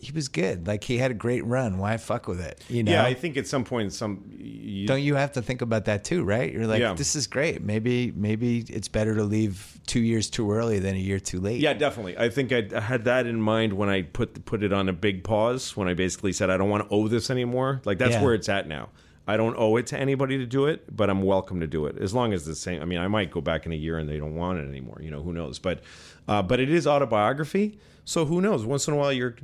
[0.00, 1.78] he was good, like he had a great run.
[1.78, 2.62] Why fuck with it?
[2.68, 2.92] You know?
[2.92, 6.04] yeah, I think at some point some you, Don't you have to think about that
[6.04, 6.52] too, right?
[6.52, 6.94] You're like, Yeah.
[6.94, 7.62] this is great.
[7.62, 11.60] Maybe maybe it's better to leave two years too early than a year too late.
[11.60, 12.16] Yeah, definitely.
[12.18, 14.92] I think I I had that in mind when I put put it on a
[14.92, 15.76] big pause.
[15.76, 17.82] When I basically said I don't want to owe this anymore.
[17.84, 18.22] Like that's Yeah.
[18.24, 18.88] where it's at now.
[19.28, 21.98] I don't owe it to anybody to do it, but I'm welcome to do it
[21.98, 22.82] as long as the same.
[22.82, 24.98] I mean, I might go back in a year and they don't want it anymore.
[25.00, 25.58] You know, who knows?
[25.60, 25.82] But
[26.26, 28.64] uh, but it is autobiography, so who knows?
[28.64, 29.36] Once in a while, you're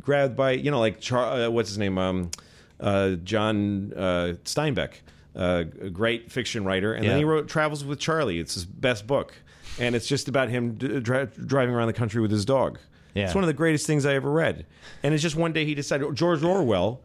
[0.00, 2.30] grabbed by you know, like Char- uh, what's his name, um,
[2.80, 4.92] uh, John uh, Steinbeck,
[5.34, 7.10] uh, a great fiction writer, and Yeah.
[7.10, 8.38] then he wrote Travels with Charley.
[8.38, 9.34] It's his best book,
[9.78, 12.78] and it's just about him d- dri- driving around the country with his dog.
[13.14, 13.24] Yeah.
[13.24, 14.66] It's one of the greatest things I ever read.
[15.02, 17.00] And it's just one day he decided George Orwell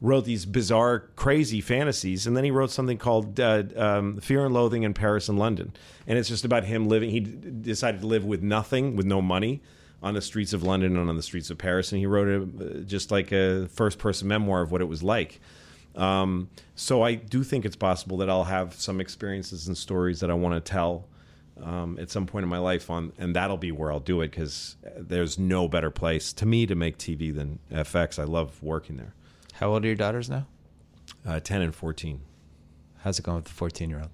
[0.00, 4.54] wrote these bizarre, crazy fantasies, and then he wrote something called uh, um, Fear and
[4.54, 5.72] Loathing in Paris and London.
[6.06, 7.10] And it's just about him living.
[7.10, 9.60] He d- decided to live with nothing, with no money,
[10.02, 11.92] on the streets of London and on the streets of Paris.
[11.92, 15.40] And he wrote a, just like a first person memoir of what it was like.
[15.94, 20.30] Um, so I do think it's possible that I'll have some experiences and stories that
[20.30, 21.08] I want to tell
[21.62, 24.30] um, at some point in my life on, and that'll be where I'll do it
[24.30, 28.18] because there's no better place to me to make TV than FX.
[28.18, 29.14] I love working there.
[29.54, 30.46] How old are your daughters now?
[31.26, 32.20] Uh, Ten and fourteen.
[32.98, 34.10] How's it going with the 14 year old?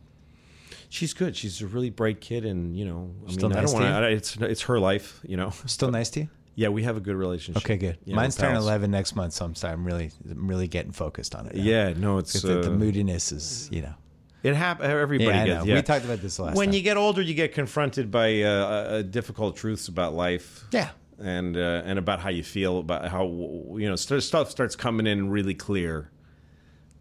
[0.92, 1.34] She's good.
[1.34, 4.04] She's a really bright kid, and you know, I Still mean, nice I don't want
[4.04, 4.10] to.
[4.10, 5.50] It's it's her life, you know.
[5.64, 6.28] Still nice to you?
[6.54, 7.62] Yeah, we have a good relationship.
[7.64, 7.96] Okay, good.
[8.06, 9.72] Mine's turning 11 next month, so I'm sorry.
[9.72, 11.56] I'm really, I'm really getting focused on it.
[11.56, 11.62] now.
[11.62, 13.94] Yeah, no, it's 'Cause the, the uh, moodiness is, you know.
[14.42, 14.90] It happens.
[14.90, 15.64] Everybody Yeah, gets.
[15.66, 15.74] Yeah.
[15.76, 16.74] We talked about this last when time.
[16.74, 20.64] you get older, you get confronted by uh, uh, difficult truths about life.
[20.72, 20.90] Yeah.
[21.18, 25.06] and uh, and about how you feel about how you know st- stuff starts coming
[25.06, 26.10] in really clear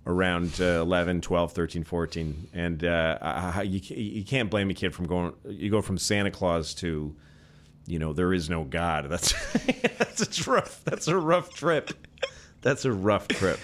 [0.06, 4.96] around uh, 11 12 13 14 and uh, how you, you can't blame a kid
[4.96, 7.16] from going you go from santa claus to
[7.86, 9.10] you know there is no god.
[9.10, 9.34] That's
[9.98, 11.92] that's a rough that's a rough trip.
[12.62, 13.60] That's a rough trip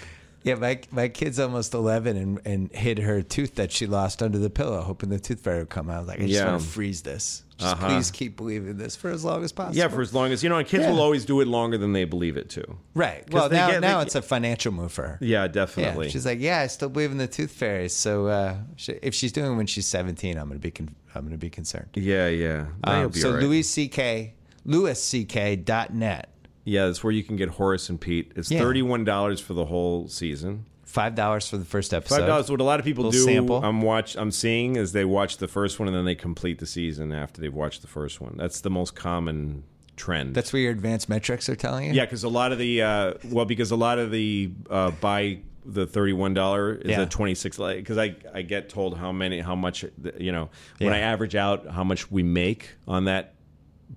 [0.48, 4.38] Yeah, my my kid's almost eleven and, and hid her tooth that she lost under
[4.40, 5.96] the pillow, hoping the tooth fairy would come out.
[5.96, 6.50] I was like, I just Yeah.
[6.52, 7.44] want to freeze this.
[7.58, 7.88] Just Uh-huh.
[7.88, 9.76] please keep believing this for as long as possible.
[9.78, 10.92] Yeah, for as long as you know, and kids Yeah.
[10.92, 12.64] will always do it longer than they believe it to.
[12.94, 13.24] right.
[13.34, 15.18] Well, they now get- now it's a financial move for her.
[15.22, 16.06] Yeah, definitely.
[16.06, 17.90] Yeah, she's like, yeah, I still believe in the tooth fairy.
[17.90, 21.24] So uh, she, if she's doing it when she's seventeen, I'm gonna be con- I'm
[21.26, 21.90] gonna be concerned.
[21.96, 22.68] yeah, yeah.
[22.84, 23.44] Um, be so all right.
[23.44, 24.34] Louis C.K.
[24.68, 26.30] LouisCK.net.
[26.68, 28.32] yeah, that's where you can get Horace and Pete.
[28.36, 28.60] It's Yeah.
[28.60, 30.66] thirty-one dollars for the whole season.
[30.84, 32.18] Five dollars for the first episode.
[32.20, 32.50] Five dollars.
[32.52, 33.64] What a lot of people Little do, sample.
[33.64, 34.16] I'm watch.
[34.16, 37.40] I'm seeing is they watch the first one and then they complete the season after
[37.42, 38.36] they've watched the first one.
[38.38, 39.64] That's the most common
[39.96, 40.34] trend.
[40.36, 41.94] That's what your advanced metrics are telling you.
[41.94, 45.40] yeah, because a lot of the uh, well, because a lot of the uh, buy
[45.66, 47.02] the thirty-one dollar is Yeah.
[47.02, 47.58] a twenty-six.
[47.58, 49.84] Because I I get told how many how much
[50.18, 50.50] you know
[50.80, 50.98] when Yeah.
[50.98, 53.34] I average out how much we make on that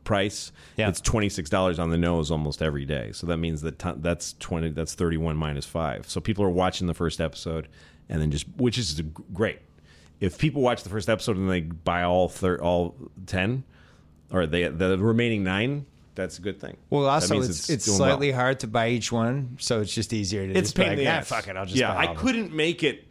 [0.04, 0.52] price.
[0.76, 0.88] Yeah.
[0.88, 3.12] It's twenty six dollars on the nose almost every day.
[3.12, 4.70] So that means that t- that's twenty.
[4.70, 6.08] That's thirty one minus five.
[6.08, 7.68] So people are watching the first episode
[8.08, 9.00] and then just which is
[9.32, 9.58] great.
[10.20, 12.94] If people watch the first episode and they buy all thir- all
[13.26, 13.64] ten,
[14.30, 16.76] or they the remaining nine, that's a good thing.
[16.90, 18.08] Well, also means it's it's, doing well.
[18.10, 20.92] slightly hard to buy each one, so it's just easier to It's just be pain
[20.98, 21.94] in like, the "Ah, fuck it, I'll just yeah.
[21.94, 23.06] buy all I couldn't make it.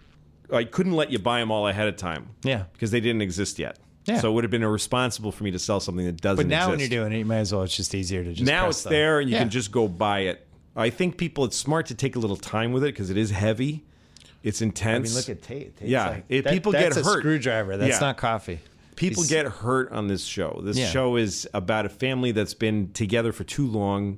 [0.51, 2.30] I couldn't let you buy them all ahead of time.
[2.43, 2.64] Yeah.
[2.73, 3.77] because they didn't exist yet.
[4.10, 4.19] Yeah.
[4.19, 6.38] So it would have been irresponsible for me to sell something that doesn't.
[6.38, 7.64] But now when you're doing it, you might as well.
[7.64, 9.41] It's just easier to just now it's the- there and you Yeah.
[9.44, 10.45] can just go buy it.
[10.76, 13.31] I think people it's smart to take a little time with it because it is
[13.31, 13.84] heavy.
[14.44, 15.10] It's I intense.
[15.10, 15.76] mean, look at Tate.
[15.77, 17.19] Tate's Yeah, like- it- that- people that's get a hurt.
[17.19, 17.77] Screwdriver.
[17.77, 17.99] That's Yeah.
[17.99, 18.60] not coffee.
[18.95, 20.60] people He's- get hurt on this show.
[20.61, 20.90] This Yeah.
[20.90, 24.18] show is about a family that's been together for too long.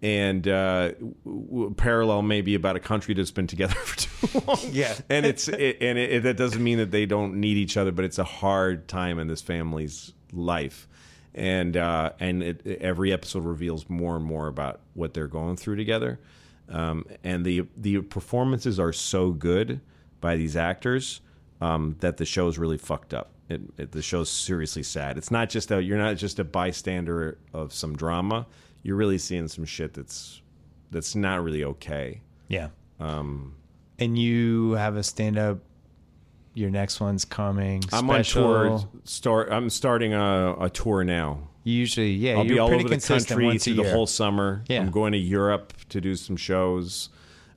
[0.00, 3.98] And uh, w- w- parallel maybe about a country that's been together for
[4.28, 4.58] too long.
[4.70, 4.94] Yeah.
[5.10, 8.04] and it's it, and it, that doesn't mean that they don't need each other, but
[8.04, 10.86] it's a hard time in this family's life,
[11.34, 15.74] and uh, and it, every episode reveals more and more about what they're going through
[15.76, 16.20] together,
[16.68, 19.80] um, and the the performances are so good
[20.20, 21.20] by these actors
[21.60, 23.30] um, that the show is really fucked up.
[23.48, 25.16] It, it, the show's seriously sad.
[25.18, 28.46] It's not just a you're not just a bystander of some drama.
[28.82, 30.40] You're really seeing some shit that's
[30.90, 32.22] that's not really okay.
[32.48, 32.68] Yeah.
[33.00, 33.54] Um,
[33.98, 35.58] and you have a stand up.
[36.54, 37.84] Your next one's coming.
[37.92, 38.44] I'm special.
[38.44, 38.88] on tour.
[39.04, 39.52] Start.
[39.52, 41.48] I'm starting a, a tour now.
[41.62, 42.32] Usually, yeah.
[42.32, 44.64] I'll you're be all pretty over the country through the whole summer.
[44.68, 44.80] Yeah.
[44.80, 47.10] I'm going to Europe to do some shows.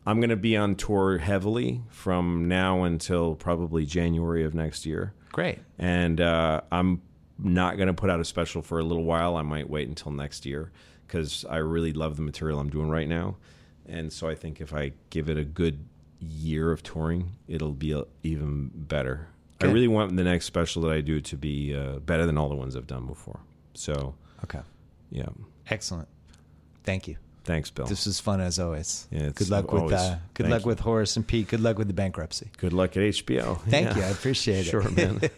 [0.05, 5.13] I'm going to be on tour heavily from now until probably January of next year.
[5.31, 5.59] Great.
[5.79, 7.01] And uh, I'm
[7.39, 9.35] not going to put out a special for a little while.
[9.35, 10.71] I might wait until next year
[11.11, 13.35] because I really love the material I'm doing right now.
[13.85, 15.83] And so I think if I give it a good
[16.19, 19.27] year of touring, it'll be uh even better.
[19.59, 22.49] I really want the next special that I do to be uh, better than all
[22.49, 23.39] the ones I've done before.
[23.75, 24.61] So, Okay.
[25.11, 25.27] yeah.
[25.69, 26.07] Excellent.
[26.83, 27.17] Thank you.
[27.43, 27.85] Thanks, Bill.
[27.85, 29.07] This was fun as always.
[29.11, 30.67] Yeah, good luck with uh, good thank luck you.
[30.67, 31.47] with Horace and Pete.
[31.49, 32.49] Good luck with the bankruptcy.
[32.57, 33.59] Good luck at HBO.
[33.67, 33.97] Thank Yeah.
[33.97, 34.03] you.
[34.03, 34.69] I appreciate it.
[34.71, 35.21] Sure, man.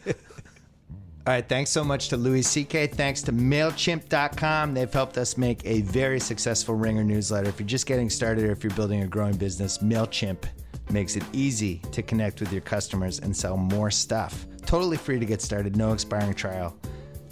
[1.25, 2.87] All right, thanks so much to Louis C.K.
[2.87, 4.73] Thanks to MailChimp.com.
[4.73, 7.47] They've helped us make a very successful Ringer newsletter.
[7.47, 10.43] If you're just getting started or if you're building a growing business, MailChimp
[10.89, 14.45] makes it easy to connect with your customers and sell more stuff.
[14.65, 16.77] Totally free to get started, no expiring trial,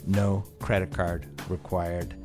[0.08, 2.16] no credit card required.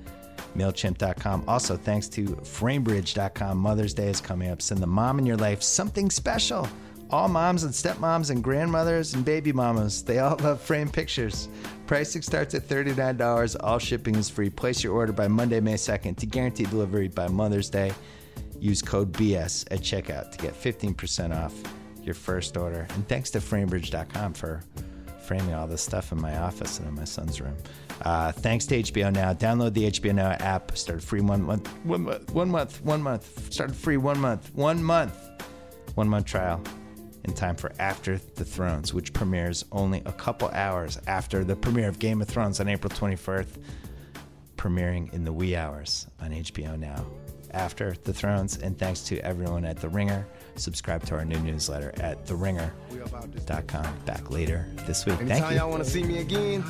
[0.57, 1.45] MailChimp.com.
[1.49, 3.59] Also, thanks to FrameBridge.com.
[3.59, 4.63] Mother's Day is coming up.
[4.63, 6.69] Send the mom in your life something special.
[7.11, 11.49] All moms and stepmoms and grandmothers and baby mamas, they all love framed pictures.
[11.87, 13.57] Pricing starts at $39.
[13.61, 14.51] All shipping is free.
[14.51, 17.93] Place your order by Monday, May 2nd to guarantee delivery by Mother's Day.
[18.59, 21.55] Use code BS at checkout to get 15% off
[22.03, 22.89] your first order.
[22.95, 24.63] And thanks to FrameBridge.com for
[25.23, 27.57] framing all this stuff in my office and in my son's room.
[28.03, 29.33] Uh, thanks to HBO Now.
[29.33, 30.77] Download the HBO Now app.
[30.77, 31.69] Start free one month.
[31.85, 32.31] One month.
[32.33, 32.85] One month.
[32.85, 33.53] One month.
[33.53, 34.51] Started free one month.
[34.55, 35.17] One month.
[35.95, 36.63] One month trial
[37.27, 41.89] in time for After the Thrones, which premieres only a couple hours after the premiere
[41.89, 43.59] of Game of Thrones on April 24th,
[44.57, 47.05] premiering in the wee hours on HBO Now.
[47.53, 50.27] After the Thrones, and thanks to everyone at The Ringer.
[50.57, 53.99] Subscribe to our new newsletter at theringer.com.
[54.05, 55.17] Back later this week.
[55.17, 55.59] Thank Anytime you.
[55.59, 56.63] y'all want to see me again,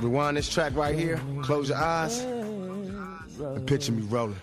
[0.00, 4.36] rewind this track right here, close your eyes, and picture me rolling.